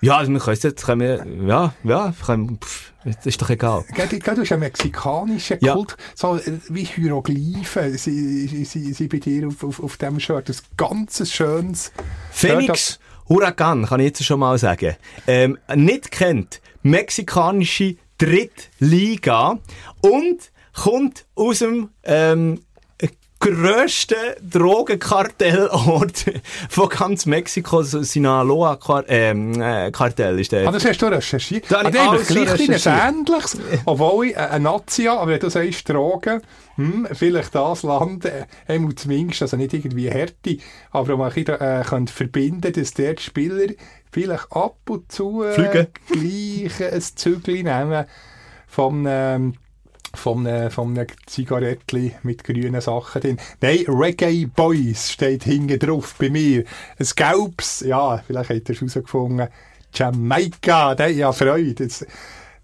Ja, 0.04 0.18
also 0.18 0.34
wir 0.34 0.40
können 0.42 0.54
es 0.58 0.64
jetzt, 0.64 0.86
können 0.86 1.00
wir, 1.00 1.26
ja, 1.48 1.74
ja, 1.86 2.14
können, 2.26 2.58
pff, 2.58 2.92
das 3.06 3.26
ist 3.26 3.42
doch 3.42 3.50
egal. 3.50 3.86
Gell, 3.94 4.08
du 4.20 4.42
hast 4.42 4.52
einen 4.52 4.60
mexikanischen 4.60 5.58
Ja. 5.62 5.76
Kult, 5.76 5.96
so 6.14 6.36
äh, 6.36 6.60
wie 6.68 6.84
Hieroglyphen, 6.84 7.98
sie, 7.98 8.48
sie, 8.48 8.66
sie, 8.66 8.92
sie 8.92 9.08
bei 9.08 9.20
dir 9.20 9.48
auf, 9.48 9.64
auf, 9.64 9.82
auf 9.82 9.96
dem 9.96 10.20
Shirt, 10.20 10.50
ein 10.50 10.56
ganz 10.76 11.32
schönes... 11.32 11.94
Phoenix 12.32 13.00
Huracan, 13.30 13.86
kann 13.86 14.02
ich 14.02 14.08
jetzt 14.08 14.26
schon 14.26 14.42
mal 14.42 14.58
sagen. 14.58 14.98
Ähm, 15.26 15.58
nicht 15.74 16.12
kennt, 16.12 16.60
mexikanische 16.82 17.96
Drittliga 18.18 19.58
und 20.02 20.52
kommt 20.74 21.26
aus 21.36 21.60
dem, 21.60 21.92
ähm, 22.04 22.60
grössten 23.44 24.16
Drogenkartellort 24.42 26.26
von 26.70 26.90
ganz 26.90 27.26
Mexiko, 27.26 27.84
so 27.84 28.02
Sinaloa-Kartell 28.02 29.06
ähm, 29.10 29.62
äh, 29.62 30.42
ist 30.42 30.52
der. 30.54 30.68
Ah, 30.68 30.72
das 30.72 30.86
hast 30.86 31.02
du 31.02 31.08
recherchiert? 31.08 31.66
Da 31.70 31.84
habe 31.84 31.88
ah, 31.88 31.92
ich 31.92 32.00
alles 32.00 32.28
gleich 32.28 32.54
recherchiert. 32.54 32.86
ähnliches, 32.88 33.58
obwohl 33.86 34.28
ich 34.28 34.36
äh, 34.36 34.40
ein 34.40 34.64
Nazi 34.64 35.04
habe, 35.04 35.20
aber 35.20 35.32
wenn 35.32 35.40
du 35.42 35.50
sagst 35.50 35.90
Drogen, 35.90 36.42
hm, 36.76 37.08
vielleicht 37.12 37.54
das 37.54 37.84
Land, 37.84 38.26
äh, 38.26 38.46
zumindest, 38.96 39.42
also 39.42 39.58
nicht 39.58 39.74
irgendwie 39.74 40.10
Härte, 40.10 40.58
aber 40.92 41.18
man 41.18 41.34
kann 41.34 41.60
äh, 41.60 41.84
könnte 41.84 42.14
verbinden, 42.14 42.72
dass 42.72 42.94
die 42.94 43.14
Spieler 43.20 43.74
vielleicht 44.10 44.52
ab 44.52 44.78
und 44.90 45.12
zu 45.12 45.44
äh, 45.44 45.88
gleich 46.08 46.94
ein 46.94 47.02
Zügel 47.02 47.64
nehmen 47.64 48.06
vom 48.68 49.06
ähm, 49.08 49.56
vom, 50.16 50.46
äh, 50.46 50.70
vom 50.70 50.96
Zigarettli 51.26 52.14
mit 52.24 52.44
grünen 52.44 52.82
Sachen 52.82 53.22
drin. 53.22 53.38
Nein, 53.62 53.86
Reggae 53.88 54.46
Boys 54.46 55.12
steht 55.12 55.44
hinten 55.44 55.80
drauf 55.80 56.16
bei 56.18 56.30
mir. 56.30 56.64
Ein 57.00 57.08
gelbes, 57.16 57.82
ja, 57.82 58.18
vielleicht 58.26 58.50
habt 58.50 58.70
ihr 58.70 58.76
es 58.76 58.82
herausgefunden. 58.82 59.48
Jamaika, 59.94 60.96
da 60.96 61.08
ja 61.08 61.32
Freude. 61.32 61.76
Das 61.76 62.06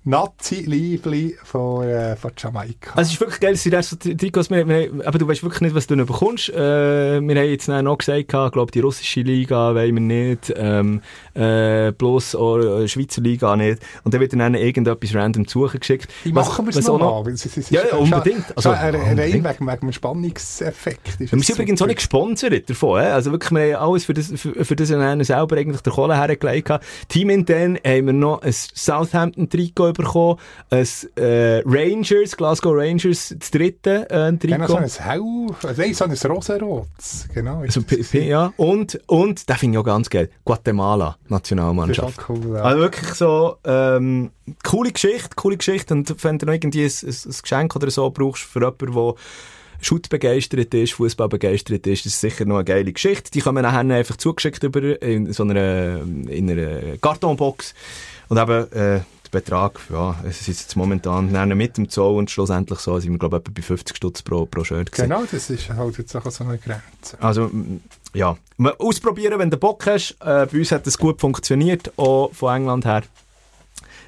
Nazi-Liebli 0.09 1.35
von, 1.43 1.87
äh, 1.87 2.15
von 2.15 2.31
Jamaika. 2.37 2.91
Also 2.95 3.09
es 3.09 3.13
ist 3.13 3.19
wirklich 3.19 3.39
geil, 3.39 3.53
es 3.53 3.63
sind 3.63 3.73
erst 3.73 3.91
so 3.91 3.95
Tri- 3.95 4.15
Trikots, 4.17 4.49
wir, 4.49 4.67
wir, 4.67 4.89
aber 5.05 5.17
du 5.19 5.27
weißt 5.27 5.43
wirklich 5.43 5.61
nicht, 5.61 5.75
was 5.75 5.87
du 5.87 5.95
bekommst. 5.95 6.49
Äh, 6.49 7.21
wir 7.21 7.35
haben 7.35 7.49
jetzt 7.49 7.67
noch 7.67 7.97
gesagt, 7.97 8.17
ich 8.19 8.27
glaube, 8.27 8.71
die 8.71 8.79
russische 8.79 9.21
Liga 9.21 9.75
wollen 9.75 9.93
wir 9.95 10.01
nicht, 10.01 10.53
ähm, 10.55 11.01
äh, 11.35 11.91
bloß 11.91 12.35
auch 12.35 12.57
äh, 12.57 12.87
Schweizer 12.87 13.21
Liga 13.21 13.55
nicht. 13.55 13.81
Und 14.03 14.13
dann 14.13 14.21
wird 14.21 14.33
dann 14.33 14.55
irgendetwas 14.55 15.13
random 15.13 15.47
zugeschickt. 15.47 16.07
Was- 16.25 16.47
machen 16.49 16.65
wir 16.65 16.75
es 16.75 16.89
auch 16.89 16.97
noch 16.99 17.25
Ja, 17.69 17.81
ja, 17.91 17.95
unbedingt. 17.95 18.45
Also, 18.55 18.69
rein 18.71 19.17
wegen, 19.17 19.43
wegen 19.45 19.79
dem 19.81 19.91
Spannungseffekt. 19.91 21.07
Ist 21.19 21.19
Wir 21.19 21.27
sind 21.43 21.49
übrigens 21.49 21.81
auch 21.81 21.87
nicht 21.87 21.97
gesponsert 21.97 22.69
davon. 22.69 23.01
Also 23.01 23.31
wirklich, 23.31 23.51
wir 23.51 23.79
haben 23.79 23.91
alles 23.91 24.05
für 24.05 24.13
das, 24.13 24.31
für, 24.35 24.65
für 24.65 24.75
das 24.75 24.87
selber 24.87 25.57
eigentlich 25.57 25.81
der 25.81 25.93
Kohle 25.93 26.15
hergelegt. 26.15 26.71
Teamintern 27.07 27.77
haben 27.85 28.05
wir 28.07 28.13
noch 28.13 28.41
ein 28.41 28.51
Southampton-Trikot 28.53 29.93
bekommen, 29.99 30.37
ein 30.69 30.87
äh, 31.15 31.61
Rangers, 31.65 32.35
Glasgow 32.35 32.73
Rangers, 32.75 33.35
das 33.37 33.51
dritte 33.51 34.09
äh, 34.09 34.31
Genau, 34.31 34.65
Trikot. 34.65 34.67
so 34.67 34.75
ein 34.77 35.05
Hau, 35.05 35.55
nein, 35.77 35.93
so 35.93 36.05
ein 36.05 36.31
rosarotes. 36.31 37.27
Genau. 37.33 37.61
Also, 37.61 37.81
ja. 38.13 38.53
Und, 38.57 38.99
und, 39.07 39.49
das 39.49 39.59
finde 39.59 39.77
ich 39.77 39.79
auch 39.79 39.85
ganz 39.85 40.09
geil, 40.09 40.29
Guatemala, 40.45 41.05
das 41.07 41.25
ist 41.25 41.31
Nationalmannschaft. 41.31 42.19
auch 42.19 42.29
cool. 42.29 42.55
Ja. 42.55 42.61
Also 42.61 42.81
wirklich 42.81 43.13
so, 43.13 43.57
ähm, 43.65 44.31
coole 44.63 44.91
Geschichte, 44.91 45.29
coole 45.35 45.57
Geschichte. 45.57 45.93
Und 45.93 46.23
wenn 46.23 46.37
du 46.37 46.45
noch 46.45 46.53
irgendwie 46.53 46.83
ein, 46.83 46.91
ein, 47.03 47.15
ein 47.25 47.35
Geschenk 47.41 47.75
oder 47.75 47.91
so 47.91 48.09
brauchst 48.09 48.43
für 48.43 48.59
jemanden, 48.59 48.93
der 48.93 49.13
Shoot 49.81 50.09
begeistert 50.09 50.73
ist, 50.73 50.93
Fußball 50.93 51.29
begeistert 51.29 51.87
ist, 51.87 52.05
das 52.05 52.13
ist 52.13 52.21
sicher 52.21 52.45
noch 52.45 52.55
eine 52.55 52.65
geile 52.65 52.91
Geschichte. 52.91 53.31
Die 53.31 53.39
kommen 53.41 53.63
nachher 53.63 53.79
einfach 53.79 54.17
zugeschickt 54.17 54.63
über 54.63 55.01
in 55.01 55.31
so 55.31 55.43
einer, 55.43 56.01
in 56.27 56.49
einer 56.49 56.97
Kartonbox. 57.01 57.73
Und 58.27 58.37
eben, 58.37 58.71
äh, 58.73 58.99
der 59.31 59.39
Betrag, 59.39 59.79
ja, 59.89 60.15
es 60.27 60.41
ist 60.41 60.47
jetzt 60.47 60.75
momentan 60.75 61.31
mit 61.57 61.77
dem 61.77 61.89
Zoll 61.89 62.17
und 62.17 62.31
schlussendlich 62.31 62.79
so, 62.79 62.99
sind 62.99 63.11
wir, 63.11 63.19
glaube 63.19 63.37
ich, 63.37 63.41
etwa 63.41 63.51
bei 63.55 63.61
50 63.61 63.95
Stutz 63.95 64.21
pro, 64.21 64.45
pro 64.45 64.63
Shirt 64.63 64.91
gewesen. 64.91 65.09
Genau, 65.09 65.23
das 65.29 65.49
ist 65.49 65.69
halt 65.69 65.97
jetzt 65.97 66.15
auch 66.15 66.29
so 66.29 66.43
eine 66.43 66.57
Grenze. 66.57 67.17
Also, 67.19 67.49
ja. 68.13 68.37
Mal 68.57 68.75
Ausprobieren, 68.79 69.39
wenn 69.39 69.49
du 69.49 69.57
Bock 69.57 69.85
hast. 69.85 70.17
Äh, 70.21 70.47
bei 70.51 70.59
uns 70.59 70.71
hat 70.71 70.85
das 70.87 70.97
gut 70.97 71.21
funktioniert, 71.21 71.93
auch 71.97 72.31
von 72.33 72.55
England 72.55 72.85
her. 72.85 73.03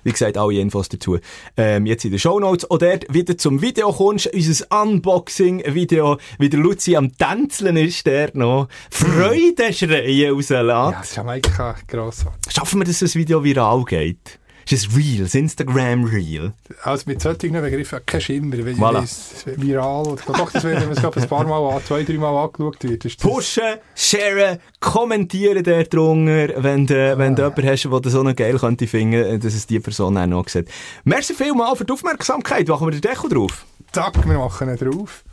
Wie 0.03 0.11
gesagt, 0.11 0.37
alle 0.37 0.59
Infos 0.59 0.89
dazu. 0.89 1.19
Ähm, 1.55 1.85
jetzt 1.85 2.05
in 2.05 2.11
den 2.11 2.19
Shownotes. 2.19 2.65
Und 2.65 2.81
dort 2.81 3.13
wieder 3.13 3.37
zum 3.37 3.61
Video 3.61 3.91
kommst, 3.91 4.27
unser 4.33 4.65
Unboxing-Video, 4.81 6.17
wie 6.39 6.49
der 6.49 6.59
Luzi 6.59 6.95
am 6.95 7.15
Tänzeln 7.17 7.77
ist, 7.77 8.05
der 8.07 8.31
noch 8.33 8.67
Freude 8.89 9.71
schreien 9.73 10.33
rauslässt. 10.33 10.51
Ja, 10.51 11.03
Jamaika, 11.15 11.75
grossartig. 11.87 12.51
Schaffen 12.51 12.79
wir, 12.79 12.85
dass 12.85 12.99
das 12.99 13.15
Video 13.15 13.43
viral 13.43 13.83
geht? 13.85 14.39
Ist 14.69 14.73
es 14.87 14.95
real? 14.95 15.23
Das 15.23 15.35
Instagram-real? 15.35 16.53
Also 16.83 17.03
mit 17.07 17.21
solchen 17.21 17.51
Begriffen 17.53 17.99
kein 18.05 18.21
Schimmer, 18.21 18.57
weil 18.57 18.73
Voilà. 18.73 19.03
es 19.03 19.43
viral 19.57 20.07
oder 20.07 20.21
doch, 20.27 20.51
das 20.51 20.63
wird, 20.63 20.81
wenn 20.81 20.91
es 20.91 21.03
ein 21.03 21.27
paar 21.29 21.45
Mal, 21.45 21.81
zwei, 21.83 22.03
drei 22.03 22.13
Mal 22.15 22.43
angeschaut 22.43 22.83
wird, 22.83 23.05
ist. 23.05 23.19
Pushen, 23.19 23.63
sharen, 23.95 24.59
kommentieren 24.79 25.63
dort 25.63 25.93
drunter, 25.93 26.63
wenn 26.63 26.85
du, 26.87 27.17
wenn 27.17 27.35
du 27.35 27.43
jemanden 27.43 27.69
hast, 27.69 27.85
der 27.85 27.99
das 27.99 28.13
so 28.13 28.23
noch 28.23 28.35
geil 28.35 28.57
könnte 28.57 28.87
finden, 28.87 29.39
dass 29.39 29.53
es 29.53 29.67
die 29.67 29.79
Person 29.79 30.17
auch 30.17 30.25
noch 30.27 30.47
sieht. 30.47 30.69
Merci 31.03 31.33
vielmal 31.33 31.75
für 31.75 31.85
die 31.85 31.93
Aufmerksamkeit. 31.93 32.67
Machen 32.67 32.87
wir 32.87 32.91
den 32.91 33.01
Deckel 33.01 33.29
drauf. 33.29 33.65
Zack, 33.91 34.25
wir 34.27 34.37
machen 34.37 34.69
ihn 34.69 34.77
drauf. 34.77 35.23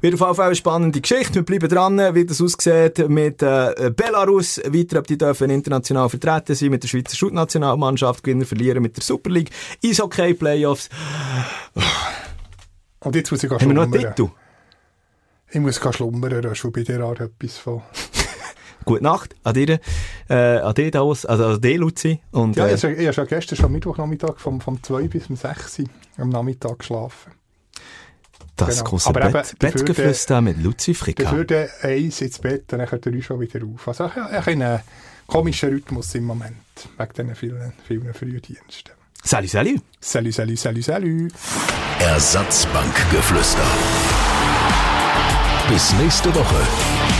Wird 0.00 0.14
auf 0.14 0.20
jeden 0.20 0.34
Fall 0.34 0.46
eine 0.46 0.54
spannende 0.54 1.00
Geschichte. 1.00 1.36
Wir 1.36 1.44
bleiben 1.44 1.68
dran, 1.68 2.14
wie 2.14 2.26
das 2.26 2.42
aussieht 2.42 3.08
mit 3.08 3.42
äh, 3.42 3.90
Belarus. 3.96 4.58
Weiter, 4.58 4.98
ob 4.98 5.06
die 5.06 5.16
dürfen 5.16 5.48
international 5.48 6.10
vertreten 6.10 6.54
sein, 6.54 6.70
mit 6.70 6.82
der 6.82 6.88
Schweizer 6.88 7.16
Schutnationalmannschaft 7.16 8.22
gewinnen, 8.22 8.44
verlieren 8.44 8.82
mit 8.82 8.96
der 8.96 9.02
Super 9.02 9.30
League, 9.30 9.50
Eishockey 9.82 10.34
Playoffs. 10.34 10.90
Und 13.00 13.14
jetzt 13.14 13.30
muss 13.30 13.42
ich 13.44 13.50
Haben 13.50 13.66
wir 13.66 13.74
noch 13.74 13.82
einen 13.84 13.92
schlummern. 13.92 14.14
Titel? 14.14 14.30
Ich 15.50 15.60
muss 15.60 15.80
gehen 15.80 15.92
schlummern, 15.92 16.32
Rösch, 16.32 16.66
bei 16.72 16.82
dir 16.82 17.04
auch 17.04 17.18
etwas 17.18 17.58
von... 17.58 17.82
Gute 18.84 19.02
Nacht 19.02 19.34
an 19.44 19.54
dir, 19.54 19.80
äh, 20.28 20.34
an 20.34 20.74
dir 20.74 20.90
da 20.90 21.00
aus, 21.00 21.24
also 21.24 21.46
an 21.46 21.60
dir, 21.60 21.78
Luzi. 21.78 22.20
Und, 22.32 22.56
Ja, 22.56 22.66
äh, 22.66 22.74
ich 22.74 22.84
habe 22.84 23.12
schon 23.12 23.26
gestern, 23.26 23.56
schon 23.56 23.72
Mittwochnachmittag, 23.72 24.36
vom, 24.36 24.60
vom 24.60 24.82
2 24.82 25.08
bis 25.08 25.30
um 25.30 25.36
6 25.36 25.78
Uhr 25.78 25.86
am 26.18 26.28
Nachmittag 26.28 26.80
geschlafen. 26.80 27.32
Das 28.56 28.78
genau. 28.78 28.90
große 28.90 29.08
Aber 29.08 29.20
Bett, 29.20 29.34
dafür 29.34 29.56
Bettgeflüster 29.58 30.40
mit 30.40 30.62
Luzi 30.62 30.94
Fricka. 30.94 31.24
Dafür 31.24 31.44
dann 31.44 31.68
eins 31.82 32.20
ins 32.20 32.38
Bett, 32.38 32.64
dann 32.68 32.86
kommt 32.86 33.06
er 33.06 33.22
schon 33.22 33.40
wieder 33.40 33.60
auf. 33.64 33.88
Also 33.88 34.14
habe 34.14 34.50
einen 34.50 34.80
komischen 35.26 35.70
Rhythmus 35.70 36.14
im 36.14 36.24
Moment, 36.24 36.54
wegen 36.96 37.12
diesen 37.12 37.34
vielen, 37.34 37.72
vielen 37.86 38.14
Frühdiensten. 38.14 38.92
Salut, 39.22 39.50
salut. 39.50 39.80
Salut, 40.00 40.34
salut, 40.34 40.58
salut, 40.58 40.84
salut. 40.84 41.32
Ersatzbankgeflüster. 41.98 43.66
Bis 45.68 45.92
nächste 45.94 46.34
Woche. 46.34 47.13